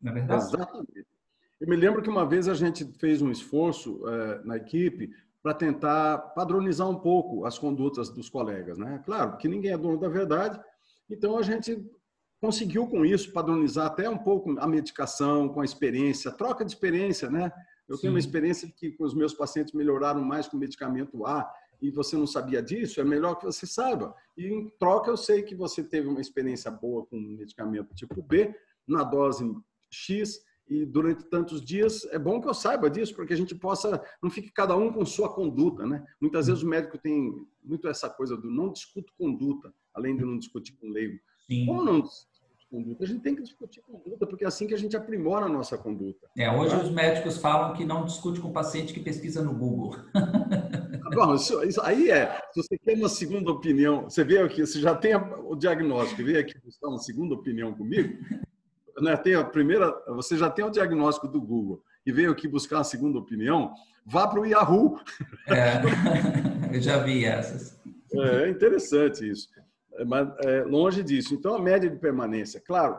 [0.00, 0.44] Não é verdade?
[0.44, 1.06] Exatamente.
[1.60, 5.10] Eu me lembro que uma vez a gente fez um esforço é, na equipe
[5.42, 9.02] para tentar padronizar um pouco as condutas dos colegas, né?
[9.04, 10.60] Claro, que ninguém é dono da verdade,
[11.10, 11.84] então a gente
[12.40, 16.72] conseguiu com isso padronizar até um pouco a medicação, com a experiência, a troca de
[16.72, 17.52] experiência, né?
[17.88, 18.02] Eu Sim.
[18.02, 21.50] tenho uma experiência que com os meus pacientes melhoraram mais com o medicamento A
[21.80, 24.14] e você não sabia disso, é melhor que você saiba.
[24.36, 28.54] E em troca eu sei que você teve uma experiência boa com medicamento tipo B,
[28.86, 29.44] na dose
[29.90, 33.54] X, e durante tantos dias, é bom que eu saiba disso, para que a gente
[33.54, 36.04] possa, não fique cada um com sua conduta, né?
[36.20, 40.38] Muitas vezes o médico tem muito essa coisa do não discuto conduta, além de não
[40.38, 41.18] discutir com leigo.
[41.46, 41.66] Sim.
[41.66, 42.02] Como não
[42.72, 43.04] conduta?
[43.04, 45.76] A gente tem que discutir conduta, porque é assim que a gente aprimora a nossa
[45.76, 46.26] conduta.
[46.36, 46.82] É, hoje tá?
[46.82, 49.96] os médicos falam que não discute com o paciente que pesquisa no Google.
[51.14, 54.80] Bom, isso, isso, aí é, se você quer uma segunda opinião, você veio aqui, você
[54.80, 58.16] já tem o diagnóstico, veio aqui buscar uma segunda opinião comigo,
[58.98, 62.78] né, tem a primeira, você já tem o diagnóstico do Google e veio aqui buscar
[62.78, 63.74] uma segunda opinião,
[64.06, 64.98] vá para o Yahoo.
[65.48, 65.82] É,
[66.74, 67.78] eu já vi essas.
[68.14, 69.48] É, é interessante isso.
[69.96, 71.34] É, mas é, longe disso.
[71.34, 72.98] Então, a média de permanência, claro,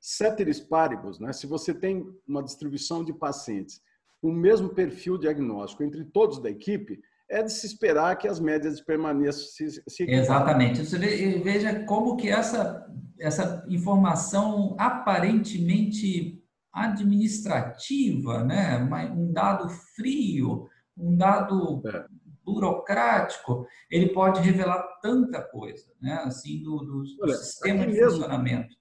[0.00, 1.32] ceteris paribus, né?
[1.32, 3.80] se você tem uma distribuição de pacientes
[4.20, 8.38] com o mesmo perfil diagnóstico entre todos da equipe, é de se esperar que as
[8.38, 10.84] médias de permanência se, se Exatamente.
[10.84, 12.86] Você veja como que essa,
[13.18, 16.42] essa informação aparentemente
[16.72, 18.78] administrativa, né?
[19.16, 22.04] um dado frio, um dado é.
[22.44, 26.14] Burocrático, ele pode revelar tanta coisa, né?
[26.24, 28.76] assim, do, do Olha, sistema de mesmo, funcionamento.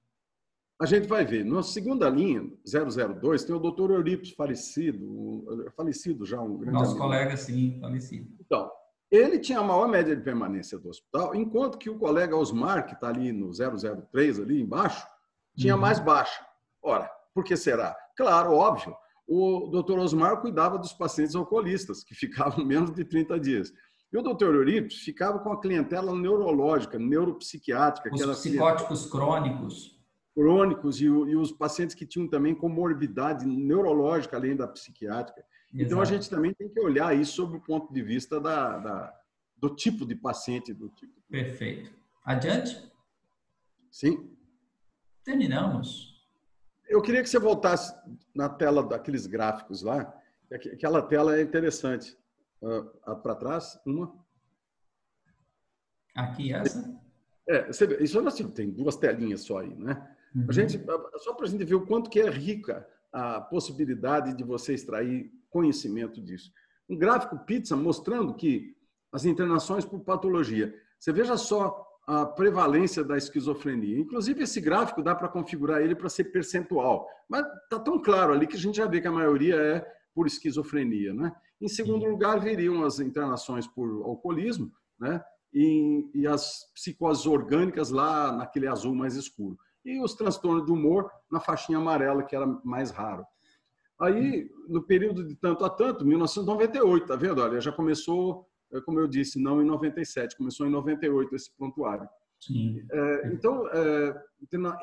[0.81, 1.45] A gente vai ver.
[1.45, 5.45] Na segunda linha, 002, tem o doutor Eurípides falecido,
[5.77, 7.05] falecido já, um grande Nosso amigo.
[7.05, 8.29] colega, sim, falecido.
[8.39, 8.69] Então,
[9.09, 12.95] ele tinha a maior média de permanência do hospital, enquanto que o colega Osmar, que
[12.95, 15.07] está ali no 003, ali embaixo,
[15.55, 15.81] tinha uhum.
[15.81, 16.45] mais baixa.
[16.81, 17.95] Ora, por que será?
[18.17, 18.95] Claro, óbvio,
[19.27, 23.73] o doutor Osmar cuidava dos pacientes alcoolistas, que ficavam menos de 30 dias.
[24.11, 28.13] E o doutor Eurípides ficava com a clientela neurológica, neuropsiquiátrica.
[28.13, 29.93] Os psicóticos crônicos
[30.33, 35.41] crônicos e, e, os pacientes que tinham também comorbidade neurológica além da psiquiátrica.
[35.41, 35.85] Exato.
[35.85, 39.13] Então a gente também tem que olhar isso sob o ponto de vista da, da
[39.55, 41.13] do tipo de paciente, do tipo.
[41.29, 41.91] Perfeito.
[42.25, 42.91] Adiante?
[43.91, 44.35] Sim.
[45.23, 46.12] Terminamos.
[46.87, 47.93] Eu queria que você voltasse
[48.33, 50.13] na tela daqueles gráficos lá.
[50.51, 52.17] Aquela tela é interessante.
[52.61, 54.13] Uh, Para trás, uma.
[56.15, 57.01] Aqui, essa?
[57.47, 57.69] É,
[58.01, 60.15] isso é assim, tem duas telinhas só aí, né?
[60.33, 60.45] Uhum.
[60.47, 60.81] A gente,
[61.17, 65.31] só para a gente ver o quanto que é rica a possibilidade de você extrair
[65.49, 66.51] conhecimento disso.
[66.89, 68.75] Um gráfico pizza mostrando que
[69.11, 70.73] as internações por patologia.
[70.99, 73.99] Você veja só a prevalência da esquizofrenia.
[73.99, 77.07] Inclusive, esse gráfico dá para configurar ele para ser percentual.
[77.29, 80.27] Mas está tão claro ali que a gente já vê que a maioria é por
[80.27, 81.13] esquizofrenia.
[81.13, 81.33] Né?
[81.61, 85.23] Em segundo lugar, viriam as internações por alcoolismo, né?
[85.53, 89.57] e, e as psicoses orgânicas lá naquele azul mais escuro.
[89.85, 93.25] E os transtornos do humor na faixinha amarela, que era mais raro.
[93.99, 97.41] Aí, no período de tanto a tanto, 1998, tá vendo?
[97.41, 98.47] Olha, já começou,
[98.81, 102.07] como eu disse, não em 97, começou em 98 esse prontuário.
[102.91, 104.23] É, então, é,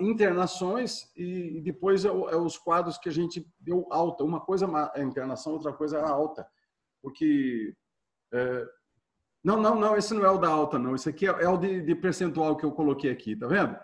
[0.01, 4.25] internações e, depois é, é, os quadros que a gente deu alta.
[4.25, 6.47] Uma coisa é a internação, outra coisa é a alta.
[7.03, 7.75] Porque.
[8.33, 8.67] É,
[9.43, 10.95] não, não, não, esse não é o da alta, não.
[10.95, 13.77] Esse aqui é, é o de, de, percentual que eu coloquei aqui, tá vendo?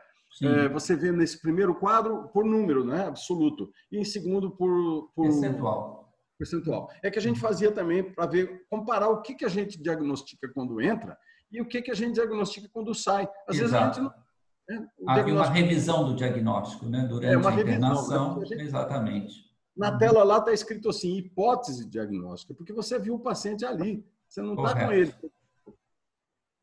[0.42, 3.06] É, você vê nesse primeiro quadro por número, né?
[3.06, 3.70] Absoluto.
[3.90, 5.10] E em segundo por.
[5.14, 6.05] por percentual.
[6.38, 6.90] Percentual.
[7.02, 10.50] É que a gente fazia também para ver, comparar o que, que a gente diagnostica
[10.52, 11.16] quando entra
[11.50, 13.28] e o que, que a gente diagnostica quando sai.
[13.48, 13.60] Às Exato.
[13.60, 14.26] vezes a gente não.
[14.68, 14.88] Né?
[15.06, 17.06] Havia uma revisão do diagnóstico, né?
[17.08, 18.34] Durante é uma a internação.
[18.34, 18.46] Revisão, né?
[18.46, 18.62] gente...
[18.62, 19.46] Exatamente.
[19.76, 24.40] Na tela lá está escrito assim, hipótese diagnóstica, porque você viu o paciente ali, você
[24.40, 25.14] não está com ele.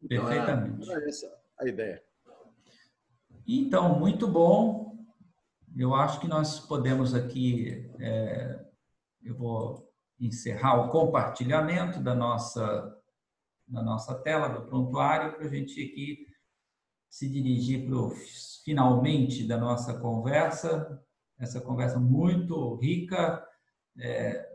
[0.01, 0.91] Então, Perfeitamente.
[0.91, 2.03] Era essa a ideia.
[3.47, 4.97] Então, muito bom.
[5.77, 8.62] Eu acho que nós podemos aqui, é,
[9.23, 9.89] eu vou
[10.19, 12.99] encerrar o compartilhamento da nossa
[13.67, 16.27] na nossa tela do prontuário para a gente aqui
[17.09, 18.11] se dirigir para o
[18.63, 21.01] finalmente da nossa conversa,
[21.39, 23.45] essa conversa muito rica.
[23.99, 24.49] É,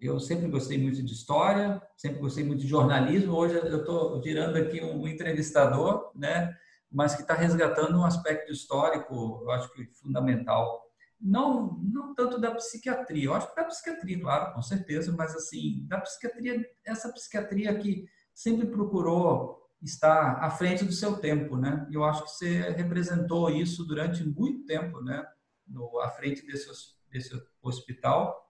[0.00, 3.34] eu sempre gostei muito de história, sempre gostei muito de jornalismo.
[3.34, 6.54] Hoje eu estou virando aqui um entrevistador, né?
[6.90, 10.85] mas que está resgatando um aspecto histórico, eu acho que fundamental.
[11.20, 15.84] Não, não tanto da psiquiatria, eu acho que da psiquiatria, claro, com certeza, mas assim,
[15.86, 21.86] da psiquiatria, essa psiquiatria que sempre procurou estar à frente do seu tempo, né?
[21.90, 25.26] Eu acho que você representou isso durante muito tempo, né?
[25.66, 26.68] No, à frente desse,
[27.10, 28.46] desse hospital,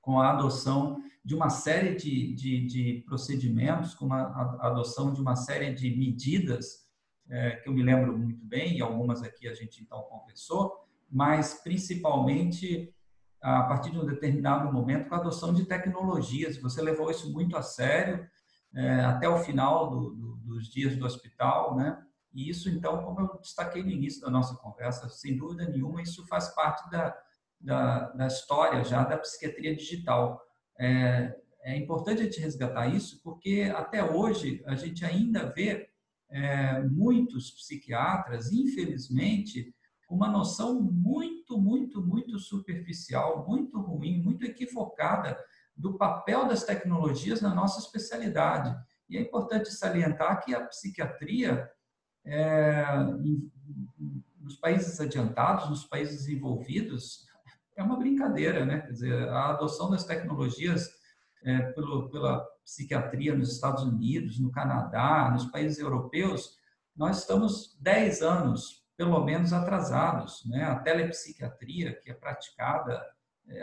[0.00, 5.34] com a adoção de uma série de, de, de procedimentos, com a, adoção de uma
[5.34, 6.86] série de medidas,
[7.30, 10.83] é, que eu me lembro muito bem, e algumas aqui a gente então conversou,
[11.14, 12.92] mas principalmente
[13.40, 16.56] a partir de um determinado momento com a adoção de tecnologias.
[16.56, 18.26] Você levou isso muito a sério,
[18.74, 22.02] é, até o final do, do, dos dias do hospital, né?
[22.32, 26.26] E isso, então, como eu destaquei no início da nossa conversa, sem dúvida nenhuma, isso
[26.26, 27.16] faz parte da,
[27.60, 30.40] da, da história já da psiquiatria digital.
[30.80, 35.88] É, é importante a gente resgatar isso, porque até hoje a gente ainda vê
[36.30, 39.72] é, muitos psiquiatras, infelizmente,
[40.08, 45.38] uma noção muito, muito, muito superficial, muito ruim, muito equivocada
[45.76, 48.74] do papel das tecnologias na nossa especialidade.
[49.08, 51.70] E é importante salientar que a psiquiatria,
[52.24, 52.84] é,
[54.40, 57.26] nos países adiantados, nos países desenvolvidos,
[57.76, 58.80] é uma brincadeira, né?
[58.80, 60.88] Quer dizer, a adoção das tecnologias
[61.42, 66.56] é, pelo, pela psiquiatria nos Estados Unidos, no Canadá, nos países europeus,
[66.96, 70.44] nós estamos 10 anos, pelo menos, atrasados.
[70.46, 70.64] Né?
[70.64, 73.04] A telepsiquiatria, que é praticada
[73.48, 73.62] é,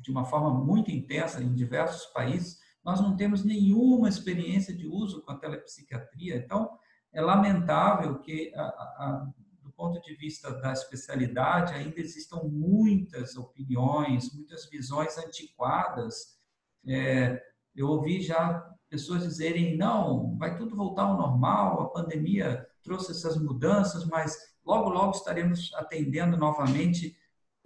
[0.00, 5.22] de uma forma muito intensa em diversos países, nós não temos nenhuma experiência de uso
[5.22, 6.36] com a telepsiquiatria.
[6.36, 6.78] Então,
[7.12, 9.30] é lamentável que, a, a,
[9.62, 16.38] do ponto de vista da especialidade, ainda existam muitas opiniões, muitas visões antiquadas.
[16.86, 17.42] É,
[17.74, 23.36] eu ouvi já pessoas dizerem: não, vai tudo voltar ao normal, a pandemia trouxe essas
[23.36, 27.16] mudanças, mas logo, logo estaremos atendendo novamente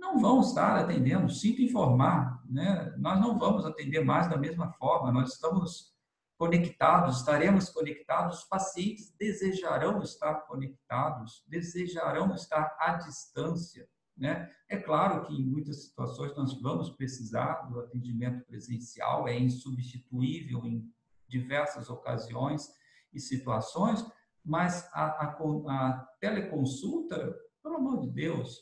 [0.04, 2.94] não vão estar atendendo, sinto informar, né?
[2.98, 5.94] nós não vamos atender mais da mesma forma, nós estamos
[6.36, 13.88] conectados, estaremos conectados, os pacientes desejarão estar conectados, desejarão estar à distância.
[14.16, 14.50] Né?
[14.68, 20.92] É claro que em muitas situações nós vamos precisar do atendimento presencial, é insubstituível em
[21.26, 22.68] diversas ocasiões
[23.12, 24.04] e situações,
[24.44, 25.36] mas a, a,
[25.68, 28.60] a teleconsulta, pelo amor de Deus,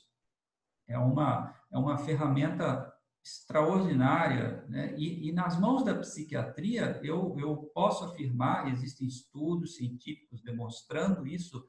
[0.87, 2.93] é uma, é uma ferramenta
[3.25, 4.65] extraordinária.
[4.69, 4.95] Né?
[4.97, 11.65] E, e, nas mãos da psiquiatria, eu, eu posso afirmar, existem estudos científicos demonstrando isso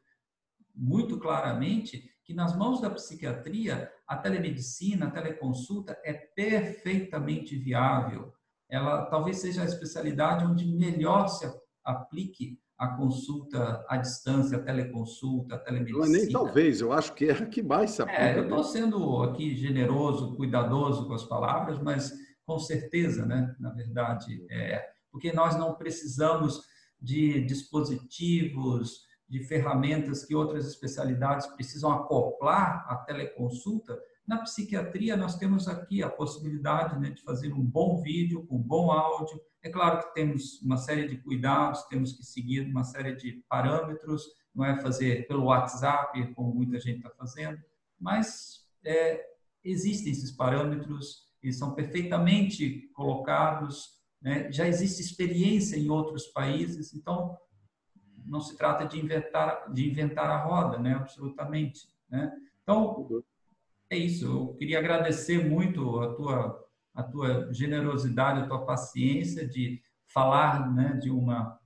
[0.76, 8.34] muito claramente, que nas mãos da psiquiatria, a telemedicina, a teleconsulta é perfeitamente viável.
[8.70, 11.46] Ela talvez seja a especialidade onde melhor se
[11.84, 16.06] aplique a consulta à distância, a teleconsulta, a telemedicina.
[16.06, 18.22] Não é nem talvez, eu acho que é a que mais se aplica.
[18.22, 22.12] É, eu estou sendo aqui generoso, cuidadoso com as palavras, mas
[22.46, 26.62] com certeza, né, na verdade, é, porque nós não precisamos
[27.00, 33.98] de dispositivos, de ferramentas que outras especialidades precisam acoplar à teleconsulta.
[34.28, 38.62] Na psiquiatria, nós temos aqui a possibilidade né, de fazer um bom vídeo, com um
[38.62, 43.16] bom áudio, É claro que temos uma série de cuidados, temos que seguir uma série
[43.16, 44.24] de parâmetros,
[44.54, 47.58] não é fazer pelo WhatsApp, como muita gente está fazendo,
[48.00, 49.26] mas é,
[49.64, 54.52] existem esses parâmetros, eles são perfeitamente colocados, né?
[54.52, 57.38] já existe experiência em outros países, então
[58.26, 60.94] não se trata de inventar, de inventar a roda, né?
[60.94, 61.88] absolutamente.
[62.10, 62.32] Né?
[62.62, 63.24] Então,
[63.90, 64.26] é isso.
[64.26, 70.94] Eu queria agradecer muito a tua, a tua generosidade, a tua paciência de falar né,
[71.02, 71.60] de uma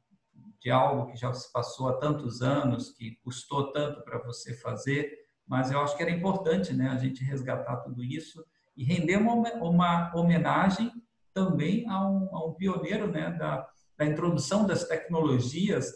[0.60, 5.12] de algo que já se passou há tantos anos, que custou tanto para você fazer,
[5.46, 8.44] mas eu acho que era importante né, a gente resgatar tudo isso
[8.76, 9.34] e render uma,
[9.64, 10.92] uma homenagem
[11.34, 13.68] também a um, a um pioneiro né, da,
[13.98, 15.92] da introdução das tecnologias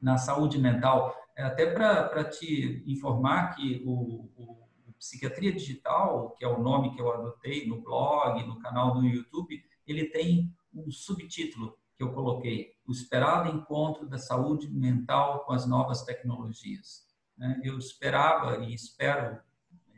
[0.00, 1.14] na saúde mental.
[1.36, 4.68] É, até para te informar que o, o, o,
[5.00, 9.60] Psiquiatria Digital, que é o nome que eu adotei no blog, no canal do YouTube,
[9.86, 15.66] ele tem um subtítulo que eu coloquei, o esperado encontro da saúde mental com as
[15.66, 17.04] novas tecnologias.
[17.36, 17.60] Né?
[17.64, 19.40] Eu esperava e espero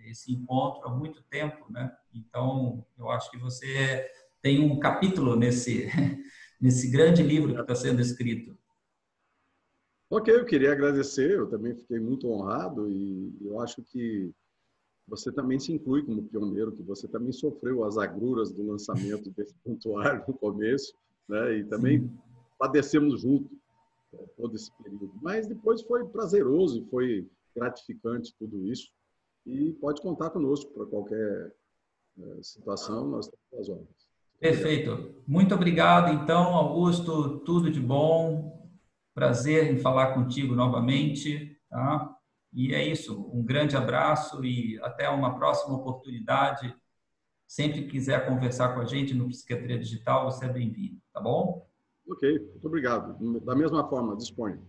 [0.06, 1.94] esse encontro há muito tempo, né?
[2.12, 4.10] Então, eu acho que você
[4.40, 5.88] tem um capítulo nesse
[6.62, 8.56] nesse grande livro que está sendo escrito.
[10.08, 14.32] Ok, eu queria agradecer, eu também fiquei muito honrado e eu acho que
[15.06, 19.54] você também se inclui como pioneiro, que você também sofreu as agruras do lançamento desse
[19.64, 20.94] pontuário no começo,
[21.28, 21.58] né?
[21.58, 22.18] E também Sim.
[22.58, 23.50] padecemos junto
[24.12, 25.12] né, todo esse período.
[25.20, 28.90] Mas depois foi prazeroso e foi gratificante tudo isso.
[29.44, 31.52] E pode contar conosco para qualquer
[32.18, 34.12] eh, situação, nós estamos às ordens.
[34.38, 35.14] Perfeito.
[35.26, 37.38] Muito obrigado, então, Augusto.
[37.40, 38.70] Tudo de bom.
[39.14, 42.11] Prazer em falar contigo novamente, tá?
[42.52, 43.30] E é isso.
[43.32, 46.74] Um grande abraço e até uma próxima oportunidade.
[47.46, 51.66] Sempre quiser conversar com a gente no Psiquiatria Digital, você é bem-vindo, tá bom?
[52.08, 53.40] Ok, muito obrigado.
[53.40, 54.60] Da mesma forma, disponha.